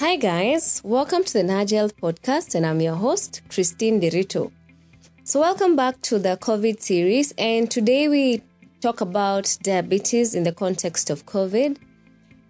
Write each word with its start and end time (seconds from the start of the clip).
Hi, 0.00 0.16
guys. 0.16 0.80
Welcome 0.82 1.22
to 1.22 1.34
the 1.34 1.66
Health 1.70 1.96
Podcast, 1.96 2.56
and 2.56 2.66
I'm 2.66 2.80
your 2.80 2.96
host, 2.96 3.42
Christine 3.48 4.00
Dirito. 4.00 4.50
So, 5.22 5.38
welcome 5.38 5.76
back 5.76 6.02
to 6.02 6.18
the 6.18 6.36
COVID 6.36 6.80
series, 6.80 7.32
and 7.38 7.70
today 7.70 8.08
we 8.08 8.42
talk 8.80 9.00
about 9.00 9.56
diabetes 9.62 10.34
in 10.34 10.42
the 10.42 10.50
context 10.50 11.10
of 11.10 11.26
COVID. 11.26 11.76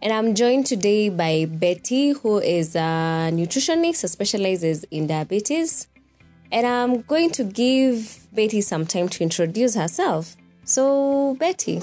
And 0.01 0.13
I'm 0.13 0.35
joined 0.35 0.65
today 0.65 1.11
by 1.11 1.45
Betty, 1.45 2.13
who 2.13 2.39
is 2.39 2.75
a 2.75 3.29
nutritionist 3.31 4.01
who 4.01 4.09
specializes 4.09 4.85
in 4.85 5.07
diabetes. 5.07 5.87
And 6.51 6.67
I'm 6.67 7.03
going 7.03 7.31
to 7.33 7.45
give 7.45 8.27
Betty 8.33 8.63
some 8.63 8.87
time 8.87 9.11
to 9.11 9.23
introduce 9.23 9.75
herself. 9.75 10.35
So, 10.65 11.37
Betty. 11.39 11.83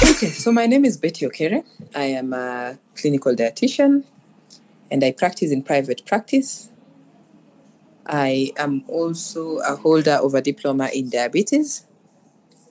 Okay, 0.00 0.30
so 0.30 0.52
my 0.52 0.66
name 0.66 0.84
is 0.84 0.96
Betty 0.96 1.26
Okere. 1.26 1.64
I 1.92 2.04
am 2.04 2.32
a 2.32 2.78
clinical 2.94 3.34
dietitian 3.34 4.04
and 4.92 5.02
I 5.02 5.10
practice 5.10 5.50
in 5.50 5.62
private 5.62 6.06
practice. 6.06 6.70
I 8.06 8.52
am 8.56 8.84
also 8.86 9.58
a 9.58 9.74
holder 9.74 10.20
of 10.22 10.34
a 10.34 10.40
diploma 10.40 10.88
in 10.94 11.10
diabetes 11.10 11.84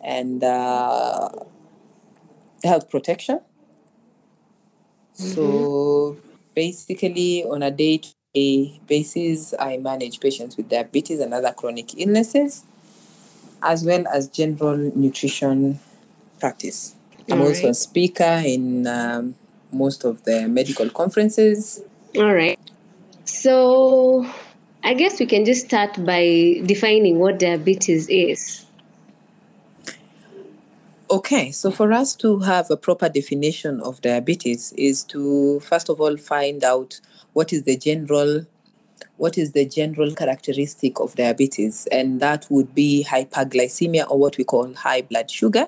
and 0.01 0.41
uh, 0.41 1.27
health 2.63 2.89
protection. 2.89 3.41
So 5.13 6.15
basically, 6.55 7.43
on 7.43 7.61
a 7.61 7.71
day 7.71 7.97
to 7.97 8.09
day 8.33 8.79
basis, 8.87 9.53
I 9.59 9.77
manage 9.77 10.21
patients 10.21 10.55
with 10.55 10.69
diabetes 10.69 11.19
and 11.19 11.33
other 11.33 11.51
chronic 11.51 11.99
illnesses, 11.99 12.63
as 13.61 13.83
well 13.83 14.07
as 14.07 14.29
general 14.29 14.77
nutrition 14.77 15.79
practice. 16.39 16.96
I'm 17.29 17.41
also 17.41 17.69
a 17.69 17.73
speaker 17.73 18.41
in 18.45 18.87
um, 18.87 19.35
most 19.71 20.05
of 20.05 20.23
the 20.23 20.47
medical 20.47 20.89
conferences. 20.89 21.81
All 22.15 22.33
right. 22.33 22.59
So, 23.25 24.25
I 24.83 24.93
guess 24.93 25.19
we 25.19 25.25
can 25.25 25.43
just 25.43 25.65
start 25.65 26.03
by 26.05 26.61
defining 26.65 27.19
what 27.19 27.39
diabetes 27.39 28.07
is. 28.07 28.65
Okay, 31.09 31.51
so 31.51 31.71
for 31.71 31.93
us 31.93 32.15
to 32.17 32.39
have 32.39 32.69
a 32.69 32.75
proper 32.75 33.07
definition 33.07 33.79
of 33.81 34.01
diabetes 34.01 34.73
is 34.77 35.03
to 35.05 35.61
first 35.61 35.89
of 35.89 36.01
all 36.01 36.17
find 36.17 36.65
out 36.65 36.99
what 37.31 37.53
is 37.53 37.63
the 37.63 37.77
general 37.77 38.45
what 39.15 39.37
is 39.37 39.53
the 39.53 39.65
general 39.65 40.13
characteristic 40.13 40.99
of 40.99 41.15
diabetes 41.15 41.87
and 41.93 42.19
that 42.19 42.45
would 42.49 42.75
be 42.75 43.05
hyperglycemia 43.07 44.09
or 44.09 44.19
what 44.19 44.37
we 44.37 44.43
call 44.43 44.73
high 44.73 45.01
blood 45.01 45.31
sugar 45.31 45.67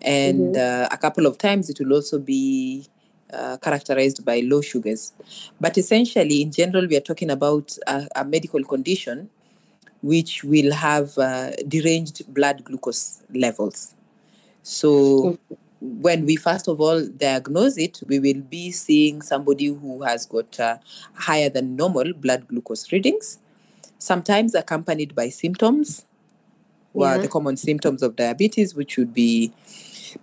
and 0.00 0.56
uh, 0.56 0.88
a 0.90 0.96
couple 0.96 1.26
of 1.26 1.38
times 1.38 1.70
it 1.70 1.78
will 1.78 1.92
also 1.92 2.18
be 2.18 2.86
uh, 3.32 3.56
characterized 3.58 4.24
by 4.24 4.40
low 4.40 4.60
sugars. 4.60 5.12
But 5.60 5.78
essentially 5.78 6.42
in 6.42 6.50
general 6.50 6.86
we 6.86 6.96
are 6.96 7.00
talking 7.00 7.30
about 7.30 7.76
a, 7.86 8.08
a 8.16 8.24
medical 8.24 8.62
condition 8.64 9.30
which 10.02 10.42
will 10.42 10.72
have 10.72 11.16
uh, 11.16 11.52
deranged 11.68 12.32
blood 12.34 12.64
glucose 12.64 13.22
levels. 13.32 13.94
So 14.62 15.38
when 15.80 16.26
we 16.26 16.36
first 16.36 16.68
of 16.68 16.80
all 16.80 17.06
diagnose 17.06 17.76
it, 17.76 18.00
we 18.06 18.18
will 18.18 18.40
be 18.40 18.70
seeing 18.70 19.22
somebody 19.22 19.66
who 19.66 20.02
has 20.02 20.26
got 20.26 20.58
uh, 20.60 20.78
higher 21.14 21.48
than 21.48 21.76
normal 21.76 22.12
blood 22.12 22.48
glucose 22.48 22.92
readings, 22.92 23.38
sometimes 23.98 24.54
accompanied 24.54 25.14
by 25.14 25.28
symptoms, 25.28 26.04
well, 26.94 27.16
Yeah. 27.16 27.22
the 27.22 27.28
common 27.28 27.56
symptoms 27.56 28.02
of 28.02 28.16
diabetes, 28.16 28.74
which 28.74 28.96
would 28.96 29.14
be 29.14 29.52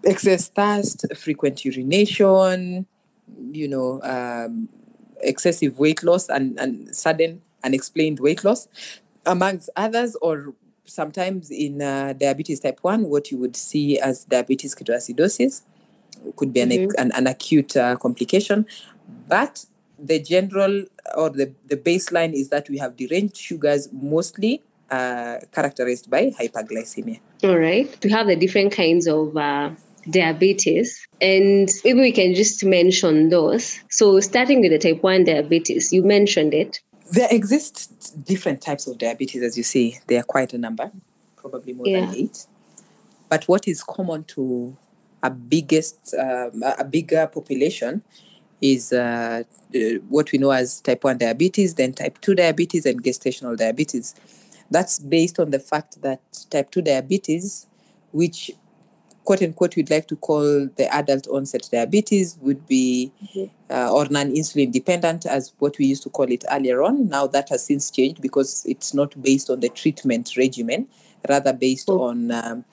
excess 0.04 0.48
thirst, 0.48 1.06
frequent 1.16 1.66
urination, 1.66 2.86
you 3.52 3.68
know, 3.68 4.02
um, 4.04 4.70
excessive 5.22 5.78
weight 5.80 6.04
loss 6.04 6.30
and, 6.30 6.60
and 6.60 6.96
sudden 6.96 7.42
unexplained 7.64 8.20
weight 8.20 8.44
loss, 8.44 8.68
amongst 9.26 9.70
others, 9.76 10.16
or 10.22 10.54
sometimes 10.86 11.52
in 11.52 11.82
uh, 11.82 12.14
diabetes 12.14 12.60
type 12.62 12.80
1, 12.82 13.04
what 13.10 13.32
you 13.32 13.38
would 13.38 13.56
see 13.56 14.00
as 14.00 14.24
diabetes 14.26 14.74
ketoacidosis 14.76 15.62
could 16.36 16.52
be 16.54 16.62
an, 16.62 16.72
ac- 16.72 16.90
an, 16.98 17.12
an 17.14 17.28
acute 17.28 17.76
uh, 17.78 17.96
complication. 17.98 18.66
But 19.28 19.66
the 19.98 20.20
general 20.20 20.86
or 21.16 21.30
the, 21.30 21.54
the 21.68 21.76
baseline 21.78 22.34
is 22.34 22.50
that 22.50 22.70
we 22.70 22.78
have 22.78 22.96
deranged 22.96 23.38
sugars 23.38 23.90
mostly 23.92 24.64
uh, 24.92 25.38
characterized 25.52 26.10
by 26.10 26.32
hyperglycemia. 26.32 27.20
All 27.44 27.58
right. 27.58 27.96
We 28.04 28.10
have 28.12 28.28
the 28.28 28.36
different 28.36 28.72
kinds 28.74 29.08
of 29.08 29.36
uh, 29.38 29.72
diabetes, 30.10 31.06
and 31.22 31.70
maybe 31.84 32.00
we 32.00 32.12
can 32.12 32.34
just 32.34 32.64
mention 32.66 33.30
those. 33.30 33.80
So, 33.90 34.20
starting 34.20 34.62
with 34.62 34.72
the 34.72 34.80
type 34.80 35.04
1 35.04 35.24
diabetes, 35.26 35.94
you 35.94 36.04
mentioned 36.04 36.54
it. 36.54 36.82
There 37.12 37.28
exist 37.32 38.24
different 38.26 38.62
types 38.62 38.88
of 38.88 38.98
diabetes, 38.98 39.42
as 39.42 39.58
you 39.58 39.64
see. 39.64 40.00
There 40.08 40.20
are 40.20 40.24
quite 40.24 40.54
a 40.54 40.58
number, 40.58 40.92
probably 41.38 41.74
more 41.74 41.88
Yeah. 41.88 42.06
than 42.06 42.16
eight. 42.16 42.46
But 43.30 43.46
what 43.46 43.68
is 43.68 43.84
common 43.84 44.24
to 44.36 44.76
a 45.22 45.30
biggest, 45.30 46.14
um, 46.18 46.64
a 46.64 46.84
bigger 46.84 47.28
population 47.28 48.02
is 48.62 48.92
uh, 48.92 49.44
uh, 49.76 49.80
what 50.10 50.32
we 50.32 50.38
know 50.40 50.52
as 50.52 50.82
type 50.82 51.04
1 51.04 51.18
diabetes, 51.18 51.76
then 51.76 51.94
type 51.94 52.20
2 52.22 52.36
diabetes, 52.36 52.86
and 52.86 53.04
gestational 53.04 53.56
diabetes. 53.58 54.16
That's 54.72 55.00
based 55.00 55.40
on 55.40 55.52
the 55.52 55.60
fact 55.60 56.02
that 56.02 56.22
type 56.50 56.72
2 56.72 56.82
diabetes, 56.82 57.68
which 58.12 58.52
quote 59.24 59.42
unquote 59.42 59.76
we'd 59.76 59.90
like 59.90 60.08
to 60.08 60.16
call 60.16 60.68
the 60.76 60.88
adult 60.92 61.28
onset 61.28 61.68
diabetes, 61.72 62.38
would 62.42 62.68
be 62.68 63.12
uh, 63.70 63.94
or 63.94 64.08
non-insulin 64.10 64.72
dependent 64.72 65.26
as 65.26 65.54
what 65.60 65.78
we 65.78 65.86
used 65.86 66.04
to 66.04 66.10
call 66.10 66.32
it 66.32 66.44
earlier 66.52 66.84
on. 66.84 67.08
Now 67.08 67.28
that 67.28 67.50
has 67.50 67.66
since 67.66 67.92
changed 67.92 68.22
because 68.22 68.66
it's 68.68 68.94
not 68.94 69.22
based 69.22 69.50
on 69.50 69.60
the 69.60 69.70
treatment 69.70 70.36
regimen, 70.38 70.88
rather 71.28 71.54
based 71.54 71.90
on 71.90 72.32
um, 72.32 72.66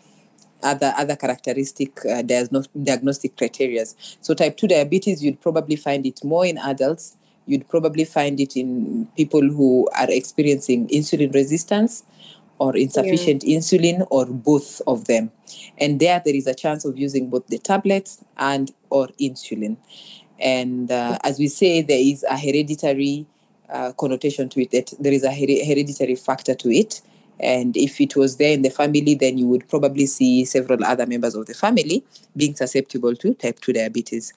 other 0.63 0.93
other 0.97 1.17
characteristic 1.17 2.05
uh, 2.07 2.23
diagnostic 2.23 3.37
criteria. 3.37 3.85
So 4.21 4.35
type 4.35 4.57
2 4.57 4.69
diabetes, 4.69 5.23
you'd 5.23 5.41
probably 5.41 5.77
find 5.77 6.07
it 6.07 6.25
more 6.25 6.47
in 6.47 6.59
adults. 6.59 7.17
You'd 7.47 7.69
probably 7.69 8.05
find 8.05 8.39
it 8.41 8.57
in 8.57 9.07
people 9.17 9.41
who 9.43 9.89
are 9.97 10.11
experiencing 10.11 10.89
insulin 10.89 11.33
resistance 11.33 12.03
or 12.59 12.77
insufficient 12.77 13.43
insulin 13.43 14.07
or 14.11 14.27
both 14.27 14.81
of 14.87 15.05
them. 15.07 15.31
And 15.79 16.01
there 16.01 16.21
there 16.25 16.35
is 16.35 16.47
a 16.47 16.55
chance 16.55 16.85
of 16.85 16.99
using 16.99 17.29
both 17.31 17.47
the 17.49 17.59
tablets 17.59 18.25
and 18.37 18.73
or 18.91 19.09
insulin. 19.21 19.77
And 20.39 20.91
uh, 20.91 21.19
as 21.23 21.39
we 21.39 21.49
say, 21.49 21.83
there 21.83 21.99
is 22.01 22.25
a 22.25 22.37
hereditary 22.37 23.27
uh, 23.69 23.93
connotation 23.93 24.49
to 24.51 24.63
it. 24.63 24.71
That 24.71 24.93
there 24.99 25.13
is 25.13 25.23
a 25.25 25.31
her- 25.31 25.65
hereditary 25.65 26.15
factor 26.17 26.55
to 26.55 26.71
it. 26.71 27.01
And 27.39 27.77
if 27.77 28.01
it 28.01 28.17
was 28.17 28.39
there 28.39 28.53
in 28.53 28.63
the 28.63 28.71
family, 28.71 29.15
then 29.15 29.37
you 29.37 29.47
would 29.49 29.69
probably 29.69 30.07
see 30.07 30.45
several 30.47 30.83
other 30.85 31.07
members 31.07 31.35
of 31.35 31.45
the 31.47 31.53
family 31.55 32.03
being 32.35 32.55
susceptible 32.55 33.15
to 33.17 33.35
type 33.35 33.61
2 33.61 33.75
diabetes. 33.75 34.33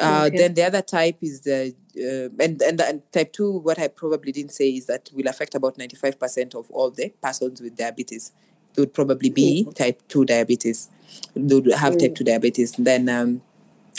Uh, 0.00 0.26
Okay. 0.28 0.36
Then 0.38 0.54
the 0.54 0.62
other 0.64 0.82
type 0.82 1.16
is 1.22 1.40
the, 1.40 1.74
uh, 1.96 2.28
and, 2.40 2.60
and, 2.62 2.80
and 2.80 3.12
type 3.12 3.32
2, 3.32 3.58
what 3.58 3.78
I 3.78 3.88
probably 3.88 4.32
didn't 4.32 4.52
say 4.52 4.70
is 4.70 4.86
that 4.86 5.10
will 5.14 5.28
affect 5.28 5.54
about 5.54 5.78
95% 5.78 6.54
of 6.54 6.70
all 6.70 6.90
the 6.90 7.12
persons 7.22 7.60
with 7.60 7.76
diabetes. 7.76 8.32
They 8.74 8.82
would 8.82 8.94
probably 8.94 9.30
be 9.30 9.68
type 9.74 10.02
2 10.08 10.24
diabetes. 10.24 10.88
They 11.34 11.54
would 11.54 11.72
have 11.72 11.98
type 11.98 12.14
2 12.16 12.24
diabetes. 12.24 12.72
Then 12.72 13.08
um, 13.08 13.42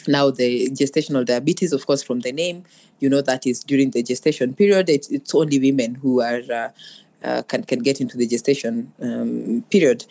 now 0.08 0.32
the 0.32 0.70
gestational 0.70 1.26
diabetes, 1.26 1.72
of 1.72 1.86
course, 1.88 2.04
from 2.04 2.20
the 2.20 2.32
name, 2.32 2.64
you 3.00 3.10
know 3.10 3.22
that 3.22 3.46
is 3.46 3.64
during 3.64 3.92
the 3.92 4.04
gestation 4.04 4.54
period. 4.54 4.90
It's, 4.90 5.10
it's 5.10 5.34
only 5.34 5.60
women 5.60 5.96
who 5.96 6.22
are 6.22 6.42
uh, 6.52 6.70
uh, 7.24 7.42
can 7.44 7.64
can 7.64 7.80
get 7.80 8.02
into 8.02 8.18
the 8.18 8.28
gestation 8.28 8.94
um, 9.02 9.64
period. 9.70 10.06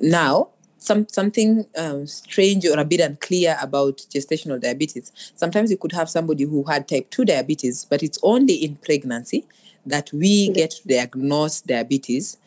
Now, 0.00 0.48
some 0.88 1.06
something 1.08 1.66
um, 1.76 2.06
strange 2.06 2.66
or 2.66 2.78
a 2.78 2.84
bit 2.84 3.00
unclear 3.00 3.56
about 3.62 3.98
gestational 4.12 4.60
diabetes. 4.60 5.12
Sometimes 5.36 5.70
you 5.70 5.76
could 5.76 5.92
have 5.92 6.10
somebody 6.10 6.44
who 6.44 6.64
had 6.64 6.88
type 6.88 7.10
two 7.10 7.24
diabetes, 7.24 7.84
but 7.84 8.02
it's 8.02 8.18
only 8.22 8.54
in 8.54 8.76
pregnancy 8.76 9.46
that 9.86 10.10
we 10.12 10.48
get 10.48 10.70
to 10.72 10.88
diagnose 10.88 11.60
diabetes. 11.60 12.38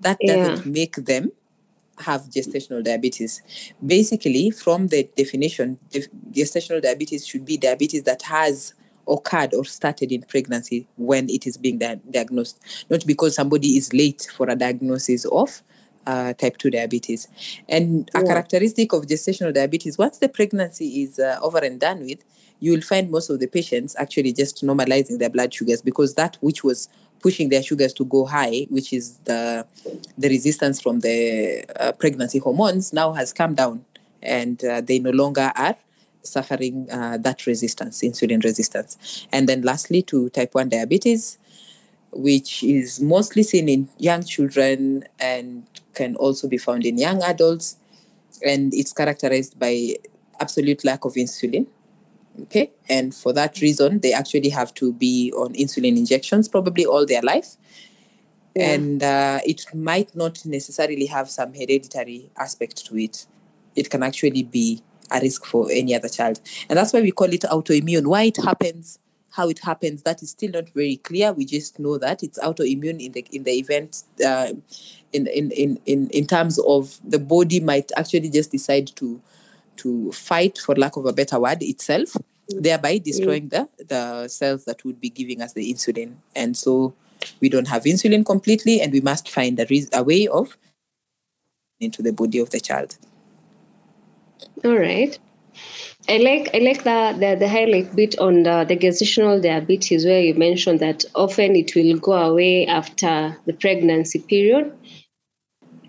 That 0.00 0.18
doesn't 0.26 0.64
make 0.64 0.96
them 0.96 1.30
have 1.98 2.22
gestational 2.22 2.82
diabetes. 2.82 3.42
Basically, 3.84 4.50
from 4.50 4.88
the 4.88 5.08
definition, 5.16 5.78
gestational 6.32 6.82
diabetes 6.82 7.26
should 7.26 7.44
be 7.44 7.58
diabetes 7.58 8.04
that 8.04 8.22
has 8.22 8.74
occurred 9.06 9.52
or 9.54 9.64
started 9.64 10.10
in 10.12 10.22
pregnancy 10.22 10.86
when 10.96 11.28
it 11.28 11.46
is 11.46 11.56
being 11.56 11.78
di- 11.78 12.00
diagnosed, 12.10 12.58
not 12.88 13.06
because 13.06 13.34
somebody 13.34 13.76
is 13.76 13.92
late 13.92 14.28
for 14.34 14.48
a 14.48 14.56
diagnosis 14.56 15.24
of 15.26 15.62
uh, 16.06 16.32
type 16.34 16.56
2 16.58 16.70
diabetes. 16.70 17.28
And 17.68 18.10
a 18.14 18.22
characteristic 18.22 18.92
of 18.92 19.06
gestational 19.06 19.54
diabetes, 19.54 19.98
once 19.98 20.18
the 20.18 20.28
pregnancy 20.28 21.02
is 21.02 21.18
uh, 21.18 21.38
over 21.42 21.58
and 21.58 21.78
done 21.80 22.00
with, 22.00 22.24
you 22.60 22.72
will 22.72 22.82
find 22.82 23.10
most 23.10 23.30
of 23.30 23.40
the 23.40 23.46
patients 23.46 23.96
actually 23.98 24.32
just 24.32 24.64
normalizing 24.64 25.18
their 25.18 25.30
blood 25.30 25.52
sugars 25.52 25.82
because 25.82 26.14
that 26.14 26.36
which 26.40 26.62
was 26.62 26.88
pushing 27.20 27.48
their 27.48 27.62
sugars 27.62 27.92
to 27.94 28.04
go 28.04 28.24
high, 28.26 28.66
which 28.70 28.92
is 28.92 29.18
the 29.24 29.66
the 30.16 30.28
resistance 30.28 30.80
from 30.80 31.00
the 31.00 31.64
uh, 31.78 31.92
pregnancy 31.92 32.38
hormones, 32.38 32.92
now 32.92 33.12
has 33.12 33.32
come 33.32 33.54
down, 33.54 33.84
and 34.22 34.64
uh, 34.64 34.80
they 34.80 34.98
no 34.98 35.10
longer 35.10 35.52
are 35.54 35.76
suffering 36.22 36.86
uh, 36.90 37.16
that 37.18 37.46
resistance, 37.46 38.02
insulin 38.02 38.42
resistance. 38.44 39.26
And 39.32 39.48
then 39.48 39.62
lastly, 39.62 40.02
to 40.02 40.28
type 40.30 40.54
1 40.54 40.68
diabetes, 40.68 41.38
which 42.12 42.62
is 42.62 43.00
mostly 43.00 43.42
seen 43.42 43.68
in 43.68 43.88
young 43.98 44.22
children 44.24 45.04
and 45.18 45.64
can 45.94 46.16
also 46.16 46.48
be 46.48 46.58
found 46.58 46.84
in 46.84 46.98
young 46.98 47.22
adults. 47.22 47.76
And 48.44 48.72
it's 48.74 48.92
characterized 48.92 49.58
by 49.58 49.96
absolute 50.40 50.84
lack 50.84 51.04
of 51.04 51.14
insulin. 51.14 51.66
Okay. 52.42 52.70
And 52.88 53.14
for 53.14 53.32
that 53.32 53.60
reason, 53.60 54.00
they 54.00 54.12
actually 54.12 54.48
have 54.50 54.72
to 54.74 54.92
be 54.92 55.32
on 55.32 55.52
insulin 55.54 55.96
injections 55.96 56.48
probably 56.48 56.86
all 56.86 57.04
their 57.04 57.22
life. 57.22 57.56
Yeah. 58.54 58.72
And 58.72 59.02
uh, 59.02 59.40
it 59.44 59.64
might 59.74 60.14
not 60.16 60.44
necessarily 60.44 61.06
have 61.06 61.30
some 61.30 61.54
hereditary 61.54 62.30
aspect 62.36 62.84
to 62.86 62.96
it. 62.96 63.26
It 63.76 63.90
can 63.90 64.02
actually 64.02 64.42
be 64.42 64.82
a 65.10 65.20
risk 65.20 65.44
for 65.44 65.68
any 65.70 65.94
other 65.94 66.08
child. 66.08 66.40
And 66.68 66.78
that's 66.78 66.92
why 66.92 67.00
we 67.00 67.10
call 67.12 67.32
it 67.32 67.42
autoimmune. 67.42 68.06
Why 68.06 68.24
it 68.24 68.36
happens, 68.36 68.98
how 69.32 69.48
it 69.48 69.60
happens, 69.60 70.02
that 70.02 70.22
is 70.22 70.30
still 70.30 70.50
not 70.50 70.68
very 70.70 70.96
clear. 70.96 71.32
We 71.32 71.44
just 71.44 71.78
know 71.78 71.98
that 71.98 72.22
it's 72.22 72.38
autoimmune 72.38 73.04
in 73.04 73.12
the 73.12 73.24
in 73.32 73.44
the 73.44 73.52
event 73.52 74.04
uh, 74.24 74.52
in, 75.12 75.26
in, 75.26 75.50
in, 75.50 75.78
in, 75.86 76.08
in 76.10 76.26
terms 76.26 76.58
of 76.60 76.98
the 77.04 77.18
body 77.18 77.60
might 77.60 77.90
actually 77.96 78.30
just 78.30 78.50
decide 78.50 78.88
to 78.96 79.20
to 79.76 80.12
fight, 80.12 80.58
for 80.58 80.74
lack 80.74 80.96
of 80.96 81.06
a 81.06 81.12
better 81.12 81.40
word, 81.40 81.62
itself, 81.62 82.14
thereby 82.48 82.98
mm. 82.98 83.02
destroying 83.02 83.48
the, 83.48 83.66
the 83.88 84.28
cells 84.28 84.66
that 84.66 84.84
would 84.84 85.00
be 85.00 85.08
giving 85.08 85.40
us 85.40 85.54
the 85.54 85.72
insulin. 85.72 86.16
And 86.36 86.54
so 86.54 86.94
we 87.40 87.48
don't 87.48 87.68
have 87.68 87.84
insulin 87.84 88.26
completely, 88.26 88.82
and 88.82 88.92
we 88.92 89.00
must 89.00 89.30
find 89.30 89.58
a, 89.58 89.66
re- 89.70 89.88
a 89.92 90.02
way 90.02 90.28
of 90.28 90.58
into 91.80 92.02
the 92.02 92.12
body 92.12 92.38
of 92.38 92.50
the 92.50 92.60
child. 92.60 92.98
All 94.64 94.76
right. 94.76 95.18
I 96.08 96.16
like 96.16 96.50
I 96.54 96.58
like 96.58 96.82
the, 96.84 97.14
the, 97.18 97.36
the 97.38 97.48
highlight 97.48 97.94
bit 97.94 98.18
on 98.18 98.42
the, 98.42 98.64
the 98.66 98.76
gestational 98.76 99.40
diabetes 99.42 100.04
where 100.04 100.20
you 100.20 100.34
mentioned 100.34 100.80
that 100.80 101.04
often 101.14 101.54
it 101.56 101.74
will 101.74 101.98
go 101.98 102.12
away 102.12 102.66
after 102.66 103.36
the 103.46 103.52
pregnancy 103.52 104.18
period. 104.18 104.72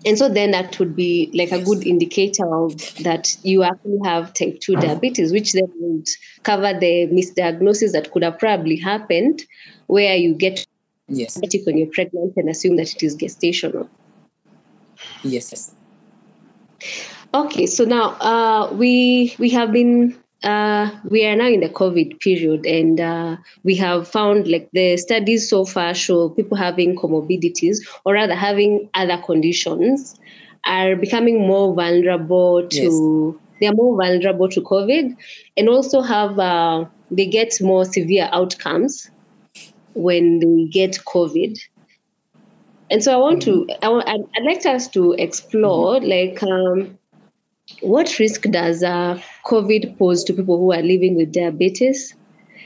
And 0.04 0.18
so 0.18 0.28
then 0.28 0.50
that 0.50 0.78
would 0.78 0.96
be 0.96 1.30
like 1.32 1.52
a 1.52 1.64
good 1.64 1.86
indicator 1.86 2.52
of 2.54 2.76
that 3.04 3.36
you 3.42 3.62
actually 3.62 4.00
have 4.04 4.34
type 4.34 4.58
2 4.60 4.76
diabetes, 4.76 5.32
which 5.32 5.52
then 5.52 5.70
would 5.76 6.08
cover 6.42 6.76
the 6.78 7.06
misdiagnosis 7.06 7.92
that 7.92 8.10
could 8.10 8.24
have 8.24 8.38
probably 8.38 8.76
happened 8.76 9.44
where 9.86 10.16
you 10.16 10.34
get 10.34 10.66
yes. 11.08 11.38
when 11.64 11.78
you're 11.78 11.86
pregnant 11.92 12.32
and 12.36 12.48
assume 12.48 12.76
that 12.76 12.92
it 12.92 13.02
is 13.02 13.16
gestational. 13.16 13.88
Yes. 15.22 15.50
yes. 15.52 15.74
Okay, 17.34 17.64
so 17.64 17.84
now 17.84 18.10
uh, 18.20 18.70
we 18.74 19.34
we 19.38 19.48
have 19.50 19.72
been 19.72 20.14
uh, 20.42 20.90
we 21.08 21.24
are 21.24 21.34
now 21.34 21.48
in 21.48 21.60
the 21.60 21.68
COVID 21.70 22.20
period, 22.20 22.66
and 22.66 23.00
uh, 23.00 23.36
we 23.64 23.74
have 23.76 24.06
found 24.06 24.48
like 24.48 24.68
the 24.72 24.98
studies 24.98 25.48
so 25.48 25.64
far 25.64 25.94
show 25.94 26.28
people 26.28 26.58
having 26.58 26.94
comorbidities 26.94 27.78
or 28.04 28.14
rather 28.14 28.34
having 28.34 28.88
other 28.92 29.16
conditions 29.24 30.20
are 30.66 30.94
becoming 30.94 31.46
more 31.46 31.74
vulnerable 31.74 32.68
to. 32.68 33.34
Yes. 33.34 33.48
They 33.60 33.68
are 33.68 33.74
more 33.74 33.96
vulnerable 33.96 34.48
to 34.48 34.60
COVID, 34.60 35.16
and 35.56 35.68
also 35.68 36.02
have 36.02 36.38
uh, 36.38 36.84
they 37.10 37.26
get 37.26 37.54
more 37.62 37.84
severe 37.84 38.28
outcomes 38.32 39.10
when 39.94 40.40
they 40.40 40.64
get 40.70 40.98
COVID. 41.06 41.58
And 42.90 43.02
so 43.02 43.14
I 43.14 43.16
want 43.16 43.46
mm-hmm. 43.46 43.68
to, 43.68 43.86
I, 43.86 43.88
would 43.88 44.44
like 44.44 44.66
us 44.66 44.88
to 44.88 45.12
explore 45.12 46.00
mm-hmm. 46.00 46.10
like 46.10 46.42
um, 46.42 46.98
what 47.80 48.18
risk 48.18 48.42
does 48.42 48.82
uh, 48.82 49.20
COVID 49.46 49.98
pose 49.98 50.24
to 50.24 50.32
people 50.32 50.58
who 50.58 50.72
are 50.72 50.82
living 50.82 51.16
with 51.16 51.32
diabetes? 51.32 52.14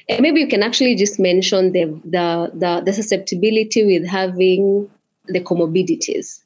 And 0.09 0.21
maybe 0.21 0.41
you 0.41 0.49
can 0.49 0.63
actually 0.63 0.95
just 0.95 1.19
mention 1.19 1.73
the, 1.73 1.85
the, 2.05 2.51
the, 2.55 2.83
the 2.85 2.93
susceptibility 2.93 3.85
with 3.85 4.07
having 4.07 4.89
the 5.27 5.41
comorbidities. 5.41 6.43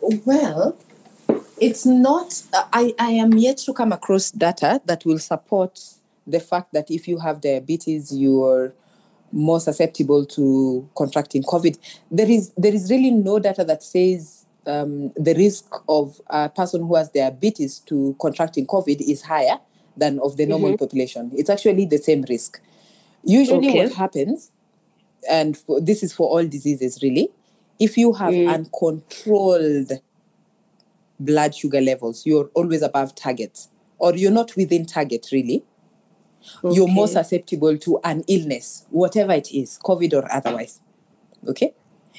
Well, 0.00 0.76
it's 1.60 1.84
not, 1.84 2.42
I, 2.72 2.94
I 2.98 3.10
am 3.10 3.34
yet 3.34 3.58
to 3.58 3.74
come 3.74 3.92
across 3.92 4.30
data 4.30 4.80
that 4.86 5.04
will 5.04 5.18
support 5.18 5.80
the 6.26 6.40
fact 6.40 6.72
that 6.72 6.90
if 6.90 7.06
you 7.08 7.18
have 7.18 7.40
diabetes, 7.40 8.14
you're 8.16 8.72
more 9.32 9.60
susceptible 9.60 10.24
to 10.26 10.88
contracting 10.96 11.42
COVID. 11.42 11.78
There 12.10 12.28
is 12.28 12.52
there 12.56 12.74
is 12.74 12.90
really 12.90 13.10
no 13.10 13.38
data 13.38 13.64
that 13.64 13.82
says 13.82 14.44
um, 14.66 15.12
the 15.16 15.34
risk 15.34 15.74
of 15.88 16.20
a 16.28 16.48
person 16.48 16.82
who 16.82 16.94
has 16.94 17.10
diabetes 17.10 17.78
to 17.80 18.16
contracting 18.20 18.66
COVID 18.66 19.00
is 19.00 19.22
higher 19.22 19.58
than 19.96 20.18
of 20.20 20.36
the 20.36 20.46
normal 20.46 20.70
mm-hmm. 20.70 20.84
population. 20.84 21.30
It's 21.34 21.50
actually 21.50 21.86
the 21.86 21.98
same 21.98 22.24
risk. 22.28 22.60
Usually, 23.22 23.68
okay. 23.68 23.84
what 23.84 23.92
happens, 23.94 24.50
and 25.28 25.56
for, 25.56 25.80
this 25.80 26.02
is 26.02 26.12
for 26.12 26.28
all 26.28 26.46
diseases 26.46 27.00
really, 27.02 27.30
if 27.78 27.96
you 27.96 28.12
have 28.14 28.32
mm. 28.32 28.52
uncontrolled 28.52 29.92
blood 31.18 31.54
sugar 31.54 31.80
levels, 31.80 32.24
you're 32.24 32.50
always 32.54 32.82
above 32.82 33.14
target, 33.14 33.66
or 33.98 34.14
you're 34.14 34.30
not 34.30 34.56
within 34.56 34.86
target 34.86 35.28
really. 35.32 35.64
Okay. 36.64 36.74
You're 36.74 36.88
more 36.88 37.06
susceptible 37.06 37.76
to 37.76 38.00
an 38.02 38.24
illness, 38.26 38.86
whatever 38.88 39.32
it 39.32 39.52
is, 39.52 39.78
COVID 39.84 40.14
or 40.14 40.32
otherwise. 40.32 40.80
Okay. 41.46 41.74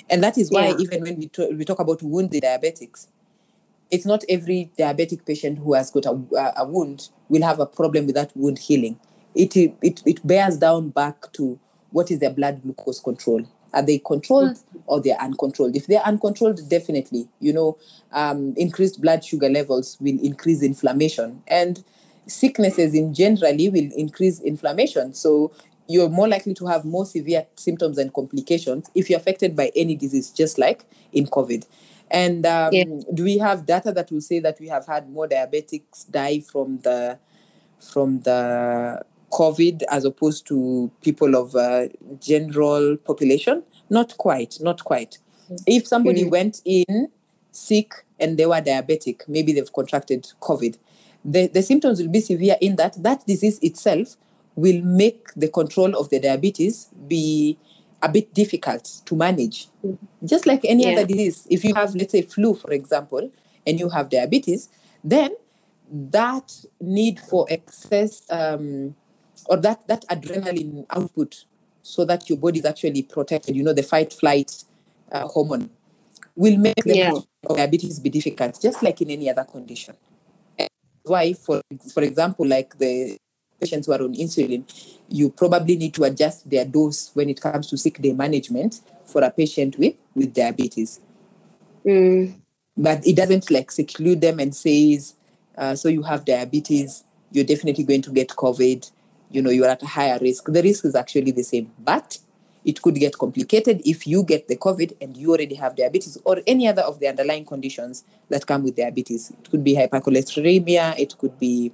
And 0.09 0.23
that 0.23 0.37
is 0.37 0.51
why 0.51 0.69
yeah. 0.69 0.77
even 0.79 1.01
when 1.01 1.17
we, 1.17 1.29
we 1.55 1.65
talk 1.65 1.79
about 1.79 2.01
wounded 2.01 2.43
diabetics, 2.43 3.07
it's 3.89 4.05
not 4.05 4.23
every 4.29 4.71
diabetic 4.77 5.25
patient 5.25 5.59
who 5.59 5.73
has 5.73 5.91
got 5.91 6.05
a, 6.05 6.17
a 6.57 6.65
wound 6.65 7.09
will 7.29 7.43
have 7.43 7.59
a 7.59 7.65
problem 7.65 8.05
with 8.05 8.15
that 8.15 8.31
wound 8.35 8.59
healing. 8.59 8.99
It, 9.35 9.55
it, 9.55 10.01
it 10.05 10.25
bears 10.25 10.57
down 10.57 10.89
back 10.89 11.31
to 11.33 11.59
what 11.91 12.09
is 12.09 12.19
their 12.19 12.29
blood 12.29 12.61
glucose 12.61 12.99
control. 12.99 13.45
Are 13.73 13.81
they 13.81 13.99
controlled 13.99 14.55
mm-hmm. 14.55 14.79
or 14.85 15.01
they're 15.01 15.19
uncontrolled? 15.19 15.75
If 15.75 15.87
they're 15.87 16.01
uncontrolled, 16.01 16.67
definitely, 16.69 17.29
you 17.39 17.53
know, 17.53 17.77
um, 18.11 18.53
increased 18.57 19.01
blood 19.01 19.23
sugar 19.23 19.49
levels 19.49 19.97
will 20.01 20.19
increase 20.21 20.61
inflammation. 20.61 21.41
And 21.47 21.83
sicknesses 22.27 22.93
in 22.93 23.13
generally 23.13 23.69
will 23.69 23.89
increase 23.95 24.39
inflammation. 24.41 25.13
So 25.13 25.51
you're 25.91 26.09
more 26.09 26.27
likely 26.27 26.53
to 26.55 26.67
have 26.67 26.85
more 26.85 27.05
severe 27.05 27.45
symptoms 27.55 27.97
and 27.97 28.13
complications 28.13 28.89
if 28.95 29.09
you're 29.09 29.19
affected 29.19 29.55
by 29.55 29.71
any 29.75 29.95
disease, 29.95 30.29
just 30.29 30.57
like 30.57 30.85
in 31.11 31.25
COVID. 31.27 31.65
And 32.09 32.45
um, 32.45 32.73
yeah. 32.73 32.83
do 33.13 33.23
we 33.23 33.37
have 33.37 33.65
data 33.65 33.91
that 33.93 34.11
will 34.11 34.21
say 34.21 34.39
that 34.39 34.59
we 34.59 34.67
have 34.67 34.85
had 34.85 35.09
more 35.09 35.27
diabetics 35.27 36.09
die 36.11 36.41
from 36.41 36.79
the 36.79 37.17
from 37.79 38.19
the 38.21 39.01
COVID 39.31 39.81
as 39.89 40.05
opposed 40.05 40.45
to 40.47 40.91
people 41.01 41.35
of 41.35 41.55
uh, 41.55 41.87
general 42.19 42.97
population? 42.97 43.63
Not 43.89 44.17
quite, 44.17 44.57
not 44.59 44.83
quite. 44.83 45.19
Mm-hmm. 45.45 45.55
If 45.65 45.87
somebody 45.87 46.21
mm-hmm. 46.21 46.31
went 46.31 46.61
in 46.65 47.09
sick 47.51 48.05
and 48.19 48.37
they 48.37 48.45
were 48.45 48.61
diabetic, 48.61 49.27
maybe 49.27 49.53
they've 49.53 49.71
contracted 49.71 50.27
COVID. 50.41 50.77
The, 51.23 51.47
the 51.47 51.61
symptoms 51.61 52.01
will 52.01 52.09
be 52.09 52.19
severe 52.19 52.57
in 52.59 52.75
that 52.77 53.01
that 53.03 53.25
disease 53.25 53.59
itself 53.59 54.17
will 54.61 54.81
make 54.83 55.33
the 55.35 55.47
control 55.47 55.95
of 55.95 56.09
the 56.11 56.19
diabetes 56.19 56.85
be 57.07 57.57
a 58.03 58.09
bit 58.09 58.31
difficult 58.33 59.01
to 59.05 59.15
manage. 59.15 59.67
Mm-hmm. 59.83 60.25
Just 60.25 60.45
like 60.45 60.61
any 60.65 60.85
yeah. 60.85 60.93
other 60.93 61.05
disease, 61.07 61.47
if 61.49 61.63
you 61.63 61.73
have, 61.73 61.95
let's 61.95 62.11
say, 62.11 62.21
flu, 62.21 62.53
for 62.53 62.71
example, 62.71 63.31
and 63.65 63.79
you 63.79 63.89
have 63.89 64.09
diabetes, 64.09 64.69
then 65.03 65.31
that 65.91 66.53
need 66.79 67.19
for 67.19 67.47
excess 67.49 68.21
um, 68.29 68.95
or 69.47 69.57
that, 69.57 69.87
that 69.87 70.05
adrenaline 70.09 70.85
output 70.91 71.45
so 71.81 72.05
that 72.05 72.29
your 72.29 72.37
body 72.37 72.59
is 72.59 72.65
actually 72.65 73.01
protected, 73.01 73.55
you 73.55 73.63
know, 73.63 73.73
the 73.73 73.83
fight 73.83 74.13
flight 74.13 74.63
uh, 75.11 75.27
hormone 75.27 75.71
will 76.35 76.57
make 76.57 76.83
the 76.85 76.95
yeah. 76.95 77.11
diabetes 77.55 77.99
be 77.99 78.09
difficult, 78.09 78.61
just 78.61 78.83
like 78.83 79.01
in 79.01 79.09
any 79.09 79.27
other 79.27 79.43
condition. 79.43 79.95
Why, 81.03 81.33
for, 81.33 81.61
for 81.93 82.03
example, 82.03 82.47
like 82.47 82.77
the 82.77 83.17
patients 83.61 83.85
who 83.85 83.93
are 83.93 84.01
on 84.01 84.13
insulin, 84.15 84.63
you 85.07 85.29
probably 85.29 85.75
need 85.75 85.93
to 85.93 86.03
adjust 86.03 86.49
their 86.49 86.65
dose 86.65 87.11
when 87.13 87.29
it 87.29 87.39
comes 87.39 87.67
to 87.67 87.77
sick 87.77 88.01
day 88.01 88.13
management 88.13 88.81
for 89.05 89.23
a 89.23 89.29
patient 89.29 89.77
with, 89.77 89.95
with 90.15 90.33
diabetes. 90.33 90.99
Mm. 91.85 92.33
But 92.75 93.05
it 93.05 93.15
doesn't 93.15 93.51
like 93.51 93.71
seclude 93.71 94.21
them 94.21 94.39
and 94.39 94.55
says, 94.55 95.15
uh, 95.57 95.75
so 95.75 95.89
you 95.89 96.03
have 96.03 96.25
diabetes, 96.25 97.03
you're 97.31 97.45
definitely 97.45 97.83
going 97.83 98.01
to 98.01 98.11
get 98.11 98.29
COVID, 98.29 98.89
you 99.29 99.41
know, 99.41 99.49
you're 99.49 99.67
at 99.67 99.83
a 99.83 99.87
higher 99.87 100.17
risk. 100.19 100.45
The 100.45 100.63
risk 100.63 100.85
is 100.85 100.95
actually 100.95 101.31
the 101.31 101.43
same, 101.43 101.71
but 101.79 102.17
it 102.63 102.81
could 102.81 102.95
get 102.95 103.17
complicated 103.17 103.81
if 103.85 104.05
you 104.05 104.23
get 104.23 104.47
the 104.47 104.55
COVID 104.55 104.95
and 105.01 105.17
you 105.17 105.31
already 105.31 105.55
have 105.55 105.75
diabetes 105.75 106.17
or 106.23 106.41
any 106.45 106.67
other 106.67 106.83
of 106.83 106.99
the 106.99 107.07
underlying 107.07 107.45
conditions 107.45 108.03
that 108.29 108.45
come 108.45 108.63
with 108.63 108.75
diabetes. 108.75 109.31
It 109.31 109.49
could 109.49 109.63
be 109.63 109.75
hypercholesteremia, 109.75 110.97
it 110.99 111.17
could 111.17 111.39
be 111.39 111.71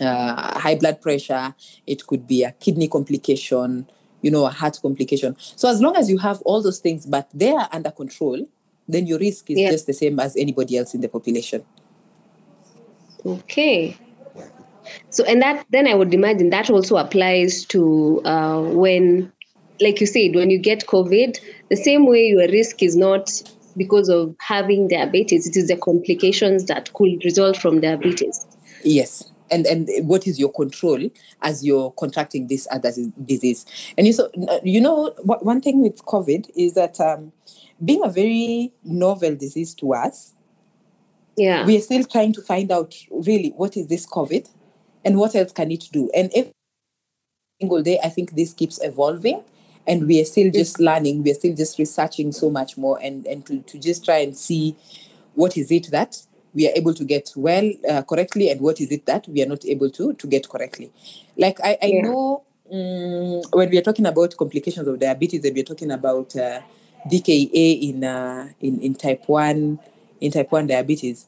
uh, 0.00 0.58
high 0.58 0.74
blood 0.74 1.00
pressure, 1.00 1.54
it 1.86 2.06
could 2.06 2.26
be 2.26 2.44
a 2.44 2.52
kidney 2.52 2.88
complication, 2.88 3.88
you 4.22 4.30
know, 4.30 4.46
a 4.46 4.50
heart 4.50 4.78
complication. 4.80 5.36
So 5.38 5.68
as 5.68 5.80
long 5.80 5.96
as 5.96 6.08
you 6.08 6.18
have 6.18 6.40
all 6.42 6.62
those 6.62 6.78
things, 6.78 7.06
but 7.06 7.28
they 7.34 7.52
are 7.52 7.68
under 7.72 7.90
control, 7.90 8.46
then 8.88 9.06
your 9.06 9.18
risk 9.18 9.50
is 9.50 9.58
yeah. 9.58 9.70
just 9.70 9.86
the 9.86 9.92
same 9.92 10.18
as 10.20 10.36
anybody 10.36 10.76
else 10.76 10.94
in 10.94 11.00
the 11.00 11.08
population. 11.08 11.64
Okay. 13.24 13.96
So, 15.10 15.24
and 15.24 15.40
that 15.42 15.64
then 15.70 15.86
I 15.86 15.94
would 15.94 16.12
imagine 16.12 16.50
that 16.50 16.68
also 16.68 16.96
applies 16.96 17.64
to 17.66 18.20
uh, 18.24 18.60
when, 18.60 19.32
like 19.80 20.00
you 20.00 20.06
said, 20.06 20.34
when 20.34 20.50
you 20.50 20.58
get 20.58 20.86
COVID, 20.86 21.38
the 21.68 21.76
same 21.76 22.06
way 22.06 22.26
your 22.26 22.48
risk 22.48 22.82
is 22.82 22.96
not 22.96 23.30
because 23.76 24.08
of 24.08 24.34
having 24.40 24.88
diabetes, 24.88 25.46
it 25.46 25.56
is 25.56 25.68
the 25.68 25.76
complications 25.76 26.66
that 26.66 26.92
could 26.94 27.24
result 27.24 27.56
from 27.56 27.80
diabetes. 27.80 28.44
Yes. 28.84 29.31
And, 29.52 29.66
and 29.66 29.88
what 30.08 30.26
is 30.26 30.38
your 30.38 30.52
control 30.52 31.10
as 31.42 31.64
you're 31.64 31.90
contracting 31.92 32.46
this 32.46 32.66
other 32.70 32.90
disease? 33.24 33.66
And 33.98 34.06
you, 34.06 34.12
so, 34.12 34.30
you 34.62 34.80
know, 34.80 35.10
one 35.22 35.60
thing 35.60 35.82
with 35.82 36.04
COVID 36.06 36.50
is 36.56 36.74
that 36.74 37.00
um, 37.00 37.32
being 37.84 38.02
a 38.04 38.08
very 38.08 38.72
novel 38.84 39.34
disease 39.36 39.74
to 39.74 39.94
us, 39.94 40.32
yeah, 41.36 41.64
we 41.64 41.76
are 41.76 41.80
still 41.80 42.04
trying 42.04 42.32
to 42.34 42.42
find 42.42 42.70
out 42.70 42.94
really 43.10 43.50
what 43.56 43.76
is 43.76 43.86
this 43.86 44.06
COVID 44.06 44.48
and 45.04 45.16
what 45.16 45.34
else 45.34 45.52
can 45.52 45.70
it 45.70 45.84
do? 45.92 46.10
And 46.14 46.30
every 46.34 46.52
single 47.60 47.82
day, 47.82 47.98
I 48.02 48.08
think 48.08 48.32
this 48.32 48.52
keeps 48.52 48.82
evolving 48.82 49.42
and 49.86 50.06
we 50.06 50.20
are 50.20 50.24
still 50.24 50.50
just 50.50 50.78
learning, 50.78 51.22
we 51.22 51.30
are 51.30 51.34
still 51.34 51.54
just 51.54 51.78
researching 51.78 52.32
so 52.32 52.50
much 52.50 52.76
more 52.76 52.98
and, 53.02 53.26
and 53.26 53.44
to, 53.46 53.60
to 53.62 53.78
just 53.78 54.04
try 54.04 54.18
and 54.18 54.36
see 54.36 54.76
what 55.34 55.56
is 55.56 55.70
it 55.70 55.90
that 55.90 56.22
we 56.54 56.68
are 56.68 56.72
able 56.76 56.94
to 56.94 57.04
get 57.04 57.32
well 57.36 57.70
uh, 57.88 58.02
correctly 58.02 58.50
and 58.50 58.60
what 58.60 58.80
is 58.80 58.90
it 58.90 59.06
that 59.06 59.26
we 59.28 59.42
are 59.42 59.46
not 59.46 59.64
able 59.64 59.90
to 59.90 60.12
to 60.14 60.26
get 60.26 60.48
correctly 60.48 60.90
like 61.36 61.58
i, 61.62 61.78
I 61.82 61.86
yeah. 61.86 62.02
know 62.02 62.44
um, 62.72 63.42
when 63.52 63.70
we 63.70 63.78
are 63.78 63.82
talking 63.82 64.06
about 64.06 64.36
complications 64.36 64.86
of 64.88 64.98
diabetes 64.98 65.44
and 65.44 65.54
we're 65.54 65.64
talking 65.64 65.90
about 65.90 66.34
uh, 66.36 66.60
dka 67.10 67.82
in, 67.82 68.04
uh, 68.04 68.48
in 68.60 68.80
in 68.80 68.94
type 68.94 69.24
1 69.26 69.78
in 70.20 70.30
type 70.32 70.50
1 70.50 70.66
diabetes 70.66 71.26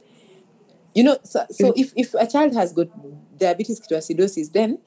you 0.94 1.02
know 1.02 1.18
so, 1.22 1.44
so 1.50 1.72
mm. 1.72 1.72
if, 1.76 1.92
if 1.96 2.14
a 2.14 2.26
child 2.26 2.54
has 2.54 2.72
got 2.72 2.88
diabetes 3.38 3.80
ketoacidosis 3.80 4.52
then 4.52 4.78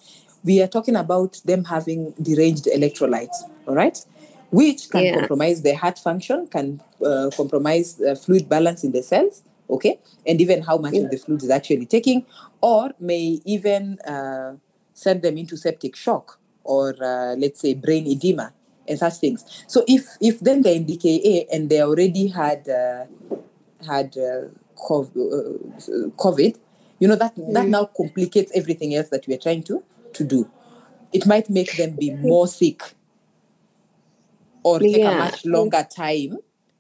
we 0.44 0.62
are 0.62 0.67
talking 0.67 0.96
about 0.96 1.41
them 1.46 1.65
having 1.65 2.12
deranged 2.22 2.65
electrolytes 2.65 3.36
all 3.67 3.75
right 3.75 4.06
which 4.50 4.89
can 4.89 5.03
yeah. 5.03 5.15
compromise 5.15 5.62
their 5.62 5.75
heart 5.75 6.00
function 6.00 6.48
can 6.48 6.82
uh, 7.06 7.29
compromise 7.36 8.01
fluid 8.24 8.48
balance 8.48 8.84
in 8.84 8.94
the 8.94 9.03
cells 9.03 9.44
okay 9.69 10.00
and 10.25 10.39
even 10.41 10.62
how 10.62 10.77
much 10.77 10.93
yeah. 10.93 11.01
of 11.01 11.12
the 11.12 11.17
fluid 11.17 11.43
is 11.43 11.50
actually 11.50 11.86
taking 11.86 12.25
or 12.62 12.91
may 13.00 13.39
even 13.45 14.00
uh, 14.00 14.55
send 14.93 15.21
them 15.21 15.38
into 15.38 15.57
septic 15.57 15.95
shock 15.95 16.39
or 16.63 16.95
uh, 17.03 17.36
let's 17.36 17.59
say 17.62 17.74
brain 17.74 18.07
edema 18.07 18.53
and 18.88 18.97
such 19.00 19.15
things 19.15 19.63
so 19.67 19.83
if 19.88 20.07
if 20.21 20.39
then 20.39 20.62
they're 20.62 20.75
in 20.75 20.86
dka 20.86 21.45
and 21.51 21.69
they 21.69 21.81
already 21.81 22.27
had 22.27 22.67
uh, 22.69 23.05
had 23.86 24.17
uh, 24.17 24.47
COVID, 24.77 26.57
you 27.00 27.07
know, 27.07 27.15
that, 27.15 27.36
mm. 27.36 27.53
that 27.53 27.67
now 27.67 27.86
complicates 27.86 28.51
everything 28.53 28.95
else 28.95 29.09
that 29.09 29.27
we're 29.27 29.38
trying 29.38 29.63
to, 29.63 29.83
to 30.13 30.24
do. 30.24 30.50
It 31.13 31.25
might 31.25 31.50
make 31.50 31.75
them 31.77 31.95
be 31.95 32.12
more 32.12 32.47
sick 32.47 32.81
or 34.63 34.79
take 34.79 34.97
yeah. 34.97 35.12
a 35.12 35.17
much 35.17 35.45
longer 35.45 35.88
time 35.89 36.38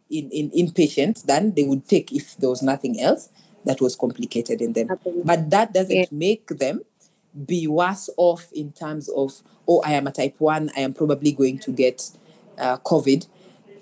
in, 0.09 0.29
in 0.31 0.51
inpatient 0.51 1.25
than 1.25 1.53
they 1.53 1.63
would 1.63 1.87
take 1.87 2.11
if 2.11 2.35
there 2.37 2.49
was 2.49 2.61
nothing 2.61 2.99
else 2.99 3.29
that 3.65 3.81
was 3.81 3.95
complicated 3.95 4.61
in 4.61 4.73
them. 4.73 4.87
But 5.23 5.49
that 5.49 5.73
doesn't 5.73 5.95
yeah. 5.95 6.05
make 6.11 6.47
them 6.47 6.81
be 7.45 7.67
worse 7.67 8.09
off 8.17 8.51
in 8.53 8.71
terms 8.71 9.09
of, 9.09 9.41
oh, 9.67 9.81
I 9.81 9.91
am 9.91 10.07
a 10.07 10.11
type 10.11 10.35
1, 10.39 10.71
I 10.75 10.79
am 10.79 10.93
probably 10.93 11.31
going 11.31 11.59
to 11.59 11.71
get 11.71 12.09
uh, 12.57 12.77
COVID 12.77 13.27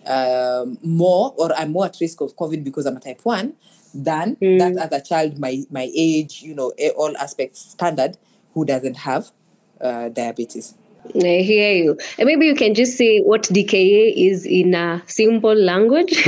um, 0.08 0.78
more, 0.84 1.34
or 1.38 1.54
I'm 1.54 1.72
more 1.72 1.86
at 1.86 1.98
risk 2.02 2.22
of 2.22 2.36
COVID 2.36 2.64
because 2.64 2.86
I'm 2.86 2.98
a 2.98 3.00
type 3.00 3.22
1 3.24 3.54
than 3.94 4.36
mm. 4.36 4.60
that 4.60 4.78
other 4.78 5.00
child, 5.00 5.40
my, 5.40 5.64
my 5.70 5.90
age, 5.96 6.42
you 6.42 6.54
know, 6.54 6.74
all 6.98 7.16
aspects 7.18 7.72
standard, 7.72 8.18
who 8.54 8.66
doesn't 8.66 8.96
have 8.98 9.32
uh, 9.80 10.10
diabetes. 10.10 10.76
I 11.16 11.42
hear 11.42 11.74
you. 11.74 11.98
And 12.18 12.26
maybe 12.26 12.46
you 12.46 12.56
can 12.56 12.74
just 12.74 12.98
say 12.98 13.20
what 13.22 13.44
DKA 13.44 14.14
is 14.16 14.46
in 14.46 14.74
a 14.74 15.04
simple 15.08 15.56
language. 15.56 16.28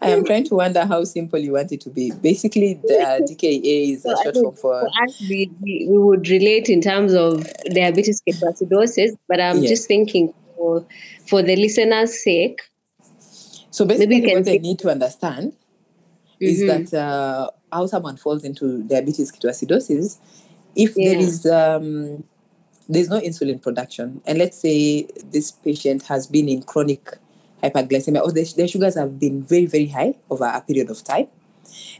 I 0.00 0.10
am 0.10 0.24
trying 0.24 0.44
to 0.44 0.54
wonder 0.56 0.84
how 0.84 1.04
simple 1.04 1.38
you 1.38 1.52
want 1.52 1.72
it 1.72 1.80
to 1.82 1.90
be. 1.90 2.10
Basically, 2.10 2.74
the 2.74 3.26
DKA 3.30 3.92
is 3.92 4.04
a 4.04 4.14
short 4.22 4.34
form 4.34 4.56
for. 4.56 4.88
we, 5.28 5.50
we 5.60 5.86
would 5.88 6.28
relate 6.28 6.68
in 6.68 6.80
terms 6.80 7.14
of 7.14 7.46
diabetes 7.72 8.22
ketoacidosis, 8.26 9.16
but 9.28 9.40
I'm 9.40 9.58
yes. 9.58 9.70
just 9.70 9.88
thinking 9.88 10.34
for, 10.56 10.84
for 11.26 11.42
the 11.42 11.56
listener's 11.56 12.22
sake. 12.22 12.60
So 13.70 13.84
basically, 13.86 14.34
what 14.34 14.44
they 14.44 14.58
need 14.58 14.78
to 14.80 14.90
understand 14.90 15.52
mm-hmm. 15.52 16.44
is 16.44 16.66
that 16.66 16.94
uh, 16.96 17.50
how 17.72 17.86
someone 17.86 18.16
falls 18.16 18.44
into 18.44 18.82
diabetes 18.84 19.32
ketoacidosis 19.32 20.18
if 20.76 20.96
yeah. 20.96 21.10
there 21.10 21.20
is 21.20 21.46
um, 21.46 22.24
there's 22.88 23.08
no 23.08 23.20
insulin 23.20 23.62
production, 23.62 24.20
and 24.26 24.38
let's 24.38 24.58
say 24.58 25.06
this 25.30 25.52
patient 25.52 26.04
has 26.04 26.26
been 26.26 26.48
in 26.48 26.62
chronic 26.62 27.18
hyperglycemia 27.62 28.22
or 28.22 28.32
their, 28.32 28.44
their 28.56 28.68
sugars 28.68 28.94
have 28.96 29.18
been 29.18 29.42
very 29.42 29.66
very 29.66 29.86
high 29.86 30.14
over 30.30 30.44
a 30.44 30.60
period 30.60 30.90
of 30.90 31.02
time, 31.02 31.28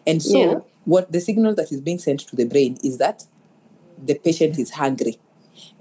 and 0.06 0.22
so 0.22 0.38
yeah. 0.38 0.58
what 0.84 1.10
the 1.10 1.20
signal 1.20 1.54
that 1.54 1.72
is 1.72 1.80
being 1.80 1.98
sent 1.98 2.20
to 2.20 2.36
the 2.36 2.44
brain 2.44 2.78
is 2.82 2.98
that 2.98 3.24
the 4.02 4.14
patient 4.14 4.58
is 4.58 4.72
hungry 4.72 5.18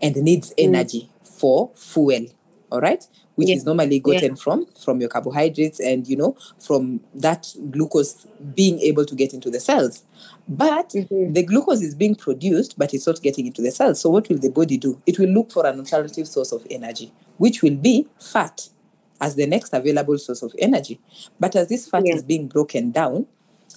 and 0.01 0.15
needs 0.17 0.51
mm. 0.51 0.65
energy 0.65 1.09
mm. 1.09 1.27
for 1.27 1.71
fuel. 1.75 2.27
All 2.71 2.81
right, 2.81 3.05
which 3.35 3.49
yeah. 3.49 3.55
is 3.55 3.65
normally 3.65 3.99
gotten 3.99 4.31
yeah. 4.31 4.35
from 4.35 4.65
from 4.81 4.99
your 4.99 5.09
carbohydrates 5.09 5.79
and 5.79 6.07
you 6.07 6.15
know 6.15 6.35
from 6.59 6.99
that 7.13 7.53
glucose 7.71 8.25
being 8.53 8.79
able 8.79 9.05
to 9.05 9.15
get 9.15 9.33
into 9.33 9.49
the 9.49 9.59
cells 9.59 10.03
but 10.47 10.89
mm-hmm. 10.89 11.33
the 11.33 11.43
glucose 11.43 11.81
is 11.81 11.95
being 11.95 12.15
produced 12.15 12.77
but 12.77 12.93
it's 12.93 13.07
not 13.07 13.21
getting 13.21 13.47
into 13.47 13.61
the 13.61 13.71
cells 13.71 14.01
so 14.01 14.09
what 14.09 14.27
will 14.29 14.37
the 14.37 14.49
body 14.49 14.77
do 14.77 15.01
it 15.05 15.17
will 15.19 15.29
look 15.29 15.51
for 15.51 15.65
an 15.65 15.79
alternative 15.79 16.27
source 16.27 16.51
of 16.51 16.65
energy 16.69 17.11
which 17.37 17.61
will 17.61 17.75
be 17.75 18.07
fat 18.19 18.69
as 19.21 19.35
the 19.35 19.47
next 19.47 19.73
available 19.73 20.17
source 20.17 20.43
of 20.43 20.53
energy 20.59 20.99
but 21.39 21.55
as 21.55 21.69
this 21.69 21.87
fat 21.87 22.03
yeah. 22.05 22.15
is 22.15 22.23
being 22.23 22.47
broken 22.47 22.91
down 22.91 23.25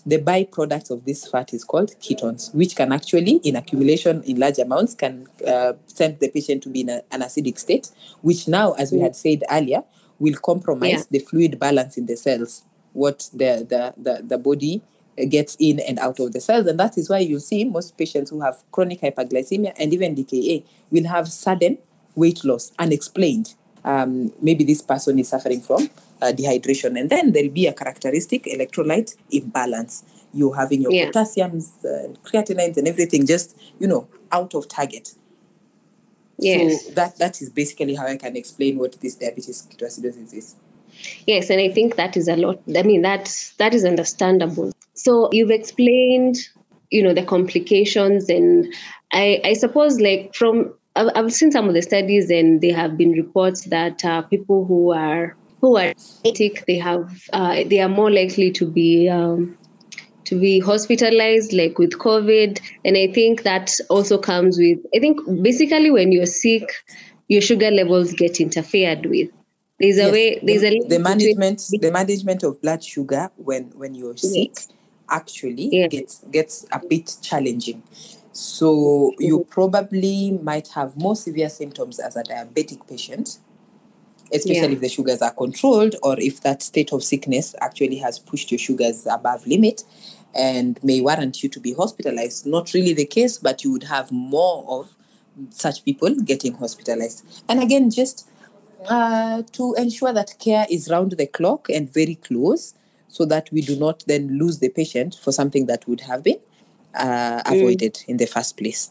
the 0.07 0.19
byproduct 0.19 0.91
of 0.93 1.05
this 1.05 1.27
fat 1.29 1.53
is 1.53 1.65
called 1.65 1.91
ketones, 2.01 2.55
which 2.55 2.77
can 2.77 2.93
actually, 2.93 3.41
in 3.43 3.57
accumulation 3.57 4.23
in 4.23 4.39
large 4.39 4.59
amounts, 4.59 4.95
can 4.95 5.27
uh, 5.47 5.73
send 5.87 6.21
the 6.21 6.29
patient 6.29 6.63
to 6.63 6.69
be 6.69 6.83
in 6.83 6.89
a, 6.89 7.03
an 7.11 7.23
acidic 7.23 7.59
state, 7.59 7.91
which 8.23 8.47
now, 8.47 8.73
as 8.75 8.93
we 8.93 9.01
had 9.01 9.17
said 9.17 9.43
earlier, 9.51 9.83
will 10.21 10.37
compromise 10.37 10.91
yeah. 10.91 11.03
the 11.11 11.19
fluid 11.19 11.59
balance 11.59 11.99
in 11.99 12.07
the 12.07 12.17
cells, 12.17 12.63
what 12.93 13.29
the, 13.33 13.67
the, 13.69 13.95
the, 14.01 14.23
the 14.23 14.39
body 14.39 14.81
gets 15.29 15.57
in 15.59 15.81
and 15.81 15.99
out 15.99 16.21
of 16.21 16.33
the 16.33 16.41
cells. 16.41 16.67
And 16.67 16.79
that 16.79 16.97
is 16.97 17.11
why 17.11 17.19
you 17.19 17.41
see 17.41 17.65
most 17.65 17.99
patients 17.99 18.31
who 18.31 18.43
have 18.43 18.63
chronic 18.71 19.01
hyperglycemia 19.01 19.73
and 19.77 19.93
even 19.93 20.15
DKA 20.15 20.65
will 20.91 21.07
have 21.09 21.29
sudden 21.29 21.79
weight 22.15 22.45
loss, 22.45 22.71
unexplained. 22.79 23.55
Um, 23.85 24.33
maybe 24.41 24.65
this 24.65 24.83
person 24.83 25.19
is 25.19 25.29
suffering 25.29 25.61
from 25.61 25.91
uh, 26.23 26.33
dehydration. 26.33 26.99
And 26.99 27.11
then 27.11 27.33
there'll 27.33 27.51
be 27.51 27.67
a 27.67 27.73
characteristic 27.73 28.45
electrolyte 28.45 29.17
imbalance. 29.31 30.05
You're 30.33 30.57
having 30.57 30.83
your 30.83 30.93
yeah. 30.93 31.11
potassiums, 31.11 31.85
uh, 31.85 32.13
creatinines, 32.25 32.77
and 32.77 32.89
everything 32.89 33.27
just, 33.27 33.59
you 33.79 33.87
know, 33.87 34.09
out 34.33 34.55
of 34.55 34.69
target. 34.69 35.15
Yes. 36.39 36.87
So 36.87 36.93
that, 36.93 37.19
that 37.19 37.41
is 37.41 37.49
basically 37.49 37.95
how 37.95 38.07
I 38.07 38.17
can 38.17 38.37
explain 38.37 38.79
what 38.79 39.01
this 39.01 39.15
diabetes 39.15 39.67
ketoacidosis 39.71 40.35
is. 40.35 40.57
Yes, 41.27 41.51
and 41.51 41.61
I 41.61 41.71
think 41.71 41.97
that 41.97 42.17
is 42.17 42.29
a 42.29 42.37
lot. 42.37 42.61
I 42.77 42.83
mean, 42.83 43.03
that 43.03 43.53
that 43.59 43.75
is 43.75 43.85
understandable. 43.85 44.73
So 44.95 45.29
you've 45.33 45.51
explained, 45.51 46.37
you 46.91 47.03
know, 47.03 47.13
the 47.13 47.25
complications, 47.25 48.29
and 48.29 48.73
I, 49.13 49.41
I 49.45 49.53
suppose, 49.53 50.01
like 50.01 50.35
from 50.35 50.73
I've 50.95 51.33
seen 51.33 51.53
some 51.53 51.69
of 51.69 51.75
the 51.75 51.83
studies, 51.83 52.31
and 52.31 52.61
there 52.63 52.75
have 52.75 52.97
been 52.97 53.13
reports 53.13 53.65
that 53.65 54.05
uh, 54.05 54.23
people 54.23 54.65
who 54.65 54.93
are 54.93 55.37
who 55.61 55.77
are 55.77 55.93
sick, 55.97 56.65
they 56.67 56.79
have 56.79 57.23
uh, 57.33 57.65
they 57.67 57.81
are 57.81 57.89
more 57.89 58.11
likely 58.11 58.51
to 58.53 58.67
be 58.67 59.09
um, 59.09 59.57
to 60.25 60.39
be 60.39 60.61
hospitalized, 60.61 61.53
like 61.53 61.79
with 61.79 61.93
COVID. 61.99 62.61
And 62.85 62.97
I 62.97 63.13
think 63.13 63.43
that 63.45 63.71
also 63.89 64.19
comes 64.19 64.59
with 64.59 64.79
I 64.95 64.99
think 64.99 65.21
basically 65.43 65.91
when 65.91 66.13
you're 66.13 66.27
sick, 66.27 66.71
your 67.29 67.41
sugar 67.41 67.71
levels 67.71 68.13
get 68.13 68.41
interfered 68.41 69.07
with. 69.07 69.31
There's 69.79 69.97
yes, 69.99 70.09
a 70.09 70.13
way. 70.13 70.41
There's 70.43 70.63
the, 70.63 70.81
a 70.85 70.89
the 70.89 70.99
management. 70.99 71.63
The 71.81 71.91
management 71.91 72.43
of 72.43 72.61
blood 72.61 72.83
sugar 72.83 73.31
when 73.37 73.65
when 73.77 73.95
you're 73.95 74.17
sick 74.17 74.53
yes. 74.55 74.69
actually 75.11 75.69
yes. 75.73 75.91
gets 75.91 76.25
gets 76.31 76.67
a 76.73 76.81
bit 76.87 77.17
challenging. 77.23 77.83
So 78.33 79.13
you 79.19 79.47
probably 79.49 80.33
might 80.43 80.69
have 80.69 80.95
more 80.99 81.17
severe 81.17 81.49
symptoms 81.49 81.99
as 81.99 82.17
a 82.17 82.23
diabetic 82.23 82.87
patient 82.87 83.39
especially 84.33 84.69
yeah. 84.69 84.73
if 84.73 84.81
the 84.81 84.89
sugars 84.89 85.23
are 85.23 85.33
controlled 85.33 85.97
or 86.03 86.19
if 86.19 86.41
that 86.43 86.63
state 86.63 86.93
of 86.93 87.03
sickness 87.03 87.55
actually 87.61 87.97
has 87.97 88.19
pushed 88.19 88.51
your 88.51 88.59
sugars 88.59 89.07
above 89.07 89.47
limit 89.47 89.83
and 90.35 90.79
may 90.83 91.01
warrant 91.01 91.43
you 91.43 91.49
to 91.49 91.61
be 91.61 91.73
hospitalized. 91.73 92.47
Not 92.47 92.75
really 92.75 92.93
the 92.93 93.07
case, 93.07 93.39
but 93.39 93.65
you 93.65 93.73
would 93.73 93.85
have 93.85 94.13
more 94.13 94.65
of 94.69 94.95
such 95.51 95.85
people 95.85 96.15
getting 96.15 96.55
hospitalized. 96.55 97.25
And 97.49 97.63
again, 97.63 97.91
just 97.91 98.29
uh, 98.89 99.43
to 99.53 99.75
ensure 99.79 100.13
that 100.13 100.39
care 100.39 100.67
is 100.71 100.89
round 100.91 101.13
the 101.13 101.27
clock 101.27 101.69
and 101.69 101.93
very 101.93 102.17
close, 102.17 102.75
so 103.09 103.25
that 103.25 103.49
we 103.51 103.63
do 103.63 103.77
not 103.77 104.05
then 104.07 104.39
lose 104.39 104.59
the 104.59 104.69
patient 104.69 105.17
for 105.23 105.33
something 105.33 105.67
that 105.67 105.87
would 105.89 106.03
have 106.03 106.23
been 106.23 106.39
uh, 106.95 107.43
avoided 107.47 108.03
in 108.07 108.17
the 108.19 108.27
first 108.27 108.57
place. 108.57 108.91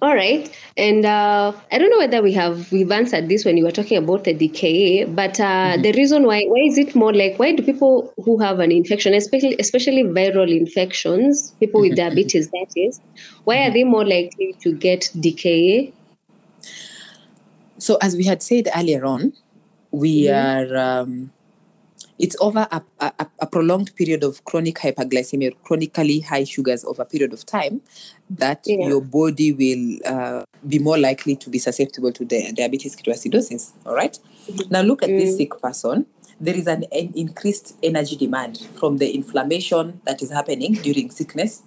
All 0.00 0.14
right, 0.14 0.48
and 0.76 1.04
uh, 1.04 1.52
I 1.72 1.78
don't 1.78 1.90
know 1.90 1.98
whether 1.98 2.22
we 2.22 2.32
have 2.32 2.70
we've 2.70 2.90
answered 2.92 3.28
this 3.28 3.44
when 3.44 3.56
you 3.56 3.64
were 3.64 3.72
talking 3.72 3.98
about 3.98 4.22
the 4.22 4.32
DKA, 4.32 5.12
but 5.12 5.40
uh, 5.40 5.42
mm-hmm. 5.42 5.82
the 5.82 5.92
reason 5.92 6.22
why 6.22 6.44
why 6.44 6.60
is 6.66 6.78
it 6.78 6.94
more 6.94 7.12
like 7.12 7.36
why 7.40 7.52
do 7.52 7.64
people 7.64 8.12
who 8.24 8.38
have 8.38 8.60
an 8.60 8.70
infection, 8.70 9.12
especially 9.12 9.56
especially 9.58 10.04
viral 10.04 10.56
infections, 10.56 11.50
people 11.58 11.80
with 11.80 11.92
mm-hmm. 11.92 12.08
diabetes, 12.10 12.48
that 12.50 12.68
is, 12.76 13.00
why 13.42 13.56
are 13.56 13.64
mm-hmm. 13.64 13.74
they 13.74 13.84
more 13.84 14.04
likely 14.04 14.54
to 14.60 14.72
get 14.72 15.10
DKA? 15.16 15.92
So 17.78 17.98
as 18.00 18.16
we 18.16 18.24
had 18.24 18.40
said 18.40 18.68
earlier 18.76 19.04
on, 19.04 19.32
we 19.90 20.26
mm-hmm. 20.26 20.72
are. 20.72 21.00
Um, 21.00 21.32
it's 22.18 22.36
over 22.40 22.66
a, 22.70 22.82
a, 23.00 23.26
a, 23.38 23.46
prolonged 23.46 23.94
period 23.94 24.24
of 24.24 24.44
chronic 24.44 24.76
hyperglycemia, 24.76 25.54
chronically 25.62 26.20
high 26.20 26.44
sugars 26.44 26.84
over 26.84 27.02
a 27.02 27.04
period 27.04 27.32
of 27.32 27.46
time, 27.46 27.80
that 28.28 28.62
yeah. 28.66 28.88
your 28.88 29.00
body 29.00 29.52
will 29.52 29.98
uh, 30.04 30.44
be 30.66 30.78
more 30.78 30.98
likely 30.98 31.36
to 31.36 31.50
be 31.50 31.58
susceptible 31.58 32.12
to 32.12 32.24
the 32.24 32.52
diabetes 32.52 32.96
ketoacidosis. 32.96 33.72
All 33.86 33.94
right? 33.94 34.18
mm-hmm. 34.48 34.72
Now 34.72 34.82
look 34.82 35.02
at 35.02 35.10
mm. 35.10 35.20
this 35.20 35.36
sick 35.36 35.60
person. 35.62 36.06
There 36.40 36.54
is 36.54 36.66
an, 36.66 36.84
an 36.92 37.12
increased 37.14 37.76
energy 37.82 38.16
demand 38.16 38.58
from 38.76 38.98
the 38.98 39.12
inflammation 39.12 40.00
that 40.04 40.22
is 40.22 40.30
happening 40.30 40.74
during 40.74 41.10
sickness 41.10 41.62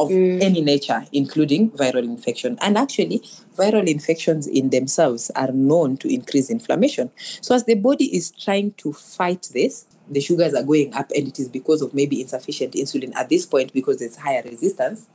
of 0.00 0.08
mm. 0.08 0.42
any 0.42 0.62
nature, 0.62 1.04
including 1.12 1.70
viral 1.72 2.02
infection. 2.02 2.58
And 2.62 2.78
actually, 2.78 3.18
viral 3.56 3.86
infections 3.86 4.46
in 4.46 4.70
themselves 4.70 5.30
are 5.36 5.52
known 5.52 5.98
to 5.98 6.12
increase 6.12 6.50
inflammation. 6.50 7.10
So, 7.42 7.54
as 7.54 7.64
the 7.64 7.74
body 7.74 8.06
is 8.16 8.30
trying 8.30 8.72
to 8.78 8.92
fight 8.92 9.50
this, 9.52 9.84
the 10.08 10.20
sugars 10.20 10.54
are 10.54 10.62
going 10.62 10.94
up, 10.94 11.10
and 11.14 11.28
it 11.28 11.38
is 11.38 11.48
because 11.48 11.82
of 11.82 11.92
maybe 11.92 12.20
insufficient 12.20 12.72
insulin 12.72 13.14
at 13.14 13.28
this 13.28 13.44
point 13.46 13.72
because 13.72 13.98
there's 13.98 14.16
higher 14.16 14.42
resistance. 14.42 15.06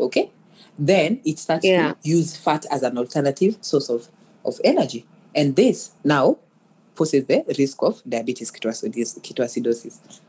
Okay, 0.00 0.30
then 0.78 1.20
it 1.24 1.38
starts 1.38 1.66
yeah. 1.66 1.92
to 1.92 1.96
use 2.02 2.36
fat 2.36 2.64
as 2.70 2.82
an 2.82 2.96
alternative 2.96 3.58
source 3.60 3.90
of, 3.90 4.08
of 4.44 4.58
energy. 4.64 5.06
And 5.34 5.54
this 5.54 5.92
now 6.02 6.38
poses 6.94 7.26
the 7.26 7.44
risk 7.58 7.82
of 7.82 8.02
diabetes 8.08 8.50
ketoacidosis 8.50 10.20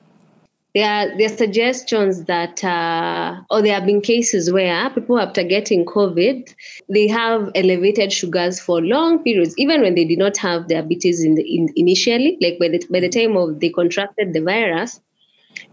there 0.74 0.90
are, 0.90 1.18
there 1.18 1.28
are 1.28 1.38
suggestions 1.38 2.24
that, 2.26 2.64
uh, 2.64 3.42
or 3.52 3.62
there 3.62 3.76
have 3.76 3.86
been 3.86 4.02
cases 4.02 4.52
where 4.52 4.90
people 4.90 5.20
after 5.20 5.44
getting 5.44 5.86
COVID, 5.86 6.54
they 6.90 7.08
have 7.08 7.52
elevated 7.54 8.12
sugars 8.12 8.60
for 8.60 8.82
long 8.82 9.24
periods, 9.24 9.54
even 9.58 9.82
when 9.82 9.94
they 9.94 10.06
did 10.06 10.18
not 10.18 10.36
have 10.38 10.68
diabetes 10.68 11.24
in 11.24 11.36
the 11.36 11.44
in, 11.44 11.70
initially. 11.76 12.38
Like 12.42 12.58
by 12.60 12.70
the 12.70 12.84
by 12.90 13.00
the 13.02 13.10
time 13.10 13.38
of 13.38 13.60
they 13.60 13.70
contracted 13.70 14.34
the 14.34 14.42
virus, 14.42 15.00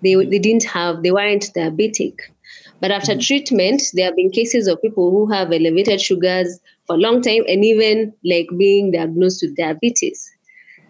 they 0.02 0.14
they 0.16 0.38
didn't 0.38 0.64
have 0.64 1.02
they 1.02 1.12
weren't 1.12 1.50
diabetic, 1.56 2.16
but 2.80 2.90
after 2.90 3.12
mm-hmm. 3.12 3.20
treatment, 3.20 3.82
there 3.94 4.06
have 4.06 4.16
been 4.16 4.30
cases 4.30 4.66
of 4.66 4.82
people 4.82 5.10
who 5.10 5.32
have 5.32 5.50
elevated 5.50 6.02
sugars 6.02 6.60
for 6.86 6.96
a 6.96 6.98
long 6.98 7.22
time 7.22 7.44
and 7.48 7.64
even 7.64 8.12
like 8.22 8.48
being 8.58 8.92
diagnosed 8.92 9.42
with 9.42 9.56
diabetes. 9.56 10.30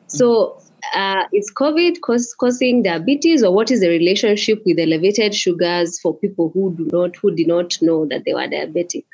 So 0.09 0.61
uh, 0.95 1.25
is 1.33 1.51
COVID 1.53 2.01
cause, 2.01 2.35
causing 2.35 2.83
diabetes, 2.83 3.43
or 3.43 3.55
what 3.55 3.71
is 3.71 3.81
the 3.81 3.89
relationship 3.89 4.63
with 4.65 4.79
elevated 4.79 5.35
sugars 5.35 5.99
for 6.01 6.17
people 6.17 6.51
who 6.55 6.75
do 6.77 6.89
not 6.93 7.17
who 7.17 7.31
did 7.35 7.49
not 7.49 7.81
know 7.83 8.07
that 8.07 8.25
they 8.25 8.35
were 8.35 8.49
diabetic? 8.49 9.05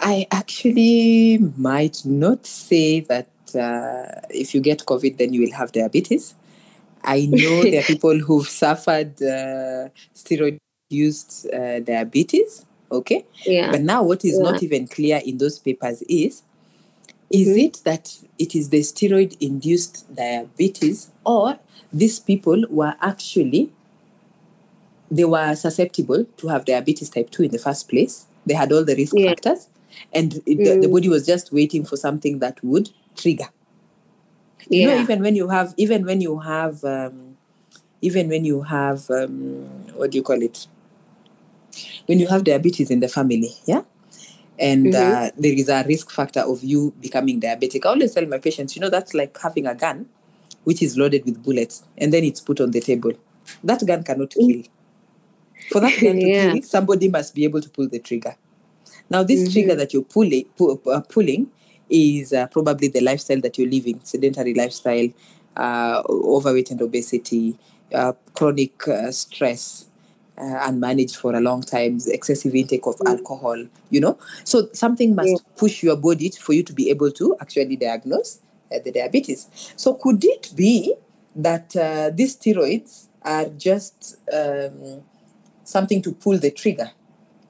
I 0.00 0.26
actually 0.30 1.38
might 1.56 2.04
not 2.04 2.46
say 2.46 3.00
that 3.00 3.28
uh, 3.54 4.20
if 4.30 4.54
you 4.54 4.60
get 4.60 4.84
COVID, 4.86 5.18
then 5.18 5.32
you 5.32 5.40
will 5.40 5.52
have 5.52 5.72
diabetes. 5.72 6.34
I 7.02 7.26
know 7.26 7.62
there 7.62 7.80
are 7.80 7.84
people 7.94 8.18
who've 8.18 8.48
suffered 8.48 9.14
uh, 9.22 9.88
steroid-induced 10.14 11.46
uh, 11.52 11.80
diabetes. 11.80 12.66
Okay, 12.90 13.24
yeah. 13.44 13.70
But 13.70 13.80
now, 13.80 14.02
what 14.02 14.24
is 14.24 14.38
yeah. 14.38 14.50
not 14.50 14.62
even 14.62 14.86
clear 14.86 15.20
in 15.24 15.38
those 15.38 15.58
papers 15.58 16.02
is 16.02 16.42
is 17.30 17.48
mm-hmm. 17.48 17.58
it 17.58 17.80
that 17.84 18.18
it 18.38 18.54
is 18.54 18.70
the 18.70 18.80
steroid 18.80 19.36
induced 19.40 20.14
diabetes 20.14 21.10
or 21.24 21.58
these 21.92 22.18
people 22.18 22.64
were 22.68 22.94
actually 23.00 23.72
they 25.10 25.24
were 25.24 25.54
susceptible 25.54 26.24
to 26.36 26.48
have 26.48 26.64
diabetes 26.64 27.10
type 27.10 27.30
2 27.30 27.44
in 27.44 27.50
the 27.50 27.58
first 27.58 27.88
place 27.88 28.26
they 28.46 28.54
had 28.54 28.72
all 28.72 28.84
the 28.84 28.96
risk 28.96 29.14
yeah. 29.16 29.28
factors 29.30 29.68
and 30.12 30.34
it, 30.46 30.58
mm. 30.58 30.64
the, 30.64 30.80
the, 30.80 30.86
mm. 30.86 30.92
body 30.92 31.08
was 31.08 31.24
just 31.24 31.52
waiting 31.52 31.84
for 31.84 31.96
something 31.96 32.38
that 32.40 32.62
would 32.62 32.90
trigger 33.16 33.48
yeah. 34.68 34.80
you 34.80 34.86
know 34.88 35.00
even 35.00 35.22
when 35.22 35.36
you 35.36 35.48
have 35.48 35.74
even 35.76 36.04
when 36.04 36.20
you 36.20 36.40
have 36.40 36.84
um, 36.84 37.36
even 38.00 38.28
when 38.28 38.44
you 38.44 38.62
have 38.62 39.08
um, 39.10 39.66
what 39.94 40.10
do 40.10 40.18
you 40.18 40.22
call 40.22 40.42
it 40.42 40.66
when 42.06 42.18
you 42.18 42.26
have 42.26 42.44
diabetes 42.44 42.90
in 42.90 43.00
the 43.00 43.08
family 43.08 43.54
yeah 43.66 43.82
and 44.58 44.86
mm-hmm. 44.86 45.24
uh, 45.24 45.30
there 45.36 45.52
is 45.52 45.68
a 45.68 45.84
risk 45.86 46.10
factor 46.10 46.40
of 46.40 46.62
you 46.62 46.94
becoming 47.00 47.40
diabetic. 47.40 47.84
I 47.84 47.90
always 47.90 48.14
tell 48.14 48.26
my 48.26 48.38
patients, 48.38 48.76
you 48.76 48.82
know, 48.82 48.90
that's 48.90 49.14
like 49.14 49.36
having 49.40 49.66
a 49.66 49.74
gun 49.74 50.06
which 50.64 50.82
is 50.82 50.96
loaded 50.96 51.24
with 51.24 51.42
bullets 51.42 51.82
and 51.98 52.12
then 52.12 52.24
it's 52.24 52.40
put 52.40 52.60
on 52.60 52.70
the 52.70 52.80
table. 52.80 53.12
That 53.62 53.84
gun 53.86 54.02
cannot 54.02 54.30
mm. 54.30 54.46
kill. 54.46 54.72
For 55.70 55.80
that 55.80 56.00
gun 56.00 56.16
to 56.20 56.26
yeah. 56.26 56.52
kill, 56.52 56.62
somebody 56.62 57.08
must 57.08 57.34
be 57.34 57.44
able 57.44 57.60
to 57.60 57.68
pull 57.68 57.88
the 57.88 57.98
trigger. 57.98 58.36
Now, 59.10 59.22
this 59.22 59.42
mm-hmm. 59.42 59.52
trigger 59.52 59.74
that 59.76 59.92
you're 59.92 60.02
pulling, 60.02 60.44
pu- 60.56 60.80
uh, 60.86 61.00
pulling 61.00 61.50
is 61.90 62.32
uh, 62.32 62.46
probably 62.46 62.88
the 62.88 63.00
lifestyle 63.00 63.40
that 63.40 63.58
you're 63.58 63.68
living 63.68 64.00
sedentary 64.02 64.54
lifestyle, 64.54 65.08
uh, 65.56 66.02
overweight 66.08 66.70
and 66.70 66.80
obesity, 66.80 67.58
uh, 67.92 68.12
chronic 68.34 68.88
uh, 68.88 69.10
stress, 69.12 69.86
uh, 70.38 70.68
unmanaged 70.68 71.16
for 71.16 71.34
a 71.34 71.40
long 71.40 71.62
time, 71.62 71.98
excessive 72.08 72.54
intake 72.54 72.86
of 72.86 72.96
mm. 72.96 73.08
alcohol, 73.08 73.64
you 73.90 74.00
know. 74.00 74.18
So 74.44 74.68
something 74.72 75.14
must 75.14 75.28
yeah. 75.28 75.36
push 75.56 75.82
your 75.82 75.96
body 75.96 76.30
for 76.30 76.52
you 76.52 76.62
to 76.64 76.72
be 76.72 76.90
able 76.90 77.10
to 77.12 77.36
actually 77.40 77.76
diagnose 77.76 78.40
uh, 78.74 78.78
the 78.84 78.92
diabetes. 78.92 79.48
So 79.76 79.94
could 79.94 80.24
it 80.24 80.52
be 80.54 80.94
that 81.36 81.74
uh, 81.76 82.10
these 82.14 82.36
steroids 82.36 83.06
are 83.22 83.46
just 83.46 84.16
um, 84.32 85.02
something 85.64 86.02
to 86.02 86.12
pull 86.12 86.38
the 86.38 86.50
trigger? 86.50 86.90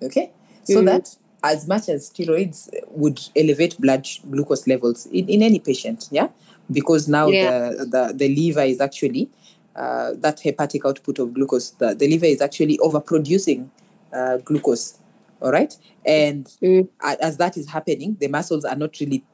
Okay, 0.03 0.33
so 0.65 0.83
mm. 0.83 0.87
that 0.87 1.17
as 1.43 1.67
much 1.69 1.89
as 1.89 2.11
steroids 2.11 2.69
would 2.89 3.21
elevate 3.37 3.79
blood 3.81 4.07
glucose 4.31 4.67
levels 4.67 5.07
in, 5.07 5.29
in 5.29 5.43
any 5.43 5.59
patient, 5.59 6.09
yeah, 6.11 6.29
because 6.71 7.09
now 7.09 7.29
yeah. 7.29 7.71
the, 7.71 7.87
the 7.87 8.13
the 8.15 8.29
liver 8.35 8.63
is 8.63 8.81
actually 8.81 9.31
uh, 9.77 10.13
that 10.17 10.41
hepatic 10.41 10.85
output 10.85 11.19
of 11.19 11.35
glucose, 11.35 11.71
the, 11.71 11.95
the 11.95 12.09
liver 12.09 12.27
is 12.27 12.41
actually 12.41 12.79
overproducing 12.79 13.69
uh, 14.13 14.39
glucose. 14.39 14.99
All 15.41 15.53
right. 15.53 15.77
And 16.07 16.47
mm. 16.63 16.89
as 17.03 17.37
that 17.39 17.57
is 17.57 17.69
happening, 17.69 18.17
the 18.21 18.29
muscles 18.29 18.65
are 18.65 18.77
not 18.77 18.99
really 19.01 19.25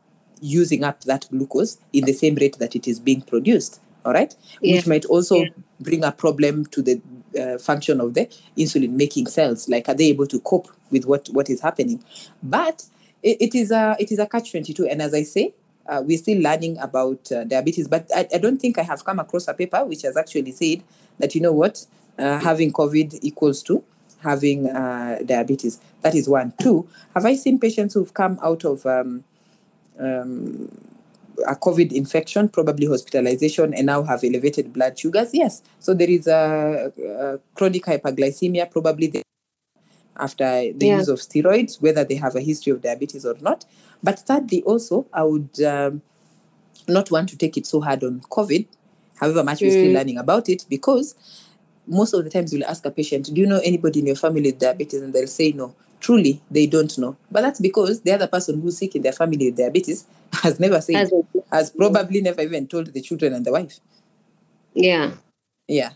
using 0.41 0.83
up 0.83 1.03
that 1.03 1.29
glucose 1.31 1.79
in 1.93 2.05
the 2.05 2.13
same 2.13 2.35
rate 2.35 2.59
that 2.59 2.75
it 2.75 2.89
is 2.89 2.99
being 2.99 3.21
produced. 3.21 3.81
All 4.05 4.13
right. 4.13 4.35
Yeah. 4.61 4.77
Which 4.77 4.87
might 4.87 5.05
also 5.05 5.37
yeah. 5.37 5.49
bring 5.79 6.03
a 6.05 6.13
problem 6.13 6.65
to 6.67 6.83
the 6.83 7.01
uh, 7.39 7.59
function 7.59 8.01
of 8.01 8.15
the 8.15 8.27
insulin 8.57 8.93
making 8.93 9.27
cells. 9.27 9.69
Like, 9.69 9.89
are 9.89 9.95
they 9.95 10.07
able 10.07 10.27
to 10.29 10.41
cope 10.41 10.69
with 10.91 11.05
what, 11.05 11.29
what 11.29 11.51
is 11.51 11.61
happening? 11.61 12.03
But 12.43 12.85
it, 13.23 13.37
it 13.41 13.55
is 13.55 13.71
a 13.71 13.97
it 13.99 14.11
is 14.11 14.19
a 14.19 14.27
catch 14.27 14.51
22. 14.51 14.87
And 14.87 15.03
as 15.03 15.15
I 15.15 15.23
say, 15.23 15.55
uh, 15.87 16.03
we're 16.05 16.19
still 16.19 16.41
learning 16.41 16.79
about 16.79 17.31
uh, 17.33 17.45
diabetes, 17.45 17.89
but 17.89 18.09
I, 18.15 18.29
I, 18.35 18.39
don't 18.39 18.59
think 18.59 18.79
I 18.79 18.83
have 18.83 19.05
come 19.05 19.19
across 19.19 19.49
a 19.49 19.55
paper 19.55 19.85
which 19.85 20.03
has 20.03 20.17
actually 20.17 20.53
said 20.53 20.83
that, 21.19 21.35
you 21.35 21.41
know 21.41 21.53
what, 21.53 21.85
uh, 22.19 22.39
having 22.39 22.73
COVID 22.73 23.19
equals 23.23 23.63
to 23.65 23.83
having 24.23 24.69
uh, 24.69 25.19
diabetes. 25.25 25.81
That 26.03 26.15
is 26.15 26.29
one. 26.29 26.53
Two, 26.61 26.89
have 27.15 27.25
I 27.25 27.35
seen 27.35 27.59
patients 27.59 27.95
who've 27.95 28.13
come 28.13 28.39
out 28.43 28.65
of 28.65 28.85
um, 28.87 29.25
um, 29.99 30.69
a 31.47 31.57
COVID 31.57 31.93
infection, 31.93 32.49
probably 32.49 32.87
hospitalization, 32.87 33.75
and 33.75 33.87
now 33.87 34.03
have 34.03 34.23
elevated 34.25 34.73
blood 34.73 34.99
sugars? 34.99 35.31
Yes. 35.33 35.63
So 35.79 35.95
there 35.95 36.11
is 36.11 36.27
a, 36.27 36.93
a 36.99 37.39
chronic 37.55 37.85
hyperglycemia, 37.85 38.71
probably 38.71 39.09
the 39.09 39.23
after 40.21 40.45
the 40.45 40.87
yeah. 40.87 40.99
use 40.99 41.09
of 41.09 41.19
steroids, 41.19 41.81
whether 41.81 42.05
they 42.05 42.17
have 42.17 42.37
a 42.37 42.41
history 42.41 42.73
of 42.73 42.83
diabetes 42.83 43.25
or 43.25 43.35
not. 43.41 43.65
But 44.03 44.19
thirdly, 44.21 44.63
also, 44.63 45.07
I 45.13 45.25
would 45.25 45.61
um, 45.63 46.03
not 46.89 47.11
want 47.11 47.29
to 47.31 47.37
take 47.37 47.57
it 47.57 47.67
so 47.67 47.81
hard 47.81 48.05
on 48.05 48.21
COVID, 48.21 48.67
however 49.19 49.45
much 49.45 49.59
mm. 49.59 49.63
we're 49.63 49.71
still 49.71 49.87
mm. 49.87 49.95
learning 49.95 50.19
about 50.19 50.49
it, 50.49 50.65
because 50.69 51.15
most 51.87 52.15
of 52.15 52.25
the 52.25 52.31
times 52.31 52.53
you'll 52.53 52.65
ask 52.65 52.85
a 52.85 52.91
patient, 52.91 53.33
Do 53.33 53.41
you 53.41 53.47
know 53.47 53.61
anybody 53.65 54.01
in 54.01 54.07
your 54.07 54.17
family 54.17 54.43
with 54.43 54.59
diabetes? 54.59 55.03
And 55.03 55.13
they'll 55.13 55.27
say 55.27 55.53
no. 55.53 55.75
Truly, 55.99 56.41
they 56.51 56.67
don't 56.67 56.97
know. 56.99 57.17
But 57.31 57.43
that's 57.43 57.61
because 57.61 58.01
the 58.01 58.13
other 58.13 58.27
person 58.27 58.61
who's 58.61 58.79
sick 58.79 58.95
in 58.97 59.03
their 59.03 59.13
family 59.13 59.47
with 59.47 59.57
diabetes 59.57 60.07
has 60.33 60.59
never 60.59 60.81
said, 60.81 60.97
has, 60.97 61.13
has 61.53 61.71
probably 61.71 62.23
never 62.23 62.41
even 62.41 62.67
told 62.67 62.87
the 62.87 63.01
children 63.01 63.35
and 63.35 63.45
the 63.45 63.53
wife. 63.53 63.81
Yeah. 64.75 65.13
Yeah. 65.67 65.91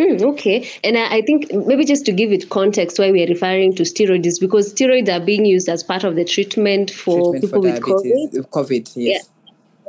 Mm, 0.00 0.22
okay. 0.22 0.68
And 0.84 0.96
I, 0.96 1.16
I, 1.16 1.22
think 1.22 1.52
maybe 1.52 1.84
just 1.84 2.06
to 2.06 2.12
give 2.12 2.30
it 2.30 2.50
context 2.50 3.00
why 3.00 3.10
we 3.10 3.24
are 3.24 3.26
referring 3.26 3.74
to 3.74 3.82
steroids 3.82 4.38
because 4.40 4.72
steroids 4.72 5.08
are 5.08 5.24
being 5.24 5.44
used 5.44 5.68
as 5.68 5.82
part 5.82 6.04
of 6.04 6.14
the 6.14 6.24
treatment 6.24 6.92
for 6.92 7.32
treatment 7.32 7.40
people 7.42 7.62
for 7.62 7.68
with 7.68 7.82
COVID. 7.82 8.50
COVID, 8.50 8.92
yes. 8.94 9.28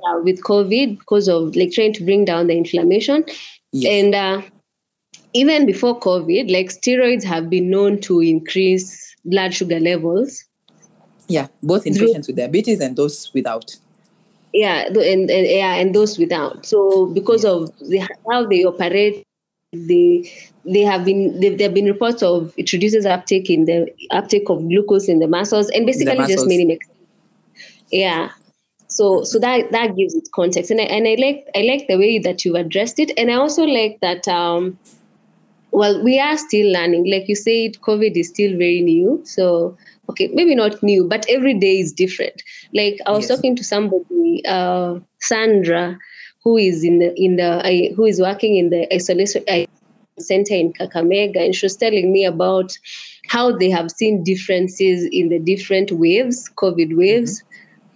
Yeah. 0.04 0.16
with 0.18 0.42
COVID 0.42 0.98
because 0.98 1.30
of 1.30 1.56
like 1.56 1.72
trying 1.74 1.94
to 1.94 2.04
bring 2.04 2.26
down 2.26 2.48
the 2.48 2.58
inflammation. 2.58 3.24
Yes. 3.72 4.04
And 4.04 4.16
uh, 4.16 4.42
even 5.34 5.68
before 5.68 6.00
COVID, 6.00 6.52
like 6.52 6.70
steroids 6.70 7.24
have 7.24 7.48
been 7.50 7.70
known 7.70 8.02
to 8.02 8.20
increase 8.20 9.16
blood 9.26 9.54
sugar 9.54 9.80
levels. 9.80 10.44
Yeah, 11.28 11.48
both 11.62 11.86
in 11.86 11.94
patients 11.94 12.28
with 12.28 12.38
diabetes 12.38 12.80
and 12.80 12.96
those 12.96 13.32
without. 13.36 13.76
Yeah, 14.54 14.88
and, 14.88 15.30
and 15.30 15.48
yeah, 15.48 15.76
and 15.76 15.94
those 15.94 16.18
without. 16.18 16.66
So 16.66 17.06
because 17.06 17.46
of 17.46 17.70
the, 17.78 18.08
how 18.28 18.48
they 18.48 18.64
operate, 18.66 19.24
they 19.74 20.30
they 20.66 20.82
have 20.82 21.06
been 21.06 21.40
there 21.40 21.56
have 21.60 21.74
been 21.74 21.86
reports 21.86 22.22
of 22.24 22.54
it 22.58 22.72
reduces 22.74 23.06
uptake 23.06 23.50
in 23.50 23.66
the 23.66 23.88
uptake 24.12 24.50
of 24.50 24.68
glucose 24.68 25.08
in 25.08 25.20
the 25.20 25.28
muscles 25.28 25.70
and 25.70 25.86
basically 25.86 26.16
muscles. 26.16 26.36
just 26.36 26.48
many. 26.48 26.78
Yeah. 27.92 28.30
So 28.88 29.24
so 29.24 29.40
that 29.40 29.72
that 29.72 29.96
gives 29.96 30.16
it 30.16 30.28
context. 30.34 30.72
And 30.72 30.80
I 30.82 30.86
and 30.86 31.08
I 31.08 31.16
like 31.20 31.48
I 31.56 31.62
like 31.62 31.88
the 31.88 31.98
way 31.98 32.20
that 32.20 32.44
you've 32.46 32.56
addressed 32.56 33.00
it. 33.00 33.12
And 33.18 33.30
I 33.32 33.36
also 33.36 33.64
like 33.64 34.00
that 34.02 34.28
um 34.28 34.78
well 35.72 36.04
we 36.04 36.20
are 36.20 36.38
still 36.38 36.72
learning. 36.72 37.10
Like 37.10 37.28
you 37.28 37.36
said, 37.36 37.74
COVID 37.86 38.18
is 38.18 38.30
still 38.30 38.52
very 38.58 38.82
new. 38.82 39.22
So 39.26 39.78
okay, 40.10 40.30
maybe 40.34 40.56
not 40.56 40.82
new, 40.84 41.06
but 41.08 41.26
every 41.30 41.58
day 41.60 41.80
is 41.80 41.94
different. 41.94 42.42
Like 42.74 42.98
I 43.06 43.12
was 43.12 43.28
Yes. 43.28 43.30
talking 43.30 43.56
to 43.56 43.64
somebody, 43.64 44.44
uh 44.48 45.00
Sandra, 45.22 45.98
who 46.50 46.58
is 46.58 46.84
in 46.84 46.98
the 46.98 47.14
in 47.16 47.36
the 47.36 47.94
who 47.96 48.06
is 48.06 48.20
working 48.20 48.56
in 48.58 48.72
the 48.72 48.92
isolation 48.92 49.44
center 50.18 50.56
in 50.56 50.74
Kakamega, 50.74 51.46
and 51.46 51.56
she 51.56 51.64
was 51.64 51.78
telling 51.78 52.12
me 52.12 52.26
about 52.26 52.76
how 53.28 53.56
they 53.56 53.70
have 53.70 53.92
seen 53.92 54.24
differences 54.24 55.08
in 55.12 55.30
the 55.30 55.38
different 55.38 55.92
waves, 55.92 56.50
COVID 56.56 56.90
mm-hmm. 56.90 56.98
waves. 56.98 57.44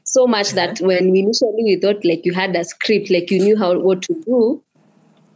So 0.04 0.28
much 0.28 0.52
that 0.52 0.80
when 0.82 1.10
we 1.12 1.20
initially 1.20 1.64
we 1.64 1.78
thought 1.78 2.06
like 2.06 2.24
you 2.26 2.34
had 2.34 2.56
a 2.56 2.64
script, 2.64 3.10
like 3.10 3.32
you 3.32 3.40
knew 3.40 3.58
how 3.58 3.80
what 3.80 4.04
to 4.04 4.14
do, 4.24 4.62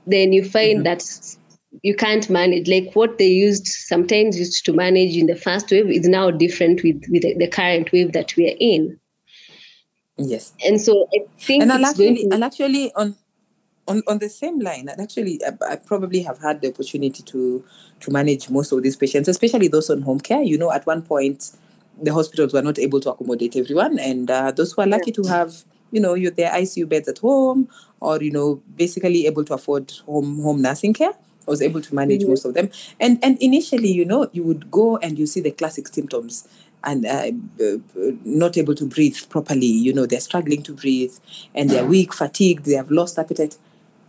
then 0.06 0.32
you 0.32 0.44
find 0.44 0.86
mm-hmm. 0.86 1.00
that 1.00 1.38
you 1.82 1.96
can't 1.96 2.30
manage. 2.30 2.68
Like 2.68 2.92
what 2.94 3.18
they 3.18 3.28
used 3.28 3.66
sometimes 3.66 4.38
used 4.38 4.64
to 4.66 4.74
manage 4.74 5.18
in 5.18 5.26
the 5.26 5.36
first 5.36 5.72
wave 5.72 5.90
is 5.90 6.08
now 6.08 6.30
different 6.30 6.84
with 6.84 7.02
with 7.10 7.24
the 7.24 7.48
current 7.48 7.92
wave 7.92 8.12
that 8.12 8.36
we 8.36 8.52
are 8.52 8.58
in. 8.60 9.00
Yes. 10.18 10.54
And 10.66 10.80
so 10.82 11.08
I 11.14 11.20
think 11.40 11.64
and 11.64 11.72
I'll 11.72 11.86
actually, 11.86 12.24
to 12.24 12.36
I'll 12.36 12.44
actually 12.44 12.92
on, 12.96 13.16
on 13.88 14.04
on 14.08 14.20
the 14.20 14.30
same 14.30 14.60
line. 14.60 14.90
I'd 14.90 15.00
actually, 15.00 15.40
I, 15.46 15.74
I 15.74 15.76
probably 15.78 16.22
have 16.22 16.40
had 16.40 16.62
the 16.62 16.70
opportunity 16.70 17.24
to 17.24 17.64
to 18.02 18.12
manage 18.12 18.50
most 18.50 18.72
of 18.72 18.84
these 18.84 18.96
patients, 18.96 19.28
especially 19.28 19.68
those 19.68 19.90
on 19.90 20.02
home 20.02 20.20
care. 20.20 20.42
You 20.42 20.58
know, 20.58 20.72
at 20.72 20.86
one 20.88 21.04
point, 21.04 21.52
the 22.02 22.14
hospitals 22.14 22.54
were 22.54 22.62
not 22.64 22.80
able 22.80 23.00
to 23.02 23.12
accommodate 23.12 23.56
everyone, 23.56 24.00
and 24.00 24.30
uh, 24.32 24.52
those 24.52 24.74
who 24.74 24.82
are 24.82 24.88
lucky 24.88 25.12
to 25.14 25.24
have, 25.26 25.64
you 25.92 26.02
know, 26.02 26.16
your 26.16 26.32
their 26.32 26.52
ICU 26.52 26.88
beds 26.88 27.08
at 27.08 27.20
home, 27.20 27.70
or 28.00 28.22
you 28.22 28.32
know, 28.32 28.62
basically 28.76 29.28
able 29.28 29.44
to 29.46 29.54
afford 29.54 29.92
home 30.06 30.42
home 30.42 30.62
nursing 30.62 30.94
care. 30.94 31.14
I 31.48 31.52
was 31.52 31.62
able 31.62 31.80
to 31.82 31.96
manage 31.96 32.24
Mhm. 32.24 32.30
most 32.30 32.46
of 32.46 32.54
them, 32.56 32.70
and 33.00 33.20
and 33.24 33.38
initially, 33.40 33.92
you 33.92 34.06
know, 34.06 34.30
you 34.34 34.44
would 34.44 34.70
go 34.72 34.98
and 34.98 35.18
you 35.18 35.26
see 35.26 35.42
the 35.42 35.52
classic 35.52 35.88
symptoms, 35.88 36.48
and 36.88 37.06
uh, 37.06 37.32
not 38.24 38.58
able 38.58 38.74
to 38.74 38.86
breathe 38.86 39.18
properly. 39.30 39.68
You 39.68 39.94
know, 39.94 40.06
they're 40.06 40.22
struggling 40.22 40.64
to 40.64 40.74
breathe, 40.74 41.14
and 41.54 41.70
they're 41.70 41.86
weak, 41.86 42.14
fatigued, 42.14 42.64
they 42.66 42.74
have 42.74 42.90
lost 42.90 43.20
appetite. 43.20 43.58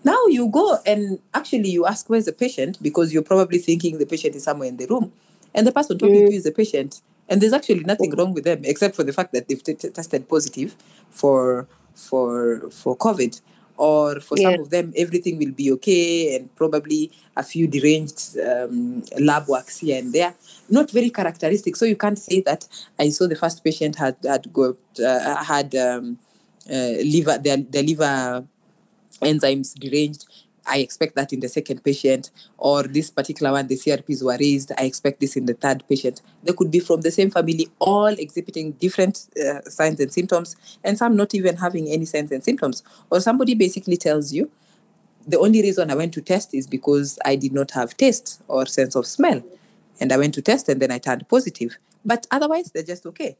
Now 0.04 0.26
you 0.28 0.48
go 0.48 0.78
and 0.86 1.18
actually 1.34 1.70
you 1.70 1.84
ask 1.84 2.08
where's 2.08 2.26
the 2.26 2.32
patient? 2.32 2.80
Because 2.80 3.12
you're 3.12 3.24
probably 3.24 3.58
thinking 3.58 3.98
the 3.98 4.06
patient 4.06 4.36
is 4.36 4.44
somewhere 4.44 4.68
in 4.68 4.76
the 4.76 4.86
room, 4.86 5.12
and 5.54 5.66
the 5.66 5.72
person 5.72 5.98
talking 5.98 6.26
to 6.26 6.32
you 6.32 6.38
is 6.38 6.44
the 6.44 6.52
patient, 6.52 7.02
and 7.28 7.40
there's 7.40 7.52
actually 7.52 7.80
nothing 7.80 8.14
wrong 8.16 8.32
with 8.32 8.44
them 8.44 8.60
except 8.64 8.94
for 8.94 9.02
the 9.02 9.12
fact 9.12 9.32
that 9.32 9.48
they've 9.48 9.62
t- 9.62 9.74
t- 9.74 9.90
tested 9.90 10.28
positive 10.28 10.76
for 11.10 11.66
for 11.94 12.70
for 12.70 12.96
COVID, 12.96 13.40
or 13.78 14.20
for 14.20 14.36
some 14.36 14.58
of 14.60 14.70
them 14.70 14.92
everything 14.96 15.38
will 15.38 15.52
be 15.52 15.72
okay, 15.72 16.36
and 16.36 16.54
probably 16.56 17.10
a 17.36 17.42
few 17.42 17.66
deranged 17.66 18.36
um, 18.38 19.04
lab 19.18 19.48
works 19.48 19.78
here 19.78 19.98
and 19.98 20.12
there. 20.12 20.34
Not 20.68 20.90
very 20.90 21.10
characteristic, 21.10 21.76
so 21.76 21.84
you 21.84 21.96
can't 21.96 22.18
say 22.18 22.40
that 22.42 22.66
I 22.98 23.08
saw 23.10 23.26
the 23.26 23.36
first 23.36 23.64
patient 23.64 23.96
had 23.96 24.16
had 24.24 24.52
got 24.52 24.76
uh, 25.02 25.44
had 25.44 25.74
um, 25.76 26.18
uh, 26.68 26.98
liver 27.02 27.38
their, 27.38 27.56
their 27.56 27.82
liver 27.82 28.44
enzymes 29.22 29.74
deranged. 29.78 30.26
I 30.68 30.78
expect 30.78 31.14
that 31.16 31.32
in 31.32 31.40
the 31.40 31.48
second 31.48 31.82
patient, 31.82 32.30
or 32.58 32.82
this 32.82 33.10
particular 33.10 33.52
one, 33.52 33.66
the 33.66 33.76
CRPs 33.76 34.22
were 34.22 34.36
raised. 34.38 34.72
I 34.78 34.84
expect 34.84 35.20
this 35.20 35.36
in 35.36 35.46
the 35.46 35.54
third 35.54 35.82
patient. 35.88 36.20
They 36.42 36.52
could 36.52 36.70
be 36.70 36.80
from 36.80 37.00
the 37.00 37.10
same 37.10 37.30
family, 37.30 37.68
all 37.78 38.06
exhibiting 38.06 38.72
different 38.72 39.26
uh, 39.36 39.62
signs 39.62 40.00
and 40.00 40.12
symptoms, 40.12 40.56
and 40.84 40.98
some 40.98 41.16
not 41.16 41.34
even 41.34 41.56
having 41.56 41.88
any 41.88 42.04
signs 42.04 42.30
and 42.32 42.44
symptoms. 42.44 42.82
Or 43.10 43.20
somebody 43.20 43.54
basically 43.54 43.96
tells 43.96 44.32
you, 44.32 44.50
the 45.26 45.38
only 45.38 45.62
reason 45.62 45.90
I 45.90 45.94
went 45.94 46.14
to 46.14 46.20
test 46.22 46.54
is 46.54 46.66
because 46.66 47.18
I 47.24 47.36
did 47.36 47.52
not 47.52 47.72
have 47.72 47.96
taste 47.96 48.42
or 48.48 48.64
sense 48.66 48.94
of 48.94 49.06
smell. 49.06 49.42
And 50.00 50.12
I 50.12 50.16
went 50.16 50.34
to 50.34 50.42
test 50.42 50.68
and 50.68 50.80
then 50.80 50.90
I 50.90 50.98
turned 50.98 51.28
positive. 51.28 51.76
But 52.04 52.26
otherwise, 52.30 52.70
they're 52.72 52.82
just 52.82 53.04
okay. 53.06 53.36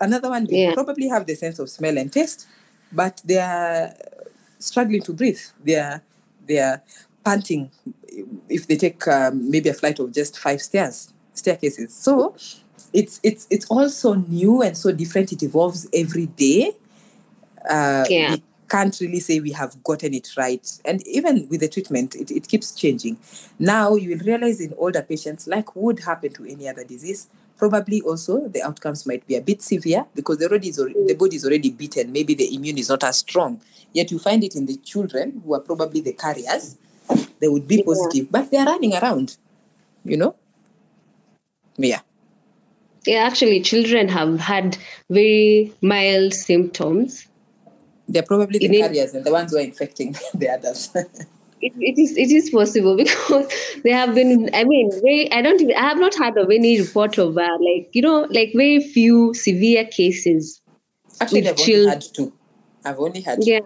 Another 0.00 0.28
one, 0.28 0.44
they 0.46 0.56
Yeah. 0.64 0.74
probably 0.74 1.08
have 1.08 1.26
the 1.26 1.34
sense 1.34 1.58
of 1.58 1.70
smell 1.70 1.96
and 1.96 2.12
taste, 2.12 2.46
but 2.92 3.22
they 3.24 3.38
are 3.38 3.94
struggling 4.58 5.02
to 5.02 5.12
breathe. 5.12 5.40
They 5.64 5.76
are, 5.76 6.02
they 6.46 6.58
are 6.58 6.82
panting 7.24 7.70
if 8.48 8.66
they 8.66 8.76
take 8.76 9.06
um, 9.08 9.50
maybe 9.50 9.68
a 9.68 9.74
flight 9.74 9.98
of 9.98 10.12
just 10.12 10.38
five 10.38 10.60
stairs, 10.60 11.12
staircases. 11.34 11.94
So 11.94 12.34
it's, 12.92 13.20
it's, 13.22 13.46
it's 13.50 13.66
also 13.66 14.14
new 14.14 14.62
and 14.62 14.76
so 14.76 14.92
different. 14.92 15.32
It 15.32 15.42
evolves 15.42 15.88
every 15.92 16.26
day 16.26 16.72
uh, 17.68 18.04
Yeah. 18.08 18.32
we 18.32 18.42
can't 18.68 18.98
really 19.00 19.20
say 19.20 19.40
we 19.40 19.52
have 19.52 19.82
gotten 19.84 20.14
it 20.14 20.28
right. 20.36 20.66
And 20.84 21.06
even 21.06 21.46
with 21.48 21.60
the 21.60 21.68
treatment, 21.68 22.14
it, 22.14 22.30
it 22.30 22.48
keeps 22.48 22.72
changing. 22.72 23.18
Now 23.58 23.94
you 23.94 24.10
will 24.10 24.24
realize 24.24 24.60
in 24.60 24.74
older 24.78 25.02
patients, 25.02 25.46
like 25.46 25.76
would 25.76 26.00
happen 26.00 26.32
to 26.34 26.44
any 26.44 26.68
other 26.68 26.84
disease, 26.84 27.28
probably 27.62 28.00
also 28.00 28.48
the 28.48 28.60
outcomes 28.60 29.06
might 29.06 29.24
be 29.24 29.36
a 29.36 29.40
bit 29.40 29.62
severe 29.62 30.04
because 30.16 30.38
the 30.38 30.48
body 30.48 30.68
is 30.68 30.80
already, 30.80 31.06
the 31.06 31.14
body 31.14 31.36
is 31.36 31.44
already 31.44 31.70
beaten. 31.70 32.10
Maybe 32.10 32.34
the 32.34 32.52
immune 32.52 32.76
is 32.76 32.88
not 32.88 33.04
as 33.04 33.18
strong. 33.18 33.60
Yet 33.92 34.10
you 34.10 34.18
find 34.18 34.42
it 34.42 34.56
in 34.56 34.66
the 34.66 34.76
children 34.78 35.40
who 35.44 35.54
are 35.54 35.60
probably 35.60 36.00
the 36.00 36.12
carriers. 36.12 36.76
They 37.38 37.46
would 37.46 37.68
be 37.68 37.84
positive, 37.84 38.32
but 38.32 38.50
they 38.50 38.56
are 38.56 38.66
running 38.66 38.94
around. 38.94 39.36
You 40.04 40.16
know. 40.16 40.34
Yeah. 41.76 42.00
yeah, 43.06 43.22
actually 43.28 43.60
children 43.60 44.08
have 44.08 44.40
had 44.40 44.76
very 45.08 45.72
mild 45.80 46.34
symptoms. 46.34 47.28
They're 48.08 48.24
probably 48.24 48.58
the 48.58 48.80
carriers 48.80 49.14
and 49.14 49.24
the 49.24 49.30
ones 49.30 49.52
who 49.52 49.58
are 49.58 49.60
infecting 49.60 50.16
the 50.34 50.48
others. 50.48 50.90
It, 51.62 51.72
it 51.78 51.96
is 51.96 52.16
it 52.16 52.32
is 52.32 52.50
possible 52.50 52.96
because 53.02 53.46
there 53.84 53.96
have 53.96 54.16
been 54.16 54.50
I 54.52 54.64
mean 54.64 54.90
very 55.00 55.30
I 55.32 55.42
don't 55.42 55.60
even 55.60 55.76
I 55.76 55.88
have 55.88 55.98
not 55.98 56.14
heard 56.16 56.36
of 56.36 56.50
any 56.50 56.80
report 56.80 57.18
of 57.18 57.38
uh, 57.38 57.58
like 57.60 57.88
you 57.92 58.02
know 58.02 58.26
like 58.30 58.52
very 58.54 58.80
few 58.80 59.32
severe 59.32 59.84
cases. 59.84 60.60
Actually, 61.20 61.48
I've 61.48 61.60
only 61.60 61.86
had 61.86 62.04
two. 62.12 62.32
I've 62.84 62.98
only 62.98 63.20
had 63.20 63.38
Yeah. 63.46 63.60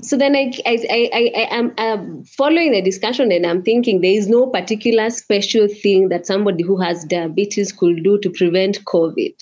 So 0.00 0.16
then 0.16 0.34
I 0.34 0.50
I 0.64 0.78
I, 0.90 1.10
I, 1.12 1.32
I 1.42 1.56
am 1.58 1.74
um, 1.76 2.24
following 2.24 2.72
the 2.72 2.80
discussion 2.80 3.30
and 3.30 3.46
I'm 3.46 3.62
thinking 3.62 4.00
there 4.00 4.10
is 4.10 4.26
no 4.26 4.46
particular 4.46 5.10
special 5.10 5.68
thing 5.68 6.08
that 6.08 6.26
somebody 6.26 6.64
who 6.64 6.80
has 6.80 7.04
diabetes 7.04 7.70
could 7.70 8.02
do 8.02 8.18
to 8.20 8.30
prevent 8.30 8.82
COVID. 8.86 9.34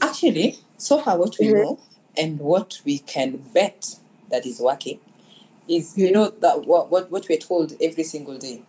Actually, 0.00 0.56
so 0.78 0.98
far 0.98 1.18
what 1.18 1.36
we 1.38 1.48
Mhm. 1.48 1.62
know 1.62 1.78
and 2.16 2.38
what 2.38 2.80
we 2.86 2.98
can 2.98 3.42
bet 3.52 3.96
that 4.30 4.46
is 4.46 4.58
working 4.60 5.00
is 5.68 5.96
you 5.96 6.10
know 6.12 6.30
that 6.30 6.64
what, 6.66 6.90
what 6.90 7.10
what 7.10 7.28
we're 7.28 7.38
told 7.38 7.74
every 7.80 8.04
single 8.04 8.38
day. 8.38 8.62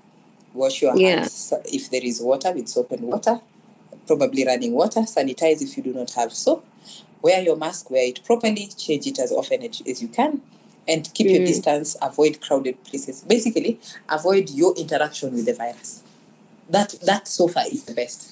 Wash 0.53 0.81
your 0.81 0.97
Yeah. 0.97 1.17
hands 1.17 1.53
if 1.65 1.89
there 1.91 2.03
is 2.03 2.21
water 2.21 2.51
with 2.51 2.67
soap 2.67 2.91
and 2.91 3.01
water, 3.03 3.39
probably 4.07 4.45
running 4.45 4.73
water. 4.73 5.01
Sanitize 5.01 5.62
if 5.62 5.77
you 5.77 5.83
do 5.83 5.93
not 5.93 6.12
have 6.13 6.33
soap. 6.33 6.65
Wear 7.21 7.41
your 7.41 7.55
mask, 7.57 7.91
wear 7.91 8.05
it 8.07 8.23
properly, 8.23 8.67
change 8.77 9.05
it 9.05 9.19
as 9.19 9.31
often 9.31 9.62
as 9.63 10.01
you 10.01 10.07
can, 10.07 10.41
and 10.88 11.13
keep 11.13 11.27
your 11.27 11.41
Mm. 11.41 11.47
distance. 11.47 11.95
Avoid 12.01 12.41
crowded 12.41 12.83
places. 12.83 13.21
Basically, 13.27 13.79
avoid 14.07 14.49
your 14.49 14.73
interaction 14.75 15.33
with 15.33 15.45
the 15.45 15.53
virus. 15.53 16.01
That 16.69 16.95
that 17.03 17.27
so 17.27 17.47
far 17.47 17.65
is 17.67 17.83
the 17.83 17.93
best. 17.93 18.31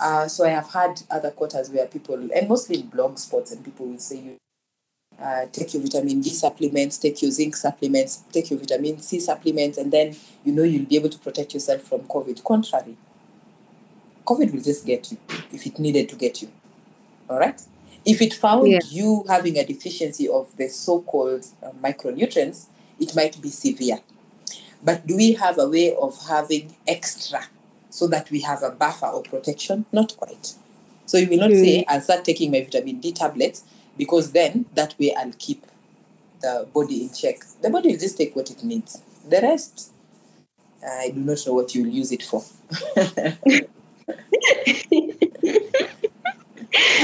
Uh, 0.00 0.28
so 0.28 0.44
I 0.44 0.50
have 0.50 0.70
had 0.72 1.02
other 1.10 1.30
quarters 1.32 1.70
where 1.70 1.86
people, 1.86 2.14
and 2.32 2.48
mostly 2.48 2.80
in 2.80 2.86
blog 2.86 3.18
spots, 3.18 3.50
and 3.50 3.64
people 3.64 3.86
will 3.86 3.98
say 3.98 4.16
you 4.18 4.36
uh, 5.20 5.46
take 5.52 5.74
your 5.74 5.82
vitamin 5.82 6.20
D 6.20 6.30
supplements, 6.30 6.98
take 6.98 7.20
your 7.22 7.30
zinc 7.30 7.56
supplements, 7.56 8.22
take 8.32 8.50
your 8.50 8.58
vitamin 8.58 9.00
C 9.00 9.18
supplements, 9.20 9.78
and 9.78 9.92
then 9.92 10.16
you 10.44 10.52
know 10.52 10.62
you'll 10.62 10.86
be 10.86 10.96
able 10.96 11.08
to 11.10 11.18
protect 11.18 11.54
yourself 11.54 11.82
from 11.82 12.00
COVID. 12.02 12.42
Contrary, 12.44 12.96
COVID 14.24 14.52
will 14.52 14.62
just 14.62 14.86
get 14.86 15.10
you 15.10 15.18
if 15.52 15.66
it 15.66 15.78
needed 15.78 16.08
to 16.10 16.16
get 16.16 16.42
you. 16.42 16.48
All 17.28 17.38
right. 17.38 17.60
If 18.04 18.22
it 18.22 18.32
found 18.32 18.68
Yeah. 18.68 18.78
you 18.88 19.24
having 19.28 19.58
a 19.58 19.64
deficiency 19.64 20.28
of 20.28 20.56
the 20.56 20.68
so-called 20.68 21.46
uh, 21.62 21.70
micronutrients, 21.82 22.66
it 23.00 23.14
might 23.14 23.40
be 23.42 23.50
severe. 23.50 24.00
But 24.82 25.06
do 25.06 25.16
we 25.16 25.32
have 25.32 25.58
a 25.58 25.68
way 25.68 25.94
of 25.94 26.16
having 26.28 26.76
extra 26.86 27.48
so 27.90 28.06
that 28.08 28.30
we 28.30 28.40
have 28.42 28.62
a 28.62 28.70
buffer 28.70 29.06
or 29.06 29.22
protection? 29.22 29.84
Not 29.92 30.16
quite. 30.16 30.54
So 31.06 31.18
you 31.18 31.28
will 31.28 31.38
not 31.38 31.50
say, 31.50 31.84
I'll 31.88 32.00
start 32.00 32.24
taking 32.24 32.50
my 32.50 32.60
vitamin 32.62 33.00
D 33.00 33.12
tablets 33.12 33.64
because 33.98 34.32
then 34.32 34.64
that 34.74 34.94
way 34.98 35.14
I'll 35.14 35.32
keep 35.38 35.66
the 36.40 36.66
body 36.72 37.02
in 37.02 37.12
check. 37.12 37.40
The 37.60 37.68
body 37.68 37.90
will 37.90 37.98
just 37.98 38.16
take 38.16 38.34
what 38.34 38.50
it 38.50 38.62
needs. 38.62 39.02
The 39.28 39.40
rest, 39.42 39.90
I 40.86 41.10
do 41.10 41.20
not 41.20 41.38
know 41.46 41.54
what 41.54 41.74
you'll 41.74 41.88
use 41.88 42.12
it 42.12 42.22
for. 42.22 42.44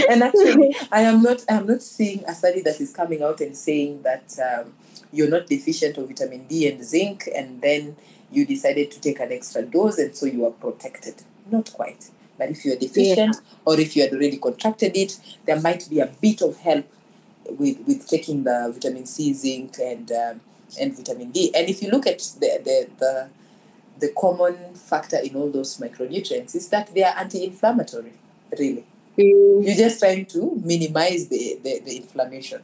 and 0.08 0.22
actually, 0.22 0.76
I 0.92 1.00
am 1.02 1.22
not. 1.22 1.44
I 1.48 1.54
am 1.54 1.66
not 1.66 1.82
seeing 1.82 2.24
a 2.26 2.34
study 2.34 2.62
that 2.62 2.80
is 2.80 2.92
coming 2.92 3.22
out 3.22 3.40
and 3.40 3.56
saying 3.56 4.02
that 4.02 4.38
um, 4.38 4.74
you're 5.12 5.30
not 5.30 5.46
deficient 5.46 5.98
of 5.98 6.08
vitamin 6.08 6.46
D 6.46 6.68
and 6.68 6.84
zinc, 6.84 7.28
and 7.34 7.60
then 7.60 7.96
you 8.30 8.46
decided 8.46 8.90
to 8.92 9.00
take 9.00 9.20
an 9.20 9.32
extra 9.32 9.62
dose, 9.62 9.98
and 9.98 10.14
so 10.16 10.26
you 10.26 10.46
are 10.46 10.52
protected. 10.52 11.22
Not 11.50 11.72
quite. 11.72 12.10
But 12.38 12.50
if 12.50 12.64
you're 12.64 12.76
deficient, 12.76 13.36
or 13.64 13.78
if 13.78 13.94
you 13.96 14.02
had 14.02 14.12
already 14.12 14.38
contracted 14.38 14.96
it, 14.96 15.18
there 15.46 15.60
might 15.60 15.88
be 15.88 16.00
a 16.00 16.06
bit 16.06 16.42
of 16.42 16.56
help 16.58 16.86
with 17.48 17.78
with 17.86 18.06
taking 18.08 18.44
the 18.44 18.70
vitamin 18.72 19.06
C, 19.06 19.32
zinc, 19.32 19.76
and 19.78 20.10
um, 20.12 20.40
and 20.80 20.96
vitamin 20.96 21.30
D. 21.30 21.52
And 21.54 21.68
if 21.68 21.82
you 21.82 21.90
look 21.90 22.06
at 22.06 22.18
the 22.40 22.60
the, 22.64 22.88
the 22.98 23.30
the 24.00 24.12
common 24.18 24.74
factor 24.74 25.18
in 25.18 25.36
all 25.36 25.50
those 25.50 25.78
micronutrients 25.78 26.54
is 26.56 26.68
that 26.68 26.92
they 26.94 27.04
are 27.04 27.16
anti-inflammatory 27.16 28.12
really. 28.58 28.84
Mm, 29.16 29.64
you're 29.64 29.76
just 29.76 30.00
trying 30.00 30.26
to 30.26 30.60
minimize 30.64 31.28
the, 31.28 31.58
the, 31.62 31.80
the 31.84 31.96
inflammation. 31.96 32.62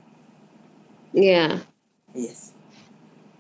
Yeah. 1.13 1.61
yes 2.15 2.53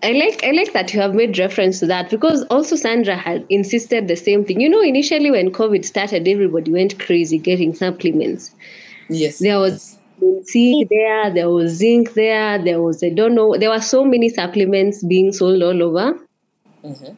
I 0.03 0.13
like 0.13 0.43
I 0.43 0.53
like 0.53 0.73
that 0.73 0.95
you 0.95 1.01
have 1.01 1.15
made 1.15 1.39
reference 1.39 1.79
to 1.81 1.87
that 1.87 2.09
because 2.11 2.43
also 2.45 2.75
Sandra 2.75 3.17
had 3.17 3.45
insisted 3.51 4.09
the 4.09 4.17
same 4.17 4.45
thing. 4.45 4.61
You 4.61 4.69
know, 4.69 4.81
initially 4.81 5.31
when 5.31 5.53
COVID 5.53 5.85
started, 5.85 6.27
everybody 6.27 6.73
went 6.73 6.99
crazy 6.99 7.39
getting 7.39 7.75
supplements. 7.75 8.55
yes 9.09 9.39
There 9.39 9.59
was 9.59 9.99
C 10.45 10.87
there, 10.89 11.31
there 11.33 11.51
was 11.51 11.73
zinc 11.73 12.15
there, 12.15 12.63
there 12.63 12.81
was 12.81 13.03
I 13.03 13.11
don't 13.11 13.35
know, 13.35 13.57
there 13.59 13.71
were 13.71 13.81
so 13.81 14.05
many 14.05 14.29
supplements 14.31 15.03
being 15.05 15.33
sold 15.33 15.63
all 15.63 15.83
over. 15.83 16.19
Mhm. 16.85 17.17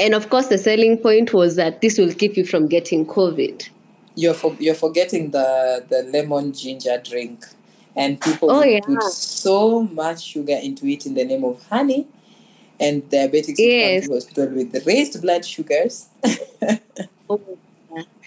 And 0.00 0.14
of 0.14 0.30
course, 0.30 0.46
the 0.46 0.58
selling 0.58 0.96
point 0.96 1.32
was 1.34 1.56
that 1.56 1.80
this 1.80 1.98
will 1.98 2.12
keep 2.12 2.36
you 2.36 2.44
from 2.44 2.66
getting 2.66 3.06
COVID. 3.06 3.68
you're 4.16 4.34
for, 4.34 4.56
you're 4.58 4.74
forgetting 4.74 5.30
the 5.30 5.84
the 5.88 6.02
lemon 6.12 6.52
ginger 6.52 7.00
drink 7.02 7.46
and 7.96 8.20
people 8.20 8.50
Oh, 8.50 8.62
yeah. 8.62 8.80
put 8.80 9.02
so 9.02 9.82
much 9.82 10.22
sugar 10.24 10.58
into 10.62 10.86
it 10.86 11.06
in 11.06 11.14
the 11.14 11.24
name 11.24 11.44
of 11.44 11.62
honey 11.68 12.06
and 12.78 13.02
diabetics 13.10 13.56
Yes. 13.58 14.06
to 14.06 14.14
hospital 14.14 14.48
with 14.54 14.72
the 14.72 14.80
raised 14.86 15.20
blood 15.20 15.44
sugars 15.44 16.08
oh, 17.30 17.40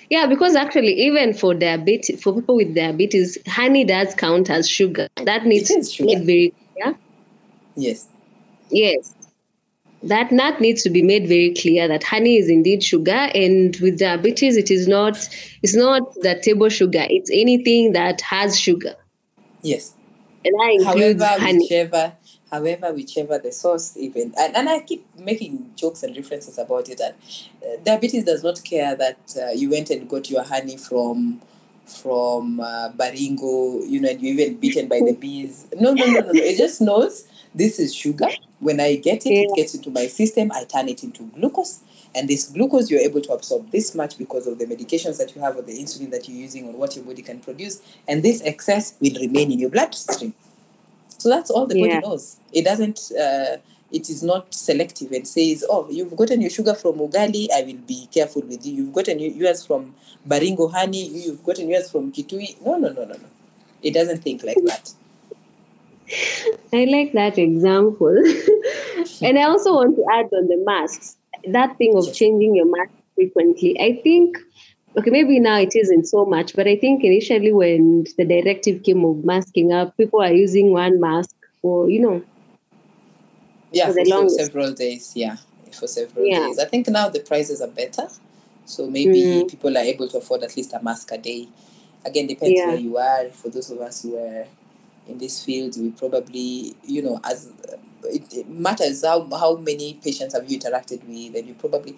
Yeah, 0.10 0.28
because 0.28 0.56
actually, 0.56 0.94
even 1.08 1.34
for 1.34 1.54
diabetes, 1.56 2.22
for 2.22 2.34
people 2.36 2.56
with 2.58 2.76
diabetes, 2.76 3.38
honey 3.48 3.84
does 3.84 4.14
count 4.14 4.50
as 4.50 4.70
sugar. 4.70 5.08
That 5.24 5.46
needs 5.46 5.70
to 5.70 6.06
be 6.06 6.16
very 6.16 6.54
clear. 6.76 6.96
yes 7.76 8.08
Yes. 8.70 9.14
That 10.04 10.30
that 10.32 10.60
needs 10.60 10.84
to 10.84 10.90
be 10.90 11.02
made 11.02 11.28
very 11.28 11.54
clear 11.54 11.88
that 11.88 12.04
honey 12.04 12.38
is 12.38 12.50
indeed 12.50 12.84
sugar, 12.84 13.30
and 13.34 13.76
with 13.78 14.00
diabetes, 14.00 14.58
it 14.58 14.70
is 14.70 14.86
not. 14.88 15.16
It's 15.62 15.76
not 15.76 16.14
the 16.16 16.40
table 16.44 16.68
sugar. 16.70 17.06
It's 17.10 17.30
anything 17.32 17.94
that 17.94 18.20
has 18.22 18.60
sugar, 18.60 18.96
yes. 19.64 19.94
And 20.46 20.54
that 20.54 20.72
includes 20.74 21.24
however 21.24 21.42
honey. 21.42 21.60
whichever 21.60 22.14
however 22.52 22.94
whichever 22.94 23.40
the 23.40 23.52
source 23.52 23.98
even 23.98 24.34
and, 24.38 24.56
and 24.56 24.70
i 24.70 24.80
keep 24.82 25.04
making 25.18 25.72
jokes 25.76 26.04
and 26.04 26.16
references 26.16 26.58
about 26.60 26.88
it 26.90 27.00
and 27.00 27.16
uh, 27.64 27.82
diabetes 27.84 28.26
does 28.26 28.44
not 28.44 28.64
care 28.64 28.96
that 28.96 29.18
uh, 29.42 29.50
you 29.52 29.72
went 29.72 29.90
and 29.90 30.08
got 30.08 30.30
your 30.30 30.44
honey 30.44 30.78
from 30.78 31.42
from 31.86 32.60
uh, 32.60 32.90
baringo 32.92 33.82
you 33.90 34.00
know 34.00 34.10
and 34.10 34.22
you 34.22 34.34
even 34.34 34.56
beaten 34.58 34.88
by 34.88 35.00
the 35.00 35.14
bees. 35.20 35.68
No 35.80 35.94
no 35.94 36.06
no 36.06 36.20
no, 36.20 36.32
no. 36.32 36.32
it 36.34 36.58
just 36.58 36.82
knows 36.82 37.28
this 37.56 37.80
is 37.80 37.94
sugar. 37.94 38.28
When 38.60 38.80
i 38.80 38.96
get 38.96 39.26
it 39.26 39.32
it 39.32 39.56
gets 39.56 39.76
into 39.76 39.90
my 39.90 40.08
system. 40.08 40.52
I 40.52 40.64
turn 40.66 40.90
it 40.90 41.04
into 41.04 41.24
glucose 41.24 41.80
and 42.16 42.28
this 42.30 42.50
glucose 42.50 42.90
you're 42.92 43.00
able 43.00 43.22
to 43.22 43.32
absorb 43.34 43.70
this 43.72 43.96
much 43.96 44.18
because 44.18 44.46
of 44.48 44.60
the 44.60 44.66
medications 44.66 45.18
that 45.18 45.36
you 45.36 45.42
have 45.42 45.56
or 45.58 45.62
the 45.64 45.74
insulin 45.74 46.12
that 46.12 46.28
you're 46.30 46.38
using 46.38 46.68
or 46.68 46.74
what 46.74 46.96
your 46.96 47.06
body 47.06 47.22
can 47.22 47.40
produce 47.40 47.82
and 48.08 48.22
this 48.24 48.42
excess 48.44 48.94
will 49.00 49.16
remain 49.20 49.52
in 49.52 49.60
your 49.60 49.70
bloodstream 49.70 50.34
so 51.18 51.30
that's 51.30 51.50
all 51.50 51.66
the 51.66 51.78
Yeah. 51.80 52.00
body 52.02 52.08
knows. 52.08 52.36
It 52.52 52.66
doesn't. 52.66 53.00
Uh, 53.18 53.58
it 53.92 54.10
is 54.10 54.24
not 54.24 54.54
selective 54.54 55.12
and 55.14 55.26
says, 55.26 55.64
"Oh, 55.70 55.88
you've 55.90 56.16
gotten 56.18 56.42
your 56.42 56.50
sugar 56.50 56.74
from 56.74 56.96
ugali. 56.96 57.48
I 57.54 57.62
will 57.64 57.78
be 57.88 58.10
careful 58.12 58.42
with 58.42 58.66
you. 58.66 58.74
You've 58.74 58.94
gotten 58.94 59.20
your- 59.20 59.32
yours 59.32 59.66
from 59.66 59.96
baringo 60.28 60.70
honey. 60.70 61.06
you- 61.06 61.22
You've 61.28 61.44
gotten 61.46 61.70
yours 61.70 61.90
from 61.90 62.12
kitui." 62.12 62.56
No, 62.66 62.78
no, 62.78 62.90
no, 62.90 63.06
no, 63.06 63.14
no. 63.14 63.30
It 63.82 63.94
doesn't 63.94 64.22
think 64.24 64.44
like 64.44 64.58
that. 64.66 64.92
I 66.74 66.86
like 66.86 67.14
that 67.14 67.38
example. 67.38 68.18
and 69.22 69.38
I 69.40 69.44
also 69.44 69.76
want 69.76 69.96
to 69.96 70.04
add 70.12 70.26
on 70.34 70.48
the 70.48 70.58
masks. 70.66 71.16
That 71.52 71.78
thing 71.78 71.96
of 71.98 72.14
changing 72.14 72.56
your 72.56 72.66
mask 72.66 72.92
frequently. 73.16 73.80
I 73.80 74.00
think 74.04 74.38
okay, 74.98 75.10
maybe 75.10 75.40
now 75.40 75.60
it 75.60 75.76
isn't 75.76 76.06
so 76.06 76.26
much, 76.26 76.56
but 76.56 76.68
I 76.68 76.76
think 76.76 77.04
initially 77.04 77.52
when 77.52 78.06
the 78.18 78.26
directive 78.26 78.84
came 78.84 79.04
of 79.06 79.24
masking 79.26 79.72
up, 79.74 79.98
people 79.98 80.22
are 80.22 80.32
using 80.32 80.72
one 80.72 81.00
mask 81.00 81.36
for, 81.62 81.90
you 81.90 82.00
know, 82.02 82.24
Yeah, 83.72 83.92
For 83.92 84.06
for, 84.06 84.30
several 84.30 84.74
days. 84.74 85.14
Yeah, 85.16 85.38
for 85.72 85.88
several 85.88 86.28
Yeah. 86.28 86.46
days. 86.48 86.60
I 86.60 86.66
think 86.66 86.88
now 86.90 87.10
the 87.10 87.22
prices 87.22 87.60
are 87.60 87.68
better, 87.68 88.08
so 88.66 88.88
maybe 88.88 89.24
Mm. 89.24 89.50
people 89.50 89.76
are 89.76 89.82
able 89.82 90.08
to 90.10 90.20
afford 90.20 90.44
at 90.44 90.56
least 90.56 90.74
a 90.74 90.82
mask 90.84 91.12
a 91.12 91.18
day. 91.18 91.48
Again, 92.06 92.28
depends 92.28 92.60
Yeah. 92.60 92.68
where 92.68 92.78
you 92.78 92.98
are. 92.98 93.30
For 93.30 93.50
those 93.50 93.72
of 93.72 93.82
us 93.82 94.04
who 94.04 94.16
are 94.18 94.46
in 95.08 95.18
this 95.18 95.44
field, 95.44 95.76
we 95.82 95.90
probably, 95.90 96.76
you 96.86 97.02
know, 97.02 97.20
as 97.24 97.50
it, 98.06 98.34
it 98.34 98.50
matters 98.50 99.04
how 99.04 99.28
how 99.36 99.56
many 99.56 99.96
patients 100.04 100.34
have 100.34 100.50
you 100.50 100.60
interacted 100.60 101.04
with, 101.08 101.36
and 101.36 101.48
you 101.48 101.54
probably. 101.54 101.96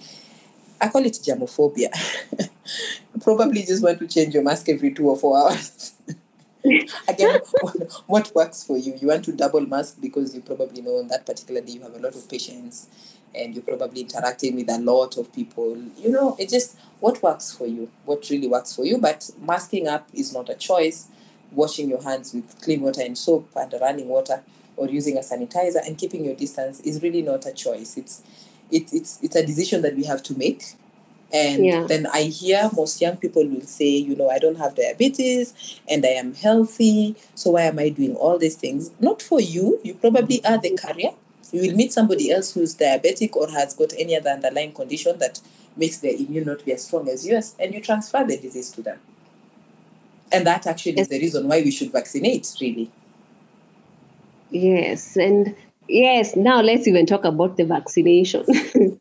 I 0.80 0.90
call 0.90 1.06
it 1.06 1.14
germophobia. 1.14 1.90
probably 3.22 3.64
just 3.64 3.82
want 3.84 4.00
to 4.00 4.08
change 4.08 4.34
your 4.34 4.44
mask 4.44 4.68
every 4.70 4.94
two 4.94 5.10
or 5.10 5.18
four 5.18 5.38
hours. 5.38 5.94
Again, 7.08 7.40
what 8.08 8.32
works 8.36 8.64
for 8.64 8.78
you? 8.78 8.96
You 9.00 9.08
want 9.08 9.26
to 9.26 9.32
double 9.32 9.62
mask 9.62 9.98
because 10.02 10.34
you 10.36 10.42
probably 10.42 10.82
know 10.82 10.98
on 10.98 11.08
that 11.10 11.26
particular 11.26 11.62
day 11.62 11.74
you 11.74 11.82
have 11.82 11.94
a 11.94 12.00
lot 12.00 12.16
of 12.16 12.28
patients 12.28 12.88
and 13.36 13.54
you're 13.54 13.64
probably 13.64 14.02
interacting 14.02 14.56
with 14.56 14.70
a 14.70 14.80
lot 14.80 15.18
of 15.18 15.32
people. 15.34 15.78
You 15.98 16.12
know, 16.12 16.36
it 16.40 16.50
just 16.50 16.78
what 17.00 17.22
works 17.22 17.56
for 17.56 17.68
you, 17.68 17.90
what 18.06 18.28
really 18.30 18.48
works 18.48 18.76
for 18.76 18.86
you. 18.86 18.98
But 18.98 19.30
masking 19.40 19.88
up 19.88 20.08
is 20.14 20.34
not 20.34 20.50
a 20.50 20.56
choice. 20.56 21.08
Washing 21.52 21.90
your 21.90 22.02
hands 22.02 22.34
with 22.34 22.60
clean 22.62 22.82
water 22.82 23.02
and 23.02 23.18
soap 23.18 23.50
and 23.56 23.74
running 23.80 24.08
water 24.08 24.42
or 24.78 24.88
using 24.90 25.18
a 25.18 25.22
sanitizer 25.22 25.86
and 25.86 25.98
keeping 25.98 26.26
your 26.26 26.36
distance 26.36 26.80
is 26.82 27.02
really 27.02 27.22
not 27.22 27.46
a 27.46 27.52
choice. 27.54 27.98
It's 27.98 28.24
it, 28.72 28.92
it's 28.94 29.20
it's 29.22 29.36
a 29.36 29.46
decision 29.46 29.82
that 29.84 29.96
we 29.96 30.04
have 30.06 30.24
to 30.24 30.38
make 30.38 30.64
and 31.34 31.66
Yeah. 31.66 31.86
then 31.88 32.08
I 32.08 32.24
hear 32.24 32.70
most 32.76 33.02
young 33.02 33.18
people 33.18 33.46
will 33.48 33.62
say, 33.62 33.90
you 33.90 34.16
know, 34.16 34.30
I 34.30 34.40
don't 34.40 34.58
have 34.58 34.76
diabetes 34.76 35.54
and 35.90 36.06
I 36.06 36.10
am 36.10 36.34
healthy. 36.34 37.16
So 37.36 37.52
why 37.52 37.64
am 37.64 37.80
I 37.80 37.90
doing 37.90 38.16
all 38.16 38.38
these 38.38 38.56
things? 38.56 38.92
Not 39.00 39.22
for 39.22 39.42
you. 39.42 39.80
You 39.84 39.96
probably 39.96 40.44
are 40.46 40.58
the 40.58 40.78
carrier. 40.78 41.12
You 41.52 41.62
will 41.62 41.76
meet 41.76 41.94
somebody 41.94 42.32
else 42.32 42.54
who's 42.54 42.76
diabetic 42.76 43.36
or 43.36 43.50
has 43.50 43.74
got 43.74 43.94
any 43.98 44.16
other 44.16 44.30
underlying 44.32 44.74
condition 44.74 45.18
that 45.20 45.40
makes 45.78 45.98
their 45.98 46.14
immune 46.16 46.46
not 46.46 46.64
be 46.66 46.74
as 46.74 46.86
strong 46.86 47.08
as 47.10 47.26
yours, 47.28 47.54
and 47.60 47.74
you 47.74 47.82
transfer 47.82 48.24
the 48.24 48.38
disease 48.38 48.72
to 48.72 48.82
them. 48.82 49.00
And 50.32 50.46
that 50.48 50.66
actually 50.68 51.00
is 51.00 51.08
the 51.08 51.20
reason 51.20 51.48
why 51.48 51.62
we 51.62 51.72
should 51.72 51.92
vaccinate, 51.92 52.52
really. 52.60 52.90
Yes. 54.56 55.18
And 55.18 55.56
yes, 55.88 56.36
now 56.36 56.62
let's 56.62 56.88
even 56.88 57.06
talk 57.06 57.26
about 57.26 57.58
the 57.58 57.66
vaccination. 57.66 58.44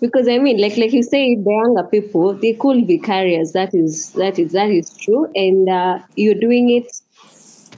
because 0.00 0.28
I 0.28 0.38
mean, 0.38 0.60
like 0.60 0.76
like 0.76 0.92
you 0.92 1.02
say, 1.02 1.34
the 1.36 1.50
younger 1.50 1.84
people 1.84 2.34
they 2.34 2.52
could 2.54 2.86
be 2.86 2.98
carriers. 2.98 3.52
That 3.52 3.74
is 3.74 4.12
that 4.12 4.38
is 4.38 4.52
that 4.52 4.70
is 4.70 4.96
true, 4.98 5.30
and 5.34 5.68
uh, 5.68 5.98
you're 6.16 6.34
doing 6.34 6.70
it 6.70 6.86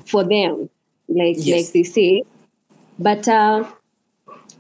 for 0.06 0.22
them, 0.24 0.68
like 1.08 1.36
Yes. 1.38 1.66
like 1.66 1.72
they 1.72 1.82
say. 1.82 2.22
But 2.98 3.28
uh, 3.28 3.64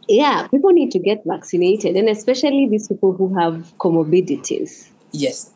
yeah, 0.08 0.46
people 0.48 0.70
need 0.70 0.90
to 0.92 0.98
get 0.98 1.22
vaccinated, 1.26 1.96
and 1.96 2.08
especially 2.08 2.68
these 2.70 2.88
people 2.88 3.12
who 3.12 3.34
have 3.38 3.72
comorbidities. 3.78 4.88
Yes. 5.12 5.52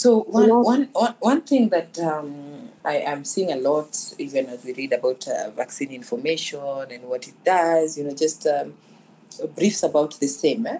So 0.00 0.08
one, 0.24 0.50
one, 0.50 0.82
one, 0.92 1.14
one 1.20 1.40
thing 1.40 1.70
that 1.70 1.98
um, 1.98 2.68
I 2.84 2.96
am 2.98 3.24
seeing 3.24 3.50
a 3.50 3.56
lot, 3.56 3.90
even 4.18 4.46
as 4.46 4.62
we 4.64 4.74
read 4.74 4.92
about 4.92 5.26
uh, 5.26 5.50
vaccine 5.50 5.90
information 5.90 6.60
and 6.90 7.02
what 7.04 7.26
it 7.26 7.34
does, 7.44 7.96
you 7.96 8.04
know, 8.04 8.14
just 8.14 8.46
um, 8.46 8.74
briefs 9.56 9.82
about 9.82 10.18
the 10.20 10.26
same, 10.26 10.66
eh? 10.66 10.78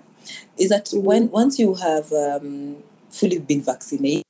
is 0.59 0.69
that 0.71 0.87
Mhm. 0.87 1.03
when 1.03 1.31
once 1.31 1.59
you 1.59 1.75
have 1.77 2.13
um, 2.13 2.77
fully 3.11 3.39
been 3.39 3.63
vaccinated, 3.63 4.25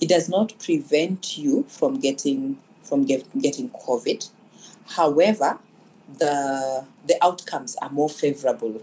it 0.00 0.08
does 0.08 0.28
not 0.28 0.48
prevent 0.58 1.38
you 1.38 1.64
from 1.68 1.92
getting 2.00 2.58
from 2.82 3.04
get, 3.04 3.22
getting 3.46 3.68
COVID. 3.70 4.28
However, 4.98 5.58
the 6.18 6.84
the 7.06 7.16
outcomes 7.28 7.76
are 7.82 7.90
more 7.90 8.08
favorable 8.10 8.82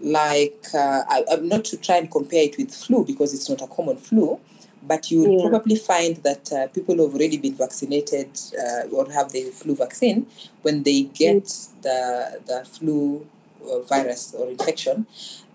like 0.00 0.64
uh, 0.74 1.02
I, 1.08 1.24
I'm 1.30 1.48
not 1.48 1.64
to 1.66 1.76
try 1.76 1.96
and 1.96 2.10
compare 2.10 2.44
it 2.44 2.56
with 2.58 2.74
flu 2.74 3.04
because 3.04 3.32
it's 3.34 3.48
not 3.48 3.62
a 3.62 3.66
common 3.66 3.96
flu, 3.96 4.38
But 4.86 5.10
you 5.10 5.20
will 5.20 5.32
Yeah. 5.32 5.48
probably 5.48 5.76
find 5.76 6.16
that 6.18 6.52
uh, 6.52 6.66
people 6.68 6.94
who 6.96 7.04
have 7.06 7.14
already 7.14 7.38
been 7.38 7.54
vaccinated 7.54 8.28
uh, 8.58 8.88
or 8.94 9.10
have 9.12 9.32
the 9.32 9.44
flu 9.50 9.74
vaccine, 9.74 10.26
when 10.62 10.82
they 10.82 11.02
get 11.04 11.44
the, 11.82 12.40
the 12.46 12.64
flu 12.66 13.26
uh, 13.70 13.80
virus 13.80 14.34
or 14.38 14.48
infection, 14.50 15.06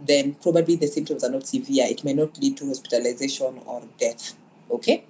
then 0.03 0.33
probably 0.41 0.75
the 0.75 0.87
symptoms 0.87 1.23
are 1.23 1.29
not 1.29 1.45
severe. 1.45 1.85
It 1.87 2.03
may 2.03 2.13
not 2.13 2.39
lead 2.39 2.57
to 2.57 2.67
hospitalization 2.67 3.61
or 3.65 3.83
death. 3.99 4.33
Okay, 4.71 5.03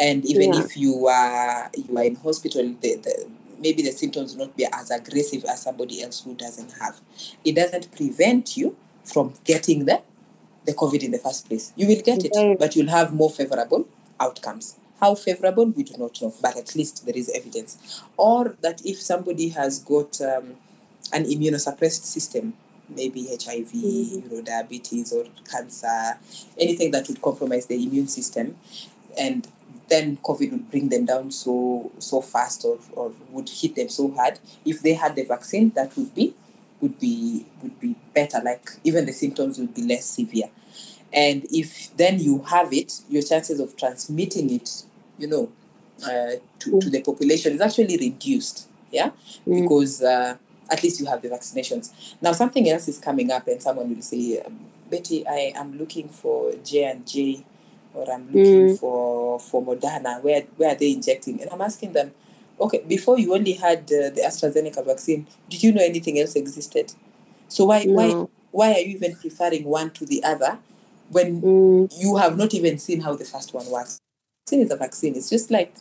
and 0.00 0.24
even 0.24 0.52
Yeah. 0.54 0.60
if 0.60 0.76
you 0.76 1.06
are 1.06 1.70
you 1.76 1.96
are 1.98 2.04
in 2.04 2.16
hospital, 2.16 2.62
the, 2.80 2.96
the, 2.96 3.26
maybe 3.62 3.82
the 3.82 3.92
symptoms 3.92 4.36
will 4.36 4.46
not 4.46 4.56
be 4.56 4.66
as 4.72 4.90
aggressive 4.90 5.44
as 5.44 5.62
somebody 5.62 6.02
else 6.02 6.22
who 6.24 6.34
doesn't 6.34 6.72
have. 6.80 7.00
It 7.44 7.54
doesn't 7.54 7.92
prevent 7.92 8.56
you 8.56 8.76
from 9.04 9.34
getting 9.44 9.84
the 9.86 10.02
the 10.64 10.74
COVID 10.74 11.02
in 11.02 11.10
the 11.10 11.18
first 11.18 11.48
place. 11.48 11.72
You 11.74 11.88
will 11.88 12.02
get 12.02 12.24
it, 12.24 12.58
but 12.58 12.76
you'll 12.76 12.90
have 12.90 13.12
more 13.12 13.30
favorable 13.30 13.88
outcomes. 14.20 14.76
How 15.00 15.16
favorable, 15.16 15.66
we 15.66 15.82
do 15.82 15.94
not 15.98 16.22
know, 16.22 16.32
but 16.40 16.56
at 16.56 16.76
least 16.76 17.04
there 17.04 17.16
is 17.16 17.28
evidence. 17.34 18.00
Or 18.16 18.56
that 18.60 18.80
if 18.84 19.00
somebody 19.02 19.48
has 19.48 19.80
got 19.80 20.20
um, 20.20 20.54
an 21.12 21.24
immunosuppressed 21.24 22.04
system, 22.04 22.54
maybe 22.88 23.26
HIV, 23.32 23.72
Mhm. 23.72 24.22
you 24.22 24.28
know, 24.30 24.40
diabetes 24.42 25.12
or 25.12 25.24
cancer, 25.50 26.18
anything 26.56 26.92
that 26.92 27.08
would 27.08 27.20
compromise 27.20 27.66
the 27.66 27.82
immune 27.82 28.06
system, 28.06 28.56
and 29.18 29.48
then 29.88 30.16
COVID 30.18 30.50
would 30.52 30.70
bring 30.70 30.88
them 30.88 31.04
down 31.06 31.30
so 31.30 31.90
so 31.98 32.20
fast 32.20 32.64
or, 32.64 32.78
or 32.92 33.12
would 33.30 33.48
hit 33.48 33.74
them 33.76 33.88
so 33.88 34.10
hard. 34.12 34.38
If 34.64 34.82
they 34.82 34.94
had 34.94 35.16
the 35.16 35.24
vaccine, 35.24 35.70
that 35.70 35.96
would 35.96 36.14
be 36.14 36.34
would 36.80 36.98
be 36.98 37.46
would 37.62 37.78
be 37.80 37.96
better. 38.14 38.40
Like 38.44 38.70
even 38.84 39.06
the 39.06 39.12
symptoms 39.12 39.58
would 39.58 39.74
be 39.74 39.82
less 39.82 40.04
severe. 40.06 40.50
And 41.12 41.44
if 41.50 41.94
then 41.96 42.18
you 42.20 42.42
have 42.44 42.72
it, 42.72 43.00
your 43.08 43.22
chances 43.22 43.60
of 43.60 43.76
transmitting 43.76 44.50
it, 44.52 44.84
you 45.18 45.28
know, 45.28 45.52
uh, 46.04 46.36
to, 46.60 46.80
to 46.80 46.90
the 46.90 47.02
population 47.02 47.52
is 47.52 47.60
actually 47.60 47.96
reduced. 47.96 48.68
Yeah, 48.90 49.10
Mm. 49.46 49.62
because 49.62 50.02
uh, 50.02 50.36
at 50.70 50.82
least 50.82 51.00
you 51.00 51.06
have 51.06 51.22
the 51.22 51.28
vaccinations. 51.30 52.14
Now 52.20 52.32
something 52.32 52.68
else 52.68 52.88
is 52.88 52.98
coming 52.98 53.30
up, 53.30 53.46
and 53.48 53.60
someone 53.62 53.94
will 53.94 54.02
say, 54.02 54.40
um, 54.40 54.58
"Betty, 54.90 55.26
I 55.26 55.52
am 55.56 55.78
looking 55.78 56.08
for 56.10 56.52
J 56.62 56.84
and 56.84 57.06
J, 57.06 57.44
or 57.94 58.10
I'm 58.10 58.26
looking 58.32 58.68
Mm. 58.68 58.78
for 58.78 59.38
for 59.40 59.62
Moderna. 59.62 60.22
Where 60.22 60.42
where 60.56 60.70
are 60.72 60.74
they 60.78 60.92
injecting?" 60.92 61.40
And 61.40 61.50
I'm 61.50 61.60
asking 61.60 61.92
them, 61.92 62.12
"Okay, 62.60 62.82
before 62.86 63.18
you 63.18 63.34
only 63.34 63.52
had 63.52 63.80
uh, 63.92 64.10
the 64.10 64.22
AstraZeneca 64.24 64.84
vaccine, 64.84 65.26
did 65.48 65.62
you 65.62 65.72
know 65.72 65.82
anything 65.82 66.18
else 66.18 66.34
existed? 66.36 66.92
So 67.48 67.64
why 67.66 67.84
why 67.86 68.08
No. 68.08 68.30
why 68.50 68.72
are 68.74 68.80
you 68.80 68.96
even 68.96 69.16
preferring 69.16 69.64
one 69.64 69.90
to 69.92 70.04
the 70.06 70.22
other 70.24 70.58
when 71.10 71.42
Mm. 71.42 72.00
you 72.00 72.16
have 72.16 72.36
not 72.36 72.54
even 72.54 72.78
seen 72.78 73.00
how 73.00 73.14
the 73.14 73.24
first 73.24 73.52
one 73.54 73.68
works. 73.70 73.98
Vaccine 74.46 74.62
is 74.66 74.70
a 74.72 74.76
vaccine. 74.76 75.14
It's 75.16 75.30
just 75.30 75.50
like 75.50 75.72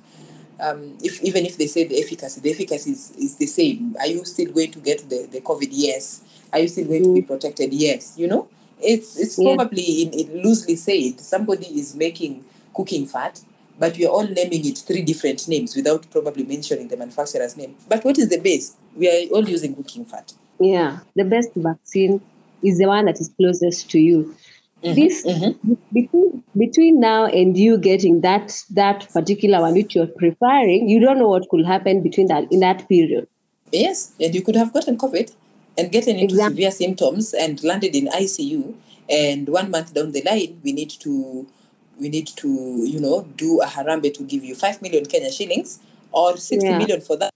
um, 0.59 0.97
if 1.03 1.21
even 1.23 1.45
if 1.45 1.57
they 1.57 1.67
say 1.67 1.85
the 1.85 1.99
efficacy, 2.01 2.39
the 2.41 2.51
efficacy 2.51 2.91
is, 2.91 3.11
is 3.17 3.35
the 3.37 3.47
same. 3.47 3.95
Are 3.99 4.07
you 4.07 4.23
still 4.25 4.51
going 4.51 4.71
to 4.71 4.79
get 4.79 5.09
the, 5.09 5.27
the 5.31 5.41
COVID? 5.41 5.69
Yes. 5.71 6.21
Are 6.53 6.59
you 6.59 6.67
still 6.67 6.85
going 6.85 7.03
to 7.03 7.13
be 7.13 7.21
protected? 7.23 7.73
Yes. 7.73 8.13
You 8.17 8.27
know, 8.27 8.47
it's 8.81 9.17
it's 9.17 9.37
Yeah. 9.37 9.55
probably 9.55 10.01
in, 10.03 10.13
in 10.13 10.41
loosely 10.43 10.75
said 10.75 11.19
somebody 11.19 11.67
is 11.79 11.95
making 11.95 12.43
cooking 12.73 13.05
fat, 13.05 13.41
but 13.79 13.97
we 13.97 14.05
are 14.05 14.09
all 14.09 14.27
naming 14.27 14.65
it 14.65 14.77
three 14.79 15.01
different 15.01 15.47
names 15.47 15.75
without 15.75 16.09
probably 16.11 16.43
mentioning 16.43 16.87
the 16.87 16.97
manufacturer's 16.97 17.57
name. 17.57 17.75
But 17.89 18.03
what 18.05 18.17
is 18.17 18.29
the 18.29 18.39
base? 18.39 18.75
We 18.95 19.07
are 19.09 19.27
all 19.35 19.47
using 19.47 19.75
cooking 19.75 20.05
fat. 20.05 20.33
Yeah, 20.59 20.99
the 21.15 21.23
best 21.25 21.49
vaccine 21.55 22.21
is 22.63 22.77
the 22.77 22.85
one 22.85 23.05
that 23.05 23.19
is 23.19 23.29
closest 23.37 23.89
to 23.91 23.99
you. 23.99 24.35
Mhm, 24.83 24.95
This 24.95 25.23
mhm. 25.25 25.77
between 25.93 26.43
between 26.57 26.99
now 26.99 27.25
and 27.25 27.55
you 27.57 27.77
getting 27.77 28.21
that 28.21 28.63
that 28.71 29.07
particular 29.13 29.61
one 29.61 29.73
which 29.75 29.95
you're 29.95 30.07
preferring, 30.07 30.89
you 30.89 30.99
don't 30.99 31.19
know 31.19 31.29
what 31.29 31.47
could 31.49 31.65
happen 31.65 32.01
between 32.01 32.27
that 32.27 32.51
in 32.51 32.61
that 32.61 32.87
period. 32.89 33.27
Yes, 33.71 34.11
and 34.19 34.33
you 34.35 34.41
could 34.41 34.55
have 34.55 34.73
gotten 34.73 34.97
COVID 34.97 35.31
and 35.81 35.91
gotten 35.91 36.15
into 36.17 36.35
Exactly. 36.35 36.55
severe 36.55 36.71
symptoms 36.71 37.33
and 37.33 37.63
landed 37.63 37.95
in 37.95 38.07
ICU. 38.07 38.75
And 39.09 39.49
one 39.49 39.71
month 39.71 39.93
down 39.93 40.11
the 40.11 40.21
line, 40.21 40.61
we 40.63 40.71
need 40.73 40.91
to 41.01 41.47
we 41.99 42.09
need 42.09 42.27
to 42.27 42.47
you 42.93 42.99
know 42.99 43.23
do 43.35 43.61
a 43.61 43.65
harambee 43.65 44.13
to 44.13 44.23
give 44.23 44.43
you 44.43 44.55
five 44.55 44.81
million 44.81 45.05
Kenya 45.05 45.31
shillings 45.31 45.79
or 46.11 46.37
sixty 46.37 46.69
Yeah. 46.69 46.77
million 46.77 47.01
for 47.01 47.17
that. 47.17 47.31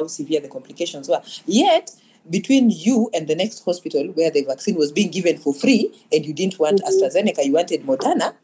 How 0.00 0.06
severe 0.08 0.40
the 0.40 0.48
complications 0.48 1.08
were. 1.08 1.22
Yet 1.46 1.92
between 2.28 2.70
you 2.70 3.10
and 3.14 3.28
the 3.28 3.34
next 3.36 3.64
hospital 3.64 4.06
where 4.14 4.30
the 4.30 4.42
vaccine 4.42 4.76
was 4.76 4.90
being 4.90 5.10
given 5.10 5.36
for 5.38 5.52
free, 5.54 5.92
and 6.10 6.24
you 6.26 6.32
didn't 6.32 6.58
want 6.58 6.80
Mhm. 6.80 6.88
AstraZeneca, 6.88 7.44
you 7.44 7.52
wanted 7.52 7.82
Moderna, 7.86 8.34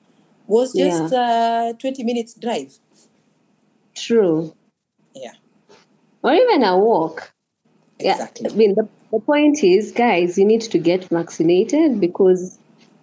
was 0.46 0.72
just 0.74 1.12
uh, 1.12 1.72
twenty 1.78 2.04
minutes 2.04 2.34
drive. 2.34 2.78
True. 3.94 4.54
Yeah, 5.14 5.32
Or 6.22 6.32
even 6.34 6.62
a 6.62 6.78
walk. 6.78 7.32
Exactly. 8.00 8.46
Yeah. 8.46 8.52
I 8.52 8.56
mean 8.56 8.74
the, 8.74 8.88
the 9.12 9.20
point 9.20 9.64
is, 9.64 9.92
guys, 9.92 10.38
you 10.38 10.44
need 10.44 10.60
to 10.62 10.78
get 10.78 11.04
vaccinated 11.08 12.00
because 12.00 12.58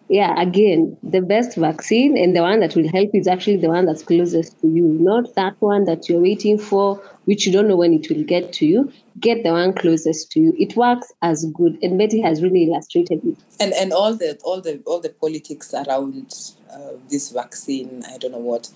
yeah, 0.10 0.40
again, 0.42 0.98
the 1.04 1.20
best 1.22 1.58
vaccine 1.58 2.18
and 2.18 2.34
the 2.34 2.42
one 2.42 2.62
that 2.62 2.76
will 2.76 2.90
help 2.90 3.14
is 3.14 3.28
actually 3.28 3.58
the 3.58 3.68
one 3.68 3.86
that's 3.86 4.04
closest 4.04 4.58
to 4.62 4.68
you, 4.68 4.86
not 5.02 5.36
that 5.36 5.56
one 5.60 5.84
that 5.84 6.08
you're 6.08 6.22
waiting 6.22 6.58
for, 6.58 6.96
which 7.26 7.46
you 7.46 7.52
don't 7.52 7.68
know 7.68 7.76
when 7.76 7.94
it 7.94 8.10
will 8.10 8.24
get 8.24 8.54
to 8.54 8.66
you. 8.66 8.90
Get 9.20 9.44
the 9.44 9.52
one 9.52 9.74
closest 9.74 10.32
to 10.32 10.40
you. 10.40 10.56
It 10.58 10.78
works 10.78 11.12
as 11.22 11.44
good, 11.54 11.78
and 11.82 11.98
Betty 11.98 12.22
has 12.22 12.42
really 12.42 12.64
illustrated 12.70 13.20
it. 13.26 13.38
and 13.60 13.74
and 13.74 13.92
all 13.92 14.16
the 14.16 14.38
all 14.44 14.62
the 14.62 14.82
all 14.86 15.02
the 15.02 15.10
politics 15.10 15.74
around 15.74 16.34
uh, 16.72 16.92
this 17.10 17.32
vaccine 17.32 18.04
i 18.14 18.18
don't 18.18 18.32
know 18.32 18.38
what 18.38 18.70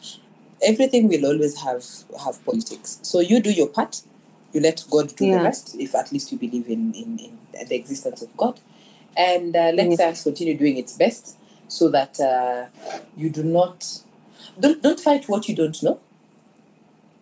everything 0.61 1.07
will 1.07 1.25
always 1.25 1.61
have 1.61 1.83
have 2.23 2.43
politics 2.45 2.99
so 3.01 3.19
you 3.19 3.39
do 3.39 3.51
your 3.51 3.67
part 3.67 4.01
you 4.53 4.61
let 4.61 4.83
god 4.89 5.15
do 5.15 5.25
Yeah. 5.25 5.37
the 5.37 5.43
rest 5.43 5.75
if 5.79 5.95
at 5.95 6.11
least 6.11 6.31
you 6.31 6.37
believe 6.37 6.67
in 6.67 6.93
in, 6.93 7.19
in 7.19 7.67
the 7.67 7.75
existence 7.75 8.21
of 8.21 8.35
god 8.37 8.59
and 9.17 9.55
uh, 9.55 9.71
let 9.73 9.89
Yeah. 9.91 9.95
science 9.97 10.23
continue 10.23 10.57
doing 10.57 10.77
its 10.77 10.93
best 10.97 11.37
so 11.67 11.89
that 11.89 12.19
uh, 12.19 12.65
you 13.15 13.29
do 13.29 13.43
not 13.43 14.01
don't 14.59 14.81
don't 14.81 14.99
fight 14.99 15.27
what 15.29 15.47
you 15.49 15.55
don't 15.55 15.81
know 15.83 15.99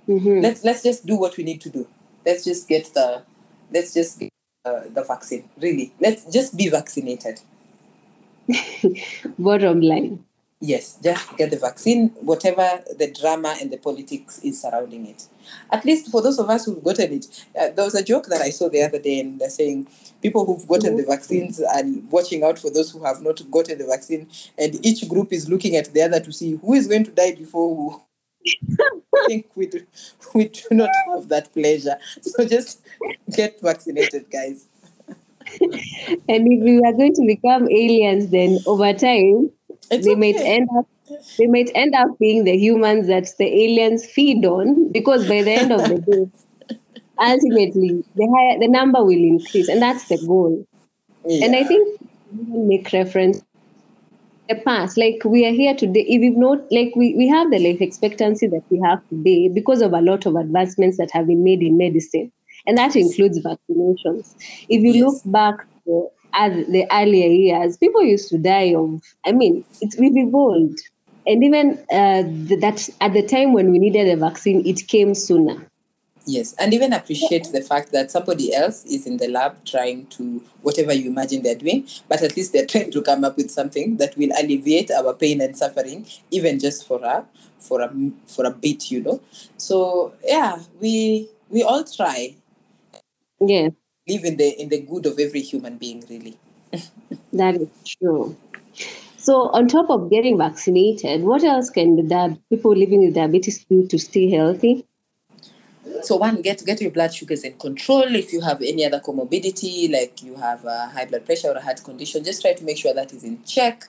Mhm. 0.07 0.41
let's 0.41 0.63
let's 0.63 0.83
just 0.83 1.05
do 1.05 1.15
what 1.15 1.37
we 1.37 1.43
need 1.43 1.61
to 1.61 1.69
do 1.69 1.87
let's 2.25 2.43
just 2.43 2.67
get 2.67 2.91
the 2.93 3.21
let's 3.71 3.93
just 3.93 4.19
get 4.19 4.29
uh, 4.65 4.81
the 4.93 5.03
vaccine 5.03 5.43
really 5.61 5.91
let's 5.99 6.25
just 6.31 6.57
be 6.57 6.67
vaccinated 6.69 7.39
Bottom 9.39 9.81
line. 9.81 10.23
Yes, 10.61 10.97
just 11.01 11.37
get 11.37 11.51
the 11.51 11.57
vaccine, 11.57 12.09
whatever 12.21 12.83
the 12.97 13.11
drama 13.11 13.55
and 13.61 13.71
the 13.71 13.77
politics 13.77 14.39
is 14.43 14.61
surrounding 14.61 15.05
it. 15.07 15.25
At 15.71 15.85
least 15.85 16.09
for 16.11 16.21
those 16.21 16.39
of 16.39 16.49
us 16.49 16.65
who've 16.65 16.83
gotten 16.83 17.13
it, 17.13 17.45
uh, 17.59 17.69
there 17.75 17.85
was 17.85 17.95
a 17.95 18.03
joke 18.03 18.27
that 18.27 18.41
I 18.41 18.49
saw 18.49 18.69
the 18.69 18.81
other 18.83 18.99
day, 18.99 19.19
and 19.19 19.39
they're 19.39 19.49
saying 19.49 19.87
people 20.21 20.45
who've 20.45 20.67
gotten 20.67 20.97
the 20.97 21.03
vaccines 21.03 21.61
are 21.61 21.83
watching 22.09 22.43
out 22.43 22.59
for 22.59 22.69
those 22.69 22.91
who 22.91 23.03
have 23.03 23.21
not 23.21 23.41
gotten 23.51 23.77
the 23.77 23.85
vaccine, 23.85 24.27
and 24.57 24.83
each 24.85 25.07
group 25.07 25.31
is 25.33 25.49
looking 25.49 25.75
at 25.75 25.93
the 25.93 26.01
other 26.01 26.19
to 26.19 26.31
see 26.31 26.55
who 26.61 26.73
is 26.73 26.87
going 26.87 27.03
to 27.05 27.11
die 27.11 27.35
before 27.35 27.75
who. 27.75 28.01
I 29.15 29.27
think 29.27 29.47
we 29.55 29.67
do, 29.67 29.85
we 30.33 30.47
do 30.47 30.63
not 30.71 30.89
have 31.07 31.27
that 31.29 31.51
pleasure. 31.53 31.97
So 32.21 32.47
just 32.47 32.81
get 33.35 33.59
vaccinated, 33.61 34.31
guys. 34.31 34.67
And 35.61 36.47
if 36.47 36.63
we 36.63 36.77
are 36.85 36.93
going 36.93 37.13
to 37.15 37.25
become 37.25 37.63
aliens, 37.69 38.29
then 38.29 38.59
over 38.65 38.93
time 38.93 39.51
It's 39.91 40.05
they 40.05 40.15
might 40.15 40.35
end 40.37 40.69
up 40.77 40.87
they 41.37 41.47
might 41.47 41.71
end 41.75 41.95
up 41.95 42.07
being 42.19 42.43
the 42.43 42.57
humans 42.57 43.07
that 43.07 43.27
the 43.39 43.45
aliens 43.45 44.05
feed 44.05 44.45
on 44.45 44.91
because 44.91 45.25
by 45.25 45.41
the 45.43 45.51
end 45.51 45.71
of 45.71 45.87
the 45.87 45.97
day, 45.97 46.31
ultimately 47.21 48.03
the 48.15 48.27
higher 48.35 48.59
the 48.59 48.67
number 48.67 49.03
will 49.03 49.11
increase, 49.33 49.67
and 49.69 49.81
that's 49.81 50.05
the 50.07 50.17
goal. 50.17 50.65
And 51.41 51.55
I 51.55 51.63
think 51.65 51.87
we 52.31 52.45
can 52.45 52.67
make 52.67 52.91
reference 52.93 53.39
to 53.39 53.45
the 54.49 54.55
past. 54.65 54.97
Like 54.97 55.21
we 55.25 55.45
are 55.45 55.51
here 55.53 55.75
today. 55.75 56.05
If 56.07 56.21
you've 56.21 56.37
not 56.37 56.59
like 56.71 56.93
we, 56.95 57.15
we 57.15 57.27
have 57.27 57.51
the 57.51 57.59
life 57.59 57.81
expectancy 57.81 58.47
that 58.47 58.63
we 58.69 58.79
have 58.83 58.99
today 59.09 59.49
because 59.53 59.81
of 59.81 59.93
a 59.93 60.01
lot 60.01 60.25
of 60.25 60.35
advancements 60.35 60.97
that 60.97 61.11
have 61.11 61.27
been 61.27 61.43
made 61.43 61.61
in 61.61 61.77
medicine. 61.77 62.31
And 62.67 62.77
that 62.77 62.95
includes 62.95 63.39
vaccinations. 63.39 64.33
If 64.69 64.81
you 64.81 64.93
Yes. 64.93 65.05
look 65.05 65.21
back 65.25 65.55
to 65.85 66.07
at 66.33 66.51
the 66.71 66.85
earlier 66.91 67.27
years, 67.27 67.77
people 67.77 68.03
used 68.03 68.29
to 68.29 68.37
die 68.37 68.73
of 68.75 69.01
I 69.25 69.31
mean, 69.31 69.65
it's 69.81 69.97
we've 69.99 70.17
evolved. 70.17 70.79
And 71.29 71.43
even 71.43 71.77
uh, 71.91 72.23
th- 72.23 72.59
that 72.59 72.89
at 73.01 73.13
the 73.13 73.21
time 73.21 73.53
when 73.53 73.71
we 73.71 73.77
needed 73.77 74.09
a 74.09 74.15
vaccine, 74.17 74.65
it 74.65 74.87
came 74.87 75.13
sooner. 75.13 75.63
Yes, 76.25 76.55
and 76.59 76.73
even 76.73 76.91
appreciate 76.91 77.49
the 77.51 77.61
fact 77.61 77.91
that 77.91 78.11
somebody 78.11 78.53
else 78.53 78.83
is 78.85 79.05
in 79.07 79.17
the 79.17 79.27
lab 79.27 79.63
trying 79.63 80.07
to 80.07 80.43
whatever 80.63 80.91
you 80.91 81.09
imagine 81.09 81.43
they're 81.43 81.55
doing, 81.55 81.87
but 82.07 82.23
at 82.23 82.35
least 82.35 82.51
they're 82.51 82.65
trying 82.65 82.91
to 82.91 83.01
come 83.03 83.23
up 83.23 83.37
with 83.37 83.51
something 83.51 83.97
that 83.97 84.17
will 84.17 84.31
alleviate 84.41 84.89
our 84.91 85.13
pain 85.13 85.39
and 85.41 85.55
suffering, 85.55 86.05
even 86.31 86.59
just 86.59 86.87
for 86.87 87.03
a 87.03 87.25
for 87.59 87.81
a 87.81 87.89
for 88.27 88.45
a 88.45 88.51
bit, 88.51 88.91
you 88.91 89.01
know. 89.01 89.21
So 89.57 90.13
yeah, 90.25 90.57
we 90.81 91.29
we 91.49 91.63
all 91.63 91.83
try 91.83 92.35
Yes. 93.41 93.71
live 94.07 94.23
in 94.25 94.37
the 94.37 94.49
in 94.61 94.69
the 94.69 94.81
good 94.81 95.05
of 95.05 95.19
every 95.19 95.41
human 95.41 95.77
being, 95.77 96.03
really. 96.09 96.37
That 97.33 97.55
is 97.55 97.69
true. 97.85 98.35
So, 99.29 99.49
on 99.49 99.67
top 99.67 99.91
of 99.91 100.09
getting 100.09 100.39
vaccinated, 100.39 101.21
what 101.21 101.43
else 101.43 101.69
can 101.69 101.95
the 101.95 102.39
people 102.49 102.75
living 102.75 103.05
with 103.05 103.13
diabetes 103.13 103.63
do 103.63 103.85
to 103.85 103.99
stay 103.99 104.27
healthy? 104.27 104.87
So 106.01 106.15
one, 106.15 106.41
get 106.41 106.65
get 106.65 106.81
your 106.81 106.89
blood 106.89 107.13
sugars 107.13 107.43
in 107.43 107.53
control. 107.59 108.15
If 108.15 108.33
you 108.33 108.41
have 108.41 108.59
any 108.63 108.83
other 108.87 108.99
comorbidity, 108.99 109.93
like 109.93 110.23
you 110.23 110.33
have 110.37 110.65
a 110.65 110.87
high 110.87 111.05
blood 111.05 111.27
pressure 111.27 111.49
or 111.49 111.57
a 111.57 111.61
heart 111.61 111.83
condition, 111.83 112.23
just 112.23 112.41
try 112.41 112.53
to 112.53 112.63
make 112.63 112.79
sure 112.79 112.91
that 112.91 113.13
is 113.13 113.23
in 113.23 113.43
check. 113.43 113.83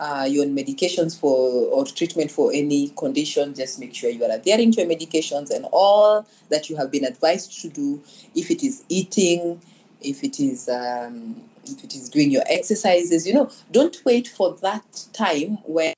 Uh, 0.00 0.26
you're 0.26 0.46
on 0.46 0.56
medications 0.56 1.20
for 1.20 1.66
or 1.66 1.84
treatment 1.84 2.30
for 2.30 2.50
any 2.54 2.88
condition. 2.96 3.52
Just 3.52 3.78
make 3.78 3.94
sure 3.94 4.08
you 4.08 4.24
are 4.24 4.34
adhering 4.34 4.72
to 4.72 4.80
your 4.80 4.90
medications 4.90 5.50
and 5.50 5.66
all 5.70 6.26
that 6.48 6.70
you 6.70 6.76
have 6.76 6.90
been 6.90 7.04
advised 7.04 7.60
to 7.60 7.68
do. 7.68 8.02
If 8.34 8.50
it 8.50 8.62
is 8.62 8.84
eating, 8.88 9.60
if 10.00 10.24
it 10.24 10.40
is 10.40 10.66
um, 10.70 11.42
if 11.70 11.84
it 11.84 11.94
is 11.94 12.08
doing 12.08 12.30
your 12.30 12.44
exercises, 12.48 13.26
you 13.26 13.34
know, 13.34 13.50
don't 13.70 13.96
wait 14.04 14.28
for 14.28 14.54
that 14.62 15.06
time 15.12 15.58
where 15.64 15.94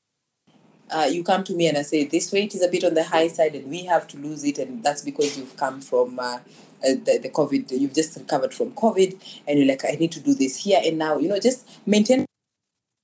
uh, 0.91 1.09
you 1.11 1.23
come 1.23 1.45
to 1.45 1.55
me 1.55 1.69
and 1.69 1.79
I 1.79 1.83
say 1.83 2.05
this 2.05 2.33
weight 2.33 2.55
is 2.55 2.63
a 2.63 2.69
bit 2.69 2.85
on 2.85 2.95
the 2.95 3.05
high 3.05 3.29
side 3.29 3.55
and 3.55 3.71
we 3.71 3.85
have 3.85 4.09
to 4.09 4.17
lose 4.17 4.45
it, 4.45 4.59
and 4.59 4.83
that's 4.83 5.03
because 5.03 5.39
you've 5.39 5.57
come 5.57 5.81
from 5.81 6.19
uh, 6.19 6.39
uh, 6.83 6.95
the, 7.05 7.21
the 7.23 7.29
COVID, 7.31 7.71
you've 7.79 7.95
just 7.95 8.17
recovered 8.17 8.55
from 8.55 8.73
COVID, 8.73 9.43
and 9.47 9.59
you're 9.59 9.69
like, 9.69 9.85
I 9.85 9.93
need 9.93 10.13
to 10.13 10.21
do 10.21 10.35
this 10.35 10.65
here 10.65 10.81
and 10.85 10.99
now. 10.99 11.19
You 11.19 11.29
know, 11.29 11.39
just 11.39 11.69
maintain, 11.87 12.27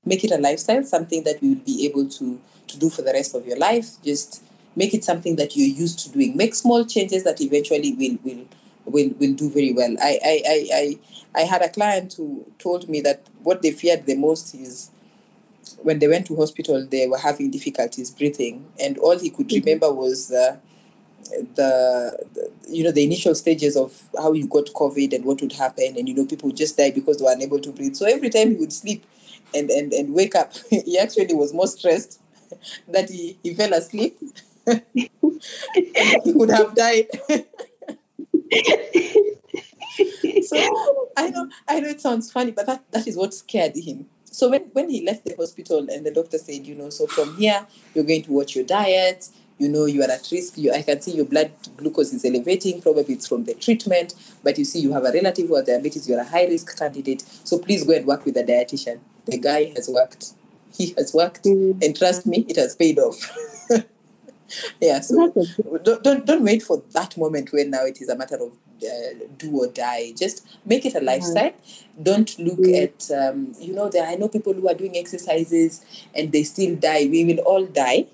make 0.05 0.25
it 0.25 0.33
a 0.33 0.39
lifestyle, 0.39 0.83
something 0.83 1.25
that 1.25 1.43
you 1.43 1.51
will 1.51 1.65
be 1.65 1.87
able 1.87 2.09
to 2.09 2.41
to 2.69 2.79
do 2.79 2.91
for 2.91 3.03
the 3.03 3.13
rest 3.13 3.35
of 3.35 3.47
your 3.47 3.59
life. 3.59 4.03
Just 4.03 4.43
make 4.75 4.93
it 4.93 5.05
something 5.05 5.37
that 5.37 5.57
you're 5.57 5.69
used 5.69 6.01
to 6.01 6.11
doing. 6.11 6.37
Make 6.37 6.55
small 6.55 6.85
changes 6.85 7.25
that 7.25 7.41
eventually 7.41 7.93
will 7.95 8.19
will 8.25 8.47
will 8.87 9.11
will 9.19 9.35
do 9.35 9.51
very 9.51 9.73
well. 9.73 9.95
I 10.01 10.19
I 10.25 10.43
I 10.49 10.69
I, 10.75 10.99
I 11.35 11.45
had 11.45 11.63
a 11.63 11.69
client 11.69 12.15
who 12.15 12.47
told 12.59 12.89
me 12.89 13.01
that 13.03 13.27
what 13.43 13.63
they 13.63 13.71
feared 13.71 14.07
the 14.07 14.17
most 14.17 14.55
is 14.55 14.91
when 15.83 15.99
they 15.99 16.09
went 16.09 16.27
to 16.27 16.37
hospital, 16.37 16.87
they 16.87 17.07
were 17.07 17.19
having 17.19 17.51
difficulties 17.51 18.11
breathing, 18.11 18.67
and 18.81 18.99
all 18.99 19.19
he 19.19 19.31
could 19.31 19.51
remember 19.53 19.93
was 19.93 20.33
uh, 20.33 20.57
the, 21.55 22.27
the, 22.35 22.51
you 22.69 22.85
know 22.85 22.93
the 22.93 23.05
initial 23.05 23.35
stages 23.35 23.77
of 23.77 24.03
how 24.17 24.33
you 24.33 24.47
got 24.47 24.67
COVID 24.67 25.13
and 25.15 25.25
what 25.25 25.41
would 25.41 25.53
happen, 25.53 25.95
and 25.97 26.09
you 26.09 26.15
know 26.15 26.27
people 26.27 26.49
would 26.49 26.57
just 26.57 26.77
die 26.77 26.91
because 26.91 27.19
they 27.19 27.25
were 27.25 27.33
unable 27.33 27.61
to 27.61 27.73
breathe. 27.73 27.95
So 27.95 28.07
every 28.07 28.31
time 28.31 28.51
he 28.51 28.57
would 28.57 28.73
sleep 28.73 29.05
and 29.55 29.71
and, 29.71 29.93
and 29.93 30.15
wake 30.15 30.35
up, 30.35 30.53
he 30.71 30.99
actually 30.99 31.35
was 31.35 31.53
more 31.53 31.67
stressed 31.67 32.21
that 32.89 33.11
he, 33.11 33.39
he 33.43 33.55
fell 33.55 33.73
asleep. 33.73 34.19
he 34.95 35.11
could 36.33 36.51
have 36.51 36.75
died. 36.75 37.07
so 40.43 41.09
I 41.17 41.31
know 41.31 41.49
I 41.69 41.81
know 41.81 41.89
it 41.89 42.01
sounds 42.01 42.31
funny, 42.31 42.53
but 42.53 42.67
that, 42.67 42.85
that 42.93 43.07
is 43.07 43.17
what 43.17 43.35
scared 43.35 43.77
him 43.77 44.07
so 44.37 44.51
when, 44.51 44.65
when 44.75 44.91
he 44.91 45.03
left 45.03 45.25
the 45.25 45.35
hospital 45.35 45.79
and 45.91 46.05
the 46.05 46.11
doctor 46.11 46.37
said, 46.37 46.67
you 46.67 46.75
know, 46.75 46.91
so 46.91 47.07
from 47.07 47.39
here 47.39 47.67
you're 47.95 48.05
going 48.05 48.23
to 48.25 48.33
watch 48.33 48.55
your 48.55 48.67
diet, 48.67 49.31
you 49.57 49.67
know 49.67 49.87
you 49.87 50.03
are 50.03 50.11
at 50.11 50.29
risk. 50.31 50.59
You, 50.59 50.75
I 50.75 50.83
can 50.83 51.01
see 51.01 51.13
your 51.13 51.25
blood 51.25 51.53
glucose 51.79 52.13
is 52.13 52.23
elevating. 52.23 52.83
Probably 52.83 53.15
it's 53.15 53.27
from 53.27 53.45
the 53.45 53.55
treatment, 53.55 54.13
but 54.45 54.59
you 54.59 54.67
see 54.67 54.81
you 54.81 54.93
have 54.93 55.07
a 55.07 55.11
relative 55.11 55.49
who 55.49 55.57
has 55.57 55.65
diabetes. 55.65 56.07
You're 56.07 56.21
a 56.21 56.25
high 56.25 56.45
risk 56.45 56.79
candidate. 56.79 57.23
So 57.45 57.59
please 57.59 57.85
go 57.85 57.95
and 57.95 58.05
work 58.05 58.27
with 58.27 58.37
a 58.37 58.45
dietitian. 58.45 59.01
The 59.25 59.39
guy 59.39 59.73
has 59.75 59.89
worked. 59.89 60.35
He 60.71 60.93
has 60.99 61.15
worked, 61.15 61.45
mm-hmm. 61.45 61.83
and 61.83 61.97
trust 61.97 62.27
me, 62.27 62.45
it 62.47 62.57
has 62.57 62.77
paid 62.77 62.99
off. 62.99 63.35
yeah. 64.81 65.01
So 65.01 65.33
don't, 65.83 66.03
don't 66.03 66.27
don't 66.27 66.45
wait 66.45 66.63
for 66.63 66.83
that 66.93 67.17
moment 67.17 67.53
when 67.53 67.71
now 67.71 67.85
it 67.85 68.01
is 68.01 68.09
a 68.09 68.17
matter 68.17 68.37
of 68.37 68.53
uh, 68.83 69.25
do 69.37 69.51
or 69.59 69.69
die. 69.69 70.13
Just 70.17 70.47
make 70.65 70.85
it 70.85 70.95
a 70.95 71.01
lifestyle. 71.01 71.51
Mm-hmm. 71.53 72.03
Don't 72.03 72.39
look 72.39 72.67
at 72.69 73.11
um, 73.11 73.55
you 73.61 73.75
know 73.75 73.89
there. 73.89 74.07
I 74.07 74.15
know 74.15 74.29
people 74.29 74.53
who 74.53 74.69
are 74.69 74.75
doing 74.75 74.97
exercises 74.97 75.85
and 76.15 76.33
they 76.33 76.43
still 76.43 76.77
die. 76.77 77.09
We 77.11 77.25
will 77.25 77.39
all 77.41 77.67
die, 77.67 78.07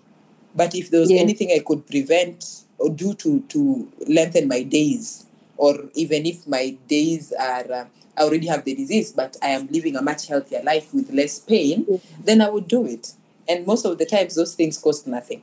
but 0.55 0.75
if 0.75 0.91
there 0.91 1.01
was 1.01 1.11
yeah. 1.11 1.21
anything 1.21 1.51
I 1.55 1.63
could 1.65 1.87
prevent 1.87 2.65
or 2.79 2.91
do 2.91 3.15
to 3.15 3.41
to 3.41 3.93
lengthen 4.09 4.49
my 4.49 4.63
days, 4.63 5.27
or 5.57 5.89
even 5.95 6.27
if 6.27 6.47
my 6.47 6.77
days 6.89 7.33
are. 7.33 7.73
Uh, 7.73 7.85
I 8.15 8.25
already 8.25 8.47
have 8.49 8.65
the 8.65 8.75
disease, 8.75 9.11
but 9.11 9.39
I 9.43 9.49
am 9.49 9.69
living 9.69 9.97
a 9.97 10.03
much 10.03 10.29
healthier 10.29 10.63
life 10.63 10.93
with 10.93 11.11
less 11.11 11.39
pain, 11.39 11.99
then 12.23 12.43
I 12.43 12.51
would 12.51 12.69
do 12.69 12.85
it. 12.85 13.15
And 13.49 13.67
most 13.67 13.87
of 13.87 13.97
the 13.97 14.05
times, 14.05 14.35
those 14.35 14.55
things 14.55 14.77
cost 14.77 15.07
nothing 15.07 15.43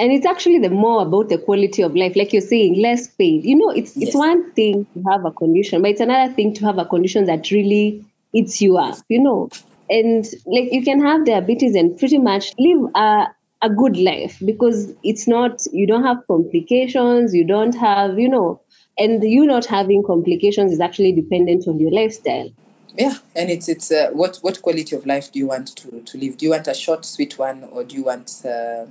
and 0.00 0.12
it's 0.12 0.24
actually 0.24 0.58
the 0.58 0.70
more 0.70 1.02
about 1.02 1.28
the 1.28 1.36
quality 1.36 1.82
of 1.82 1.94
life 1.94 2.16
like 2.16 2.32
you're 2.32 2.40
saying 2.40 2.80
less 2.80 3.06
pain. 3.06 3.42
You 3.42 3.56
know 3.56 3.70
it's 3.70 3.96
yes. 3.96 4.08
it's 4.08 4.16
one 4.16 4.50
thing 4.52 4.86
to 4.94 5.02
have 5.10 5.24
a 5.26 5.30
condition 5.30 5.82
but 5.82 5.92
it's 5.92 6.00
another 6.00 6.32
thing 6.32 6.54
to 6.54 6.64
have 6.64 6.78
a 6.78 6.86
condition 6.86 7.26
that 7.26 7.50
really 7.50 8.04
eats 8.32 8.60
you 8.62 8.78
up 8.78 8.98
you 9.08 9.22
know? 9.22 9.50
And 9.90 10.24
like 10.46 10.72
you 10.72 10.82
can 10.82 11.00
have 11.02 11.26
diabetes 11.26 11.74
and 11.74 11.98
pretty 11.98 12.18
much 12.18 12.52
live 12.58 12.90
a, 12.94 13.26
a 13.60 13.68
good 13.68 13.96
life 13.96 14.38
because 14.44 14.92
it's 15.02 15.28
not 15.28 15.60
you 15.72 15.86
don't 15.86 16.04
have 16.04 16.18
complications 16.28 17.34
you 17.34 17.44
don't 17.44 17.74
have 17.74 18.18
you 18.18 18.28
know 18.28 18.60
and 18.98 19.22
you 19.22 19.44
not 19.46 19.66
having 19.66 20.02
complications 20.02 20.72
is 20.72 20.80
actually 20.80 21.12
dependent 21.12 21.68
on 21.68 21.78
your 21.78 21.90
lifestyle. 21.90 22.50
Yeah 22.96 23.18
and 23.36 23.50
it's 23.50 23.68
it's 23.68 23.92
uh, 23.92 24.08
what 24.12 24.38
what 24.38 24.62
quality 24.62 24.96
of 24.96 25.04
life 25.04 25.30
do 25.30 25.38
you 25.38 25.48
want 25.48 25.76
to 25.76 26.00
to 26.00 26.16
live? 26.16 26.38
Do 26.38 26.46
you 26.46 26.52
want 26.52 26.68
a 26.68 26.74
short 26.74 27.04
sweet 27.04 27.38
one 27.38 27.64
or 27.64 27.84
do 27.84 27.96
you 27.96 28.04
want 28.04 28.30
uh, 28.46 28.86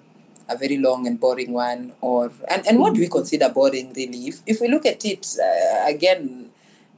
a 0.49 0.57
very 0.57 0.77
long 0.77 1.07
and 1.07 1.19
boring 1.19 1.53
one 1.53 1.93
or 2.01 2.31
and, 2.49 2.65
and 2.67 2.79
what 2.79 2.93
do 2.93 2.99
we 2.99 3.07
consider 3.07 3.49
boring 3.49 3.93
really. 3.95 4.27
If, 4.27 4.41
if 4.45 4.61
we 4.61 4.67
look 4.67 4.85
at 4.85 5.05
it 5.05 5.27
uh, 5.41 5.85
again 5.87 6.49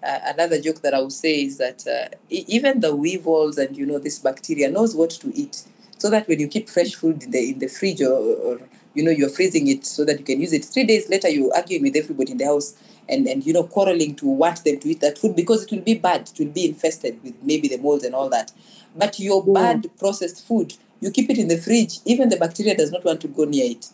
uh, 0.03 0.19
another 0.25 0.59
joke 0.59 0.81
that 0.81 0.95
i 0.95 0.99
will 0.99 1.11
say 1.11 1.43
is 1.43 1.57
that 1.59 1.85
uh, 1.85 2.15
even 2.29 2.79
the 2.79 2.95
weevils 2.95 3.57
and 3.57 3.77
you 3.77 3.85
know 3.85 3.99
this 3.99 4.17
bacteria 4.17 4.71
knows 4.71 4.95
what 4.95 5.11
to 5.11 5.31
eat 5.35 5.63
so 6.01 6.09
that 6.09 6.27
when 6.27 6.39
you 6.39 6.47
keep 6.47 6.67
fresh 6.67 6.95
food 6.95 7.21
in 7.23 7.29
the 7.29 7.51
in 7.51 7.59
the 7.59 7.67
fridge 7.67 8.01
or, 8.01 8.17
or 8.17 8.59
you 8.95 9.03
know 9.03 9.11
you're 9.11 9.29
freezing 9.29 9.67
it 9.67 9.85
so 9.85 10.03
that 10.03 10.17
you 10.17 10.25
can 10.25 10.41
use 10.41 10.51
it. 10.51 10.65
Three 10.65 10.83
days 10.83 11.07
later 11.09 11.29
you're 11.29 11.53
arguing 11.55 11.83
with 11.83 11.95
everybody 11.95 12.31
in 12.31 12.39
the 12.39 12.45
house 12.45 12.75
and 13.07 13.27
and 13.27 13.45
you 13.45 13.53
know 13.53 13.63
quarreling 13.63 14.15
to 14.15 14.25
want 14.27 14.63
them 14.63 14.79
to 14.79 14.89
eat 14.89 15.01
that 15.01 15.19
food 15.19 15.35
because 15.35 15.63
it 15.63 15.71
will 15.71 15.81
be 15.81 15.93
bad. 15.93 16.29
It 16.33 16.39
will 16.39 16.51
be 16.51 16.65
infested 16.65 17.19
with 17.23 17.35
maybe 17.43 17.67
the 17.67 17.77
mold 17.77 18.01
and 18.03 18.15
all 18.15 18.29
that. 18.29 18.51
But 18.95 19.19
your 19.19 19.43
mm. 19.45 19.53
bad 19.53 19.89
processed 19.99 20.45
food 20.45 20.73
you 21.01 21.11
keep 21.11 21.29
it 21.29 21.37
in 21.37 21.47
the 21.47 21.57
fridge, 21.57 21.99
even 22.05 22.29
the 22.29 22.37
bacteria 22.37 22.77
does 22.77 22.91
not 22.91 23.03
want 23.03 23.19
to 23.21 23.27
go 23.27 23.43
near 23.43 23.69
it. 23.71 23.89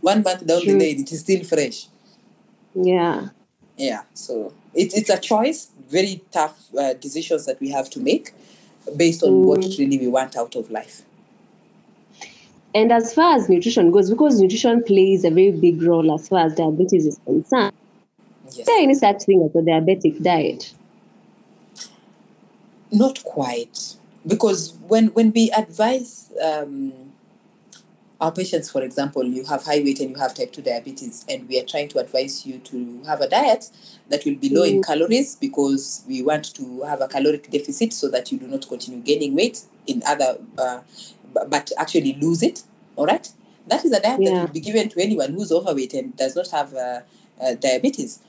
One 0.00 0.22
month 0.22 0.46
down 0.46 0.62
True. 0.62 0.74
the 0.74 0.78
lane, 0.78 1.00
it 1.00 1.10
is 1.10 1.20
still 1.20 1.42
fresh. 1.42 1.88
Yeah. 2.74 3.28
Yeah. 3.76 4.02
So 4.12 4.52
it's 4.74 4.96
it's 4.96 5.10
a 5.10 5.18
choice, 5.18 5.70
very 5.88 6.22
tough 6.30 6.56
uh, 6.78 6.92
decisions 6.94 7.46
that 7.46 7.60
we 7.60 7.70
have 7.70 7.88
to 7.90 8.00
make 8.00 8.32
based 8.96 9.22
on 9.22 9.30
mm. 9.30 9.44
what 9.44 9.64
really 9.78 9.98
we 9.98 10.06
want 10.06 10.36
out 10.36 10.54
of 10.54 10.70
life. 10.70 11.02
And 12.74 12.92
as 12.92 13.14
far 13.14 13.36
as 13.36 13.48
nutrition 13.48 13.90
goes, 13.92 14.10
because 14.10 14.40
nutrition 14.40 14.82
plays 14.82 15.24
a 15.24 15.30
very 15.30 15.52
big 15.52 15.80
role 15.80 16.12
as 16.12 16.28
far 16.28 16.46
as 16.46 16.54
diabetes 16.54 17.06
is 17.06 17.18
concerned, 17.24 17.72
yes. 18.46 18.58
is 18.58 18.66
there 18.66 18.80
any 18.80 18.94
such 18.94 19.22
thing 19.22 19.42
as 19.42 19.54
a 19.54 19.64
diabetic 19.64 20.22
diet? 20.22 20.74
Not 22.90 23.22
quite 23.22 23.94
because 24.26 24.74
when 24.88 25.08
when 25.08 25.32
we 25.32 25.50
advise 25.50 26.32
um, 26.42 26.92
our 28.20 28.32
patients, 28.32 28.70
for 28.70 28.82
example, 28.82 29.24
you 29.24 29.44
have 29.44 29.64
high 29.64 29.80
weight 29.80 30.00
and 30.00 30.10
you 30.10 30.16
have 30.16 30.34
type 30.34 30.52
2 30.52 30.62
diabetes, 30.62 31.24
and 31.28 31.48
we 31.48 31.60
are 31.60 31.64
trying 31.64 31.88
to 31.88 31.98
advise 31.98 32.46
you 32.46 32.58
to 32.58 33.02
have 33.04 33.20
a 33.20 33.28
diet 33.28 33.70
that 34.08 34.24
will 34.24 34.36
be 34.36 34.48
low 34.48 34.62
in 34.62 34.80
mm. 34.80 34.86
calories 34.86 35.36
because 35.36 36.04
we 36.08 36.22
want 36.22 36.54
to 36.54 36.82
have 36.82 37.00
a 37.00 37.08
caloric 37.08 37.50
deficit 37.50 37.92
so 37.92 38.08
that 38.08 38.30
you 38.32 38.38
do 38.38 38.46
not 38.46 38.66
continue 38.68 39.00
gaining 39.00 39.34
weight 39.34 39.64
in 39.86 40.02
other, 40.06 40.38
uh, 40.56 40.80
but 41.48 41.70
actually 41.78 42.14
lose 42.14 42.42
it. 42.42 42.62
All 42.96 43.06
right? 43.06 43.30
That 43.66 43.84
is 43.84 43.92
a 43.92 44.00
diet 44.00 44.20
yeah. 44.20 44.30
that 44.30 44.40
will 44.40 44.54
be 44.54 44.60
given 44.60 44.88
to 44.90 45.02
anyone 45.02 45.32
who's 45.32 45.50
overweight 45.50 45.94
and 45.94 46.16
does 46.16 46.36
not 46.36 46.48
have 46.50 46.74
uh, 46.74 47.00
uh, 47.40 47.54
diabetes. 47.54 48.20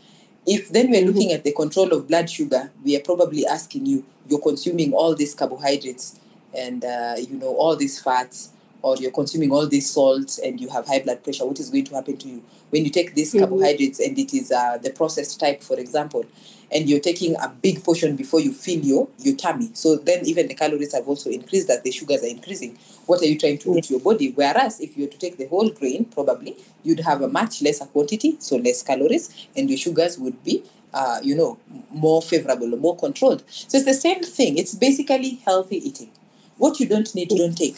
If 0.46 0.70
then 0.70 0.92
we're 0.92 1.02
mm-hmm. 1.02 1.08
looking 1.08 1.32
at 1.32 1.44
the 1.44 1.52
control 1.52 1.92
of 1.94 2.08
blood 2.08 2.30
sugar, 2.30 2.72
we 2.84 2.96
are 2.96 3.02
probably 3.02 3.46
asking 3.46 3.86
you, 3.86 4.06
you're 4.28 4.42
consuming 4.42 4.94
all 4.94 5.16
these 5.16 5.34
carbohydrates 5.34 6.20
and 6.54 6.86
uh, 6.86 7.16
you 7.18 7.38
know 7.38 7.56
all 7.56 7.76
these 7.76 8.00
fats 8.02 8.52
or 8.86 8.96
you're 8.98 9.12
consuming 9.12 9.52
all 9.52 9.66
this 9.66 9.90
salt 9.90 10.40
and 10.46 10.62
you 10.62 10.70
have 10.70 10.86
high 10.86 11.02
blood 11.02 11.24
pressure 11.24 11.44
what 11.44 11.60
is 11.60 11.72
going 11.72 11.84
to 11.84 11.96
happen 11.96 12.16
to 12.16 12.28
you 12.28 12.44
when 12.70 12.86
you 12.86 12.92
take 12.92 13.16
these 13.16 13.34
mm-hmm. 13.34 13.40
carbohydrates 13.40 14.00
and 14.00 14.18
it 14.20 14.32
is 14.32 14.52
uh, 14.52 14.78
the 14.78 14.92
processed 14.92 15.40
type 15.40 15.64
for 15.64 15.80
example 15.80 16.24
and 16.72 16.88
you're 16.88 17.00
taking 17.00 17.36
a 17.38 17.50
big 17.50 17.84
portion 17.84 18.16
before 18.16 18.40
you 18.40 18.54
fill 18.54 18.80
your 18.80 19.08
your 19.18 19.36
tummy 19.36 19.72
so 19.74 19.96
then 19.96 20.24
even 20.26 20.48
the 20.48 20.54
calories 20.54 20.94
have 20.94 21.08
also 21.08 21.32
increased 21.32 21.68
that 21.68 21.84
the 21.84 21.92
sugars 21.92 22.24
are 22.24 22.28
increasing 22.28 22.78
what 23.08 23.20
are 23.24 23.26
you 23.26 23.40
trying 23.40 23.58
to 23.58 23.74
do 23.74 23.82
to 23.82 23.94
your 23.94 24.02
body 24.02 24.32
whereas 24.36 24.80
if 24.80 24.96
you 24.96 25.06
were 25.06 25.12
to 25.12 25.18
take 25.18 25.38
the 25.38 25.48
whole 25.48 25.72
grain 25.72 26.06
probably 26.06 26.56
you'd 26.84 27.00
have 27.00 27.24
a 27.24 27.28
much 27.28 27.64
lesser 27.64 27.86
quantity 27.86 28.36
so 28.40 28.56
less 28.58 28.84
calories 28.84 29.48
and 29.58 29.68
your 29.68 29.80
sugars 29.80 30.20
would 30.20 30.44
be 30.44 30.64
uh, 30.94 31.20
you 31.22 31.36
know, 31.36 31.58
more 31.92 32.22
favorable 32.22 32.68
more 32.78 32.96
controlled. 32.96 33.44
So 33.50 33.78
it's 33.78 33.86
the 33.86 33.94
same 33.94 34.24
thing. 34.24 34.58
It's 34.58 34.74
basically 34.74 35.42
healthy 35.44 35.86
eating. 35.86 36.10
What 36.58 36.80
you 36.80 36.88
don't 36.88 37.14
need, 37.14 37.34
you 37.34 37.40
don't 37.40 37.58
take. 37.58 37.76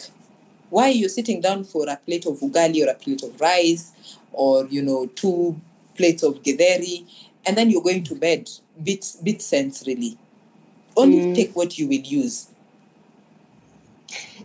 Why 0.70 0.88
you're 0.88 1.08
sitting 1.08 1.40
down 1.40 1.64
for 1.64 1.88
a 1.88 1.96
plate 1.96 2.26
of 2.26 2.38
ugali 2.40 2.86
or 2.86 2.90
a 2.90 2.94
plate 2.94 3.22
of 3.22 3.40
rice 3.40 3.92
or, 4.32 4.66
you 4.66 4.82
know, 4.82 5.06
two 5.06 5.60
plates 5.96 6.22
of 6.22 6.42
githeri, 6.42 7.04
and 7.46 7.56
then 7.56 7.70
you're 7.70 7.82
going 7.82 8.04
to 8.04 8.14
bed, 8.14 8.48
bit, 8.82 9.16
bit 9.22 9.42
sense 9.42 9.84
really. 9.86 10.16
Only 10.96 11.18
mm. 11.18 11.34
take 11.34 11.56
what 11.56 11.78
you 11.78 11.88
will 11.88 11.94
use. 11.94 12.48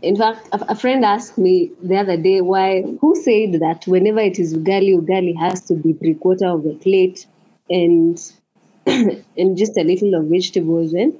In 0.01 0.15
fact, 0.15 0.47
a, 0.51 0.71
a 0.71 0.75
friend 0.75 1.05
asked 1.05 1.37
me 1.37 1.71
the 1.81 1.97
other 1.97 2.17
day 2.17 2.41
why 2.41 2.81
who 2.99 3.15
said 3.15 3.59
that 3.61 3.85
whenever 3.87 4.19
it 4.19 4.37
is 4.39 4.53
ugali, 4.53 4.97
ugali 4.97 5.35
has 5.37 5.61
to 5.65 5.75
be 5.75 5.93
three 5.93 6.15
quarter 6.15 6.47
of 6.47 6.63
the 6.63 6.73
plate 6.75 7.25
and 7.69 8.19
and 8.85 9.57
just 9.57 9.77
a 9.77 9.83
little 9.83 10.13
of 10.15 10.25
vegetables 10.25 10.93
and 10.93 11.13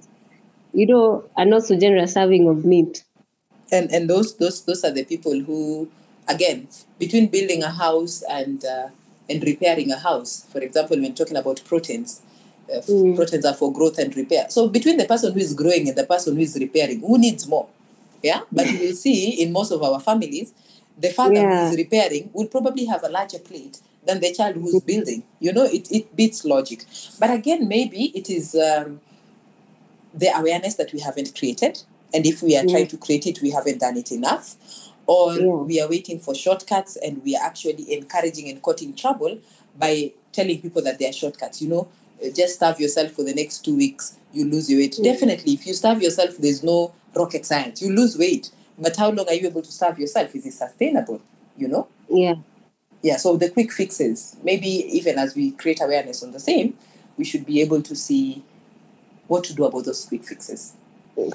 you 0.74 0.88
know, 0.88 1.24
and 1.38 1.50
not 1.50 1.64
so 1.64 1.78
generous 1.78 2.14
serving 2.14 2.48
of 2.48 2.66
meat. 2.66 3.04
And 3.74 3.92
and 3.92 4.10
those 4.10 4.36
those 4.38 4.64
those 4.66 4.84
are 4.84 4.92
the 4.92 5.04
people 5.04 5.38
who 5.48 5.90
again 6.28 6.68
between 7.00 7.28
building 7.28 7.64
a 7.64 7.70
house 7.72 8.24
and 8.30 8.64
uh, 8.66 8.90
and 9.30 9.44
repairing 9.44 9.92
a 9.92 9.98
house 10.00 10.46
for 10.52 10.60
example 10.60 10.98
when 11.00 11.14
talking 11.14 11.38
about 11.38 11.62
proteins 11.66 12.22
uh, 12.74 12.80
Mm. 12.88 13.16
proteins 13.16 13.46
are 13.46 13.54
for 13.54 13.74
growth 13.74 13.98
and 14.00 14.16
repair 14.16 14.46
so 14.50 14.70
between 14.70 14.98
the 14.98 15.06
person 15.06 15.34
who 15.34 15.40
is 15.40 15.54
growing 15.54 15.88
and 15.90 15.98
the 15.98 16.06
person 16.06 16.36
who 16.36 16.42
is 16.42 16.56
repairing 16.60 17.02
who 17.02 17.18
needs 17.18 17.48
more 17.48 17.68
yeah 18.24 18.42
but 18.52 18.72
you 18.72 18.80
will 18.80 18.94
see 18.96 19.32
in 19.44 19.52
most 19.52 19.72
of 19.72 19.84
our 19.84 20.00
families 20.00 20.54
the 20.98 21.10
father 21.10 21.42
who 21.42 21.50
Yeah. 21.50 21.70
is 21.72 21.78
repairing 21.78 22.30
will 22.34 22.48
probably 22.48 22.86
have 22.86 23.04
a 23.04 23.10
larger 23.10 23.40
plate 23.40 23.80
than 24.08 24.20
the 24.22 24.32
child 24.34 24.56
who's 24.56 24.80
building 24.82 25.24
you 25.40 25.52
know 25.52 25.66
it, 25.66 25.92
it 25.92 26.16
beats 26.16 26.46
logic 26.46 26.86
but 27.20 27.30
again 27.32 27.68
maybe 27.68 28.12
it 28.20 28.30
is 28.30 28.56
um, 28.56 29.00
the 30.14 30.28
awareness 30.38 30.76
that 30.76 30.94
we 30.94 31.00
haven't 31.00 31.36
created. 31.38 31.82
And 32.14 32.26
if 32.26 32.42
we 32.42 32.56
are 32.58 32.64
trying 32.66 32.88
to 32.88 32.98
create 32.98 33.26
it, 33.28 33.42
we 33.42 33.52
haven't 33.52 33.80
done 33.80 33.98
it 33.98 34.12
enough. 34.12 34.56
Or 35.08 35.34
Yeah. 35.34 35.56
we 35.64 35.82
are 35.82 35.90
waiting 35.90 36.20
for 36.20 36.34
shortcuts 36.34 36.96
and 36.98 37.22
we 37.24 37.36
are 37.36 37.44
actually 37.44 37.92
encouraging 37.94 38.50
and 38.50 38.62
causing 38.62 38.94
trouble 38.94 39.38
by 39.78 40.14
telling 40.32 40.62
people 40.62 40.82
that 40.84 41.00
they 41.00 41.08
are 41.08 41.14
shortcuts. 41.14 41.62
You 41.62 41.70
know, 41.70 41.88
uh, 42.24 42.30
just 42.30 42.56
starve 42.56 42.80
yourself 42.80 43.12
for 43.12 43.24
the 43.24 43.34
next 43.34 43.66
two 43.66 43.76
weeks, 43.76 44.16
you 44.32 44.46
lose 44.46 44.70
your 44.70 44.80
weight. 44.80 44.98
Definitely, 45.04 45.54
if 45.54 45.68
you 45.68 45.74
starve 45.74 46.02
yourself, 46.02 46.38
there's 46.38 46.64
no 46.64 46.94
rocket 47.16 47.46
science. 47.46 47.82
You 47.82 47.94
lose 47.94 48.18
weight. 48.18 48.52
But 48.78 48.96
how 48.96 49.10
long 49.12 49.28
are 49.28 49.34
you 49.34 49.48
able 49.48 49.62
to 49.62 49.72
starve 49.72 50.00
yourself? 50.00 50.34
Is 50.36 50.46
it 50.46 50.54
sustainable? 50.54 51.22
You 51.58 51.68
know? 51.68 51.88
Yeah. 52.10 52.36
yeah 53.02 53.18
so 53.18 53.38
the 53.38 53.50
quick 53.50 53.72
fixes 53.72 54.36
maybe 54.44 54.68
even 54.68 55.18
as 55.20 55.36
we 55.36 55.52
create 55.52 55.82
awareness 55.82 56.24
on 56.24 56.32
the 56.32 56.40
same 56.40 56.76
we 57.18 57.26
should 57.26 57.46
be 57.46 57.62
able 57.62 57.82
to 57.82 57.96
see 57.96 58.44
what 59.28 59.44
to 59.44 59.54
do 59.54 59.66
about 59.66 59.86
those 59.86 60.06
quick 60.06 60.24
fixes 60.24 60.74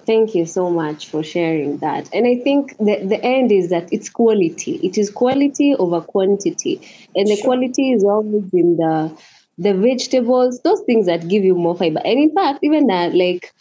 Thank 0.06 0.34
you 0.34 0.44
so 0.44 0.70
much 0.70 1.08
for 1.08 1.22
sharing 1.22 1.78
that. 1.78 2.08
And 2.12 2.26
I 2.26 2.36
think 2.42 2.76
the, 2.78 3.04
the 3.06 3.20
end 3.22 3.52
is 3.52 3.70
that 3.70 3.88
it's 3.92 4.08
quality. 4.08 4.80
It 4.82 4.98
is 4.98 5.08
quality 5.10 5.74
over 5.78 6.00
quantity. 6.00 6.80
And 7.14 7.26
the 7.28 7.36
Sure. 7.36 7.44
quality 7.44 7.92
is 7.92 8.04
always 8.04 8.44
in 8.52 8.76
the 8.76 9.16
the 9.60 9.74
vegetables, 9.74 10.60
those 10.62 10.80
things 10.86 11.06
that 11.06 11.26
give 11.28 11.42
you 11.44 11.54
more 11.54 11.76
fiber. 11.76 12.00
And 12.04 12.18
in 12.18 12.32
fact, 12.32 12.60
even 12.62 12.86
that, 12.88 13.14
like 13.14 13.52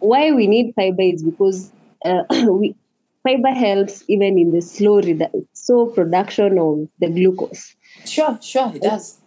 why 0.00 0.32
we 0.32 0.46
need 0.46 0.72
fiber 0.76 1.02
is 1.02 1.22
because 1.22 1.72
uh, 2.04 2.22
we 2.50 2.74
fiber 3.22 3.50
helps 3.50 4.04
even 4.08 4.38
in 4.38 4.52
the 4.52 4.60
slow 4.62 5.00
redu- 5.00 5.46
slow 5.52 5.86
production 5.86 6.58
of 6.58 6.88
the 7.00 7.08
glucose. 7.10 7.74
sure 8.04 8.38
sure 8.42 8.72
it 8.74 8.82
does 8.82 9.18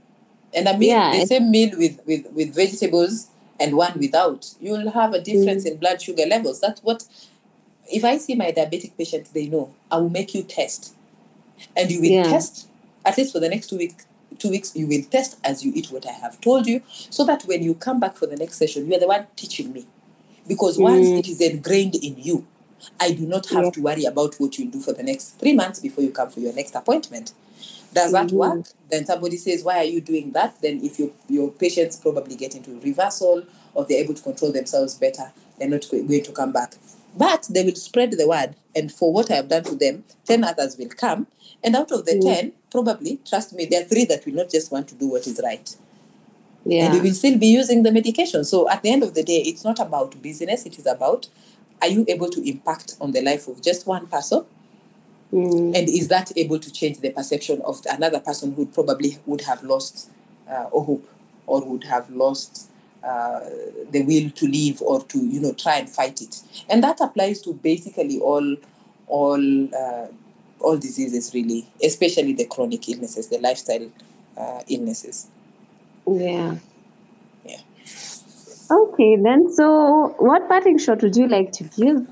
and 0.54 0.68
i 0.70 0.78
mean 0.78 0.90
Yeah, 0.90 1.12
the 1.12 1.22
same 1.22 1.52
meal 1.52 1.78
with 1.78 2.00
with 2.06 2.26
with 2.34 2.56
vegetables 2.56 3.28
and 3.60 3.76
one 3.76 3.98
without 4.00 4.54
you'll 4.62 4.92
have 4.92 5.14
a 5.14 5.22
difference 5.22 5.66
in 5.66 5.78
blood 5.78 6.02
sugar 6.02 6.26
levels 6.26 6.60
that's 6.62 6.82
what 6.84 7.06
if 7.92 8.04
i 8.06 8.18
see 8.18 8.36
my 8.36 8.52
diabetic 8.52 8.96
patient 8.98 9.28
they 9.34 9.48
know 9.48 9.74
i 9.92 9.98
will 9.98 10.10
make 10.10 10.34
you 10.34 10.44
test 10.44 10.94
and 11.76 11.92
you 11.92 12.02
will 12.02 12.10
Yeah. 12.12 12.30
test 12.30 12.68
at 13.06 13.18
least 13.18 13.34
for 13.34 13.40
the 13.40 13.50
next 13.50 13.68
two 13.70 13.78
weeks 13.78 14.06
two 14.38 14.50
weeks 14.50 14.76
you 14.76 14.88
will 14.88 15.04
test 15.10 15.38
as 15.44 15.66
you 15.66 15.72
eat 15.76 15.88
what 15.92 16.06
i 16.06 16.12
have 16.12 16.40
told 16.42 16.68
you 16.68 16.82
so 17.10 17.26
that 17.26 17.44
when 17.44 17.64
you 17.64 17.74
come 17.76 18.00
back 18.00 18.16
for 18.16 18.28
the 18.28 18.38
next 18.38 18.58
session 18.58 18.88
you 18.88 18.96
are 18.96 19.00
the 19.00 19.08
one 19.08 19.26
teaching 19.36 19.74
me 19.74 19.86
because 20.48 20.78
once 20.78 21.10
Mm. 21.10 21.20
it 21.20 21.28
is 21.28 21.42
ingrained 21.42 21.96
in 21.96 22.16
you 22.18 22.46
i 23.00 23.12
do 23.12 23.26
not 23.26 23.48
have 23.50 23.66
Yeah. 23.66 23.72
to 23.72 23.82
worry 23.82 24.06
about 24.06 24.36
what 24.40 24.58
you 24.58 24.66
do 24.66 24.80
for 24.80 24.94
the 24.94 25.04
next 25.04 25.40
three 25.40 25.54
months 25.54 25.80
before 25.80 26.04
you 26.04 26.12
come 26.12 26.30
for 26.30 26.40
your 26.40 26.54
next 26.54 26.76
appointment 26.76 27.34
does 27.94 28.12
that 28.12 28.28
Mhm. 28.28 28.34
work 28.34 28.66
then 28.90 29.06
somebody 29.06 29.38
says 29.38 29.64
why 29.64 29.78
are 29.80 29.84
you 29.96 30.02
doing 30.02 30.32
that 30.32 30.56
then 30.62 30.80
if 30.84 31.00
your, 31.00 31.10
your 31.28 31.52
patients 31.52 31.96
probably 31.98 32.36
get 32.36 32.56
into 32.56 32.80
reversal 32.82 33.44
or 33.74 33.86
they're 33.86 34.04
able 34.04 34.14
to 34.14 34.22
control 34.22 34.52
themselves 34.52 34.96
better 34.96 35.32
they're 35.58 35.70
not 35.70 35.88
going 35.90 36.24
to 36.24 36.32
come 36.32 36.52
back 36.52 36.76
but 37.18 37.48
they 37.50 37.64
will 37.64 37.76
spread 37.76 38.12
the 38.12 38.28
word 38.28 38.56
and 38.76 38.92
for 38.92 39.12
what 39.12 39.30
i 39.32 39.36
have 39.36 39.48
done 39.50 39.64
to 39.64 39.76
them 39.76 40.04
10 40.26 40.44
others 40.44 40.78
will 40.78 40.90
come 40.90 41.28
and 41.64 41.76
out 41.76 41.92
of 41.92 42.06
the 42.06 42.14
Mm. 42.14 42.22
10 42.24 42.52
probably 42.72 43.20
trust 43.26 43.54
me 43.54 43.66
there 43.66 43.82
are 43.82 43.86
three 43.86 44.06
that 44.06 44.26
will 44.26 44.34
not 44.36 44.50
just 44.50 44.72
want 44.72 44.88
to 44.88 44.96
do 44.96 45.08
what 45.08 45.26
is 45.28 45.40
right 45.44 45.76
Yeah. 46.66 46.86
and 46.86 46.94
we 46.94 47.10
will 47.10 47.16
still 47.16 47.38
be 47.38 47.48
using 47.48 47.84
the 47.84 47.92
medication. 47.92 48.44
So 48.44 48.70
at 48.70 48.84
the 48.84 48.90
end 48.92 49.02
of 49.02 49.14
the 49.14 49.24
day, 49.24 49.38
it's 49.38 49.64
not 49.64 49.80
about 49.80 50.22
business, 50.22 50.66
it 50.66 50.78
is 50.78 50.86
about 50.86 51.28
are 51.82 51.88
you 51.88 52.04
able 52.10 52.30
to 52.30 52.42
impact 52.48 52.98
on 53.00 53.14
the 53.14 53.22
life 53.22 53.48
of 53.48 53.62
just 53.62 53.88
one 53.88 54.06
person? 54.08 54.44
Mm. 55.34 55.78
And 55.78 55.90
is 55.90 56.08
that 56.08 56.32
able 56.36 56.60
to 56.60 56.72
change 56.72 57.00
the 57.00 57.12
perception 57.12 57.62
of 57.62 57.82
another 57.90 58.20
person 58.20 58.54
who 58.54 58.66
probably 58.66 59.18
would 59.26 59.42
have 59.42 59.64
lost 59.64 60.10
uh, 60.50 60.66
hope 60.66 61.08
or 61.46 61.64
would 61.64 61.84
have 61.84 62.10
lost 62.10 62.70
uh, 63.04 63.40
the 63.92 64.04
will 64.04 64.30
to 64.32 64.48
live 64.48 64.82
or 64.82 65.04
to 65.04 65.20
you 65.20 65.40
know 65.40 65.54
try 65.54 65.78
and 65.78 65.90
fight 65.90 66.22
it? 66.22 66.42
And 66.68 66.84
that 66.84 67.00
applies 67.00 67.42
to 67.44 67.54
basically 67.54 68.20
all 68.20 68.56
all 69.08 69.76
uh, 69.76 70.08
all 70.60 70.78
diseases 70.78 71.32
really, 71.34 71.68
especially 71.84 72.34
the 72.34 72.46
chronic 72.46 72.90
illnesses, 72.90 73.28
the 73.28 73.38
lifestyle 73.40 73.90
uh, 74.38 74.62
illnesses. 74.68 75.28
Yeah. 76.08 76.56
Yeah. 77.46 77.60
Okay, 78.72 79.16
then. 79.16 79.52
So, 79.54 80.16
what 80.20 80.48
parting 80.48 80.78
shot 80.78 81.02
would 81.02 81.16
you 81.16 81.28
like 81.28 81.52
to 81.54 81.64
give? 81.64 82.08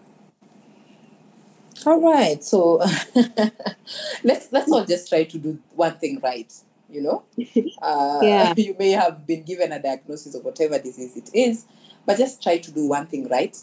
All 1.86 2.02
right, 2.02 2.44
so 2.44 2.78
let's 4.24 4.52
let's 4.52 4.72
all 4.72 4.86
just 4.86 5.10
try 5.10 5.24
to 5.24 5.38
do 5.38 5.60
one 5.76 5.98
thing 5.98 6.20
right. 6.22 6.52
You 6.90 7.02
know, 7.02 7.24
uh, 7.82 8.20
Yeah. 8.24 8.54
you 8.58 8.76
may 8.80 8.92
have 8.92 9.26
been 9.28 9.44
given 9.44 9.72
a 9.72 9.82
diagnosis 9.82 10.36
of 10.36 10.44
whatever 10.44 10.80
disease 10.80 11.16
it 11.16 11.30
is, 11.34 11.66
but 12.06 12.18
just 12.18 12.42
try 12.42 12.58
to 12.58 12.72
do 12.72 12.88
one 12.88 13.08
thing 13.08 13.28
right. 13.30 13.56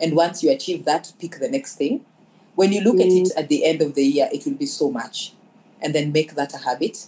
And 0.00 0.14
once 0.16 0.42
you 0.42 0.50
achieve 0.50 0.84
that, 0.86 1.12
pick 1.20 1.38
the 1.38 1.48
next 1.48 1.76
thing. 1.76 2.04
When 2.54 2.72
you 2.72 2.80
look 2.82 3.00
at 3.00 3.06
it 3.06 3.30
at 3.36 3.48
the 3.48 3.64
end 3.64 3.82
of 3.82 3.94
the 3.94 4.04
year, 4.04 4.28
it 4.32 4.44
will 4.44 4.54
be 4.54 4.66
so 4.66 4.90
much, 4.90 5.32
and 5.82 5.94
then 5.94 6.12
make 6.12 6.34
that 6.34 6.54
a 6.54 6.58
habit, 6.58 7.06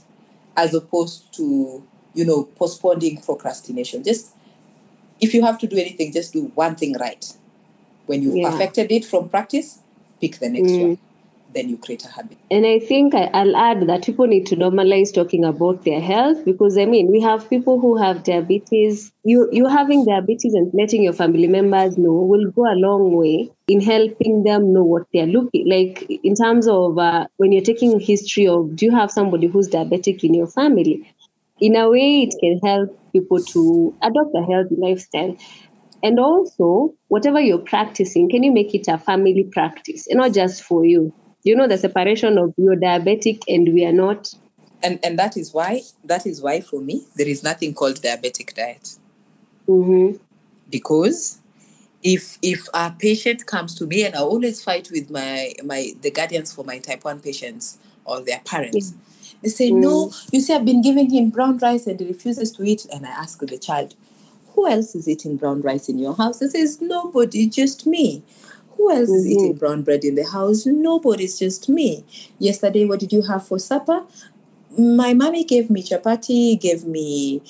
as 0.57 0.75
opposed 0.75 1.33
to 1.35 1.83
you 2.15 2.25
know 2.25 2.45
postponing 2.45 3.19
procrastination. 3.23 4.03
Just 4.03 4.35
if 5.21 5.35
you 5.35 5.43
have 5.45 5.59
to 5.59 5.67
do 5.67 5.77
anything, 5.77 6.13
just 6.13 6.33
do 6.33 6.51
one 6.55 6.75
thing 6.77 6.97
right. 6.99 7.33
When 8.07 8.23
you've 8.23 8.37
Yeah. 8.37 8.51
perfected 8.51 8.91
it 8.93 9.05
from 9.05 9.29
practice, 9.29 9.79
pick 10.23 10.39
the 10.39 10.49
next 10.57 10.73
Mm. 10.73 10.81
one. 10.83 10.99
Then 11.55 11.69
you 11.69 11.77
create 11.77 12.05
a 12.07 12.09
habit. 12.09 12.39
And 12.51 12.67
I 12.67 12.79
think 12.79 13.15
I, 13.15 13.25
I'll 13.35 13.57
add 13.57 13.87
that 13.89 14.05
people 14.07 14.27
need 14.27 14.47
to 14.49 14.57
normalize 14.57 15.13
talking 15.13 15.45
about 15.45 15.85
their 15.85 16.01
health 16.01 16.45
because 16.45 16.79
I 16.79 16.85
mean 16.87 17.11
we 17.11 17.21
have 17.21 17.49
people 17.51 17.81
who 17.81 17.97
have 17.97 18.25
diabetes. 18.25 19.11
You 19.25 19.49
you 19.53 19.67
having 19.67 20.05
diabetes 20.07 20.55
and 20.55 20.71
letting 20.75 21.03
your 21.03 21.15
family 21.15 21.49
members 21.49 21.99
know 21.99 22.13
will 22.33 22.51
go 22.51 22.67
a 22.73 22.77
long 22.87 23.13
way 23.17 23.51
in 23.69 23.81
helping 23.81 24.43
them 24.45 24.73
know 24.73 24.85
what 24.85 25.07
they're 25.13 25.27
looking 25.39 25.69
like 25.69 26.07
in 26.31 26.35
terms 26.35 26.69
of 26.69 26.99
uh, 26.99 27.27
when 27.39 27.53
you're 27.53 27.69
taking 27.73 27.99
history 28.01 28.47
of 28.47 28.77
do 28.77 28.87
you 28.87 28.93
have 29.01 29.11
somebody 29.11 29.47
who's 29.47 29.69
diabetic 29.69 30.23
in 30.25 30.35
your 30.35 30.47
family. 30.59 30.97
In 31.61 31.77
a 31.77 31.89
way, 31.89 32.25
it 32.25 32.35
can 32.41 32.59
help 32.69 32.99
people 33.13 33.43
to 33.55 33.95
adopt 34.03 34.35
a 34.35 34.43
healthy 34.53 34.77
lifestyle. 34.77 35.37
And 36.03 36.19
also, 36.19 36.95
whatever 37.09 37.41
you're 37.41 37.59
practicing, 37.59 38.29
can 38.29 38.43
you 38.43 38.53
make 38.53 38.75
it 38.75 38.89
a 38.89 38.99
family 38.99 39.45
practice 39.45 40.07
and 40.09 40.19
not 40.19 40.33
just 40.33 40.63
for 40.63 40.85
you? 40.85 41.13
You 41.45 41.57
know, 41.57 41.69
the 41.69 41.79
separation 41.79 42.39
of 42.39 42.55
you're 42.57 42.77
diabetic 42.77 43.43
and 43.49 43.73
we 43.73 43.85
are 43.85 43.93
not. 43.93 44.35
And 44.83 44.99
and 45.05 45.19
that 45.19 45.37
is 45.37 45.55
why 45.55 45.83
that 46.05 46.27
is 46.27 46.43
why 46.43 46.61
for 46.61 46.81
me 46.81 47.07
there 47.17 47.29
is 47.29 47.43
nothing 47.45 47.73
called 47.75 47.97
diabetic 47.97 48.55
diet. 48.55 48.97
Mm-hmm. 49.69 50.17
because 50.69 51.39
if 52.03 52.37
if 52.43 52.67
a 52.75 52.91
patient 52.99 53.47
comes 53.47 53.77
to 53.77 53.87
me 53.87 54.05
and 54.05 54.17
I 54.17 54.19
always 54.19 54.63
fight 54.63 54.89
with 54.91 55.09
my 55.09 55.53
my 55.65 55.93
the 56.01 56.11
guardians 56.11 56.53
for 56.53 56.65
my 56.65 56.79
type 56.79 57.05
1 57.05 57.21
patients 57.21 57.79
or 58.05 58.21
their 58.21 58.41
parents 58.41 58.95
they 59.41 59.51
say 59.51 59.71
no 59.71 60.11
you 60.33 60.41
see 60.41 60.53
I've 60.53 60.65
been 60.65 60.83
giving 60.83 61.11
him 61.11 61.31
brown 61.31 61.59
rice 61.59 61.87
and 61.87 62.01
he 62.01 62.07
refuses 62.07 62.51
to 62.53 62.65
eat 62.65 62.87
and 62.93 63.07
I 63.07 63.11
ask 63.11 63.39
the 63.39 63.57
child 63.57 63.95
who 64.55 64.69
else 64.69 64.95
is 64.95 65.09
eating 65.09 65.37
brown 65.37 65.61
rice 65.63 65.89
in 65.89 65.99
your 65.99 66.15
house 66.15 66.41
he 66.41 66.49
says 66.49 66.81
nobody 66.81 67.47
just 67.47 67.87
me 67.87 68.23
who 68.77 68.91
else 68.91 69.11
is 69.11 69.27
Mhm. 69.27 69.31
eating 69.31 69.53
brown 69.55 69.83
bread 69.83 70.05
in 70.05 70.15
the 70.15 70.25
house 70.25 70.67
nobody 70.67 71.25
it's 71.25 71.39
just 71.39 71.69
me 71.69 72.05
yesterday 72.39 72.85
what 72.85 73.01
did 73.01 73.13
you 73.13 73.23
have 73.23 73.47
for 73.47 73.59
supper 73.59 74.05
my 74.79 75.13
mommy 75.13 75.45
gave 75.45 75.69
me 75.71 75.83
chapati, 75.83 76.59
gave 76.59 76.85
me 76.85 77.43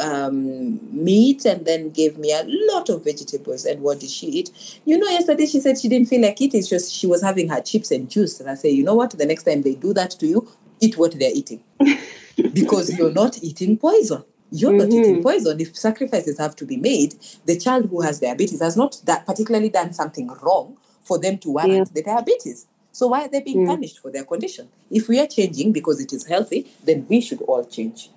um, 0.00 0.78
meat, 0.92 1.44
and 1.44 1.66
then 1.66 1.90
gave 1.90 2.16
me 2.18 2.32
a 2.32 2.44
lot 2.46 2.88
of 2.88 3.04
vegetables. 3.04 3.64
And 3.64 3.82
what 3.82 4.00
did 4.00 4.10
she 4.10 4.26
eat? 4.28 4.80
You 4.84 4.98
know, 4.98 5.08
yesterday 5.08 5.46
she 5.46 5.60
said 5.60 5.78
she 5.80 5.88
didn't 5.88 6.08
feel 6.08 6.22
like 6.22 6.40
eating. 6.40 6.62
She, 6.62 6.74
was, 6.74 6.92
she 6.92 7.06
was 7.06 7.22
having 7.22 7.48
her 7.48 7.60
chips 7.60 7.90
and 7.90 8.08
juice. 8.08 8.40
And 8.40 8.48
I 8.48 8.54
say, 8.54 8.70
you 8.70 8.84
know 8.84 8.94
what? 8.94 9.10
The 9.10 9.26
next 9.26 9.44
time 9.44 9.62
they 9.62 9.74
do 9.74 9.92
that 9.94 10.12
to 10.12 10.26
you, 10.26 10.48
eat 10.80 10.96
what 10.96 11.18
they're 11.18 11.32
eating. 11.34 11.62
because 12.52 12.96
you're 12.96 13.12
not 13.12 13.42
eating 13.42 13.76
poison. 13.76 14.24
You're 14.50 14.72
not 14.72 14.88
eating 14.88 15.16
Mhm. 15.18 15.22
poison. 15.22 15.60
If 15.60 15.76
sacrifices 15.76 16.38
have 16.38 16.56
to 16.56 16.64
be 16.66 16.76
made, 16.76 17.14
the 17.46 17.56
child 17.58 17.86
who 17.86 18.00
has 18.00 18.18
diabetes 18.20 18.60
has 18.60 18.76
not 18.76 19.00
that 19.04 19.24
particularly 19.26 19.68
done 19.68 19.92
something 19.92 20.28
wrong 20.42 20.76
for 21.02 21.18
them 21.18 21.38
to 21.38 21.50
warrant 21.50 21.72
Yeah. 21.72 21.84
the 21.94 22.02
diabetes. 22.02 22.66
So 22.92 23.06
why 23.08 23.24
are 23.24 23.28
they 23.28 23.40
being 23.40 23.60
Mm. 23.60 23.66
punished 23.68 23.98
for 24.00 24.10
their 24.10 24.24
condition? 24.24 24.68
If 24.90 25.06
we 25.08 25.20
are 25.20 25.26
changing 25.26 25.72
because 25.72 26.00
it 26.00 26.12
is 26.12 26.26
healthy, 26.26 26.66
then 26.84 27.06
we 27.08 27.20
should 27.20 27.40
all 27.42 27.64
change. 27.64 28.10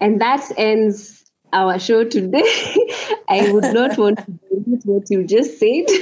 And 0.00 0.20
that 0.20 0.50
ends 0.58 1.24
our 1.52 1.78
show 1.78 2.04
today. 2.04 2.44
I 3.28 3.50
would 3.50 3.72
not 3.72 3.96
want 3.98 4.18
to 4.18 4.26
repeat 4.50 4.82
what 4.84 5.10
you 5.10 5.24
just 5.24 5.58
said. 5.58 5.86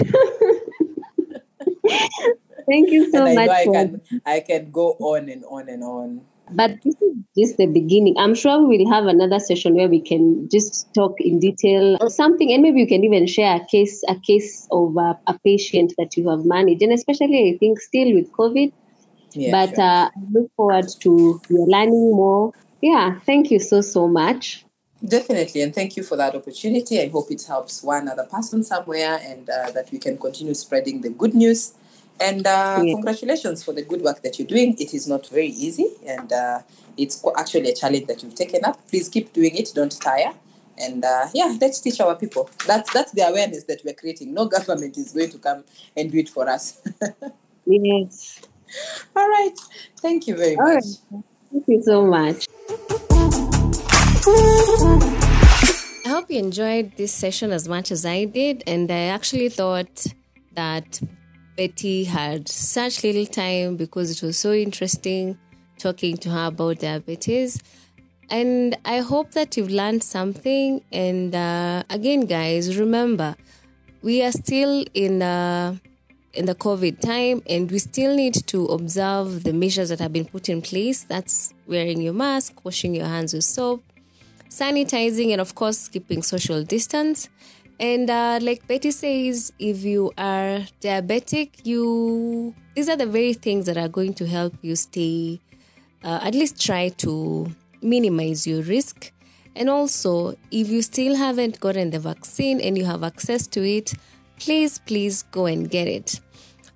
Thank 2.68 2.90
you 2.90 3.10
so 3.10 3.24
and 3.24 3.28
I 3.30 3.34
much. 3.34 3.46
know 3.46 3.52
I 3.52 3.64
can 3.64 4.00
I 4.26 4.40
can 4.40 4.70
go 4.70 4.92
on 4.98 5.28
and 5.28 5.44
on 5.44 5.68
and 5.68 5.82
on. 5.84 6.20
But 6.54 6.82
this 6.82 6.94
is 7.00 7.14
just 7.36 7.56
the 7.56 7.66
beginning. 7.66 8.14
I'm 8.18 8.34
sure 8.34 8.66
we 8.66 8.78
will 8.78 8.90
have 8.90 9.06
another 9.06 9.38
session 9.38 9.74
where 9.74 9.88
we 9.88 10.00
can 10.00 10.48
just 10.50 10.92
talk 10.94 11.20
in 11.20 11.38
detail 11.38 11.98
something, 12.08 12.52
and 12.52 12.62
maybe 12.62 12.80
you 12.80 12.86
can 12.86 13.04
even 13.04 13.26
share 13.26 13.56
a 13.56 13.64
case, 13.66 14.02
a 14.08 14.16
case 14.16 14.66
of 14.70 14.96
a, 14.96 15.18
a 15.26 15.38
patient 15.44 15.94
that 15.98 16.16
you 16.16 16.28
have 16.28 16.44
managed, 16.44 16.82
and 16.82 16.92
especially 16.92 17.54
I 17.54 17.58
think 17.58 17.80
still 17.80 18.14
with 18.14 18.32
COVID. 18.32 18.72
Yeah, 19.32 19.50
but 19.52 19.74
sure. 19.74 19.84
uh, 19.84 20.06
I 20.06 20.10
look 20.32 20.50
forward 20.56 20.88
to 21.00 21.40
your 21.48 21.66
learning 21.68 22.12
more. 22.16 22.52
Yeah, 22.80 23.18
thank 23.20 23.50
you 23.50 23.58
so 23.58 23.80
so 23.80 24.08
much. 24.08 24.64
Definitely, 25.06 25.62
and 25.62 25.74
thank 25.74 25.96
you 25.96 26.02
for 26.02 26.16
that 26.16 26.34
opportunity. 26.34 27.00
I 27.00 27.08
hope 27.08 27.30
it 27.30 27.44
helps 27.44 27.82
one 27.82 28.08
other 28.08 28.24
person 28.24 28.64
somewhere, 28.64 29.20
and 29.22 29.48
uh, 29.48 29.70
that 29.70 29.92
we 29.92 29.98
can 29.98 30.18
continue 30.18 30.54
spreading 30.54 31.02
the 31.02 31.10
good 31.10 31.34
news. 31.34 31.74
And 32.20 32.46
uh, 32.46 32.82
Yeah. 32.84 32.94
congratulations 32.94 33.62
for 33.62 33.72
the 33.72 33.82
good 33.82 34.02
work 34.02 34.22
that 34.22 34.38
you're 34.38 34.48
doing. 34.48 34.76
It 34.78 34.92
is 34.94 35.06
not 35.06 35.26
very 35.28 35.48
easy, 35.48 35.86
and 36.06 36.32
uh, 36.32 36.60
it's 36.96 37.24
actually 37.36 37.70
a 37.70 37.74
challenge 37.74 38.06
that 38.06 38.22
you've 38.22 38.34
taken 38.34 38.64
up. 38.64 38.86
Please 38.88 39.08
keep 39.08 39.32
doing 39.32 39.54
it. 39.56 39.70
Don't 39.74 39.92
tire. 40.00 40.32
And 40.80 41.04
uh, 41.04 41.26
yeah, 41.34 41.56
let's 41.60 41.80
teach 41.80 42.00
our 42.00 42.14
people. 42.16 42.48
That's 42.66 42.92
that's 42.92 43.12
the 43.12 43.22
awareness 43.22 43.64
that 43.64 43.80
we're 43.84 43.94
creating. 43.94 44.34
No 44.34 44.46
government 44.56 44.96
is 44.98 45.12
going 45.12 45.30
to 45.30 45.38
come 45.38 45.64
and 45.96 46.10
do 46.10 46.18
it 46.18 46.28
for 46.28 46.48
us. 46.48 46.80
Yes. 47.66 48.40
All 49.16 49.28
right. 49.28 49.54
Thank 50.00 50.26
you 50.26 50.36
very 50.36 50.56
All 50.56 50.64
much. 50.64 50.84
right. 51.10 51.22
Thank 51.50 51.64
you 51.68 51.82
so 51.82 52.04
much. 52.06 52.46
I 56.04 56.08
hope 56.10 56.30
you 56.30 56.38
enjoyed 56.38 56.96
this 56.96 57.12
session 57.12 57.52
as 57.52 57.68
much 57.68 57.90
as 57.90 58.04
I 58.06 58.24
did, 58.24 58.62
and 58.66 58.90
I 58.90 59.04
actually 59.16 59.48
thought 59.48 60.06
that 60.54 61.00
Betty 61.58 62.04
had 62.04 62.48
such 62.48 63.02
little 63.02 63.26
time 63.26 63.74
because 63.74 64.12
it 64.12 64.24
was 64.24 64.38
so 64.38 64.52
interesting 64.52 65.36
talking 65.76 66.16
to 66.18 66.30
her 66.30 66.46
about 66.46 66.78
diabetes. 66.78 67.60
And 68.30 68.78
I 68.84 68.98
hope 68.98 69.32
that 69.32 69.56
you've 69.56 69.70
learned 69.70 70.04
something. 70.04 70.84
And 70.92 71.34
uh, 71.34 71.82
again, 71.90 72.26
guys, 72.26 72.78
remember, 72.78 73.34
we 74.02 74.22
are 74.22 74.30
still 74.30 74.84
in 74.94 75.20
uh, 75.20 75.74
in 76.32 76.46
the 76.46 76.54
COVID 76.54 77.00
time, 77.00 77.42
and 77.50 77.68
we 77.68 77.80
still 77.80 78.14
need 78.14 78.34
to 78.46 78.66
observe 78.66 79.42
the 79.42 79.52
measures 79.52 79.88
that 79.88 79.98
have 79.98 80.12
been 80.12 80.26
put 80.26 80.48
in 80.48 80.62
place. 80.62 81.02
That's 81.02 81.52
wearing 81.66 82.00
your 82.00 82.14
mask, 82.14 82.64
washing 82.64 82.94
your 82.94 83.06
hands 83.06 83.34
with 83.34 83.42
soap, 83.42 83.82
sanitizing, 84.48 85.32
and 85.32 85.40
of 85.40 85.56
course, 85.56 85.88
keeping 85.88 86.22
social 86.22 86.62
distance. 86.62 87.28
And 87.80 88.10
uh, 88.10 88.40
like 88.42 88.66
Betty 88.66 88.90
says, 88.90 89.52
if 89.58 89.84
you 89.84 90.12
are 90.18 90.66
diabetic, 90.80 91.64
you 91.64 92.54
these 92.74 92.88
are 92.88 92.96
the 92.96 93.06
very 93.06 93.34
things 93.34 93.66
that 93.66 93.76
are 93.76 93.88
going 93.88 94.14
to 94.14 94.26
help 94.26 94.54
you 94.62 94.74
stay, 94.76 95.40
uh, 96.02 96.20
at 96.22 96.34
least 96.34 96.64
try 96.64 96.88
to 96.90 97.52
minimize 97.82 98.46
your 98.46 98.62
risk. 98.62 99.12
And 99.54 99.68
also, 99.68 100.36
if 100.50 100.68
you 100.68 100.82
still 100.82 101.16
haven't 101.16 101.60
gotten 101.60 101.90
the 101.90 101.98
vaccine 101.98 102.60
and 102.60 102.78
you 102.78 102.84
have 102.84 103.02
access 103.02 103.46
to 103.48 103.68
it, 103.68 103.94
please, 104.38 104.78
please 104.78 105.22
go 105.22 105.46
and 105.46 105.68
get 105.68 105.88
it. 105.88 106.20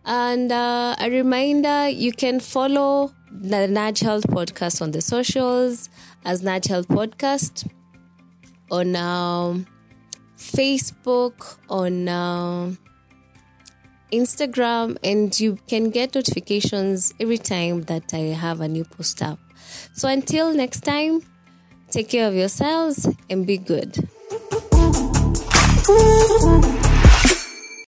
And 0.04 0.50
uh, 0.50 0.96
a 0.98 1.08
reminder 1.08 1.88
you 1.88 2.12
can 2.12 2.40
follow 2.40 3.12
the 3.30 3.68
Nudge 3.68 4.00
Health 4.00 4.26
Podcast 4.26 4.82
on 4.82 4.90
the 4.90 5.00
socials 5.00 5.88
as 6.24 6.42
Nudge 6.42 6.66
Health 6.66 6.88
Podcast 6.88 7.68
on 8.70 8.96
um, 8.96 9.66
Facebook, 10.42 11.56
on 11.68 12.08
um 12.08 12.78
Instagram, 14.12 14.98
and 15.02 15.38
you 15.40 15.58
can 15.68 15.90
get 15.90 16.14
notifications 16.14 17.14
every 17.18 17.38
time 17.38 17.82
that 17.82 18.12
I 18.12 18.34
have 18.36 18.60
a 18.60 18.68
new 18.68 18.84
post 18.84 19.22
up. 19.22 19.38
So 19.94 20.08
until 20.08 20.52
next 20.52 20.80
time, 20.80 21.22
take 21.90 22.10
care 22.10 22.28
of 22.28 22.34
yourselves 22.34 23.08
and 23.30 23.46
be 23.46 23.56
good. 23.56 23.96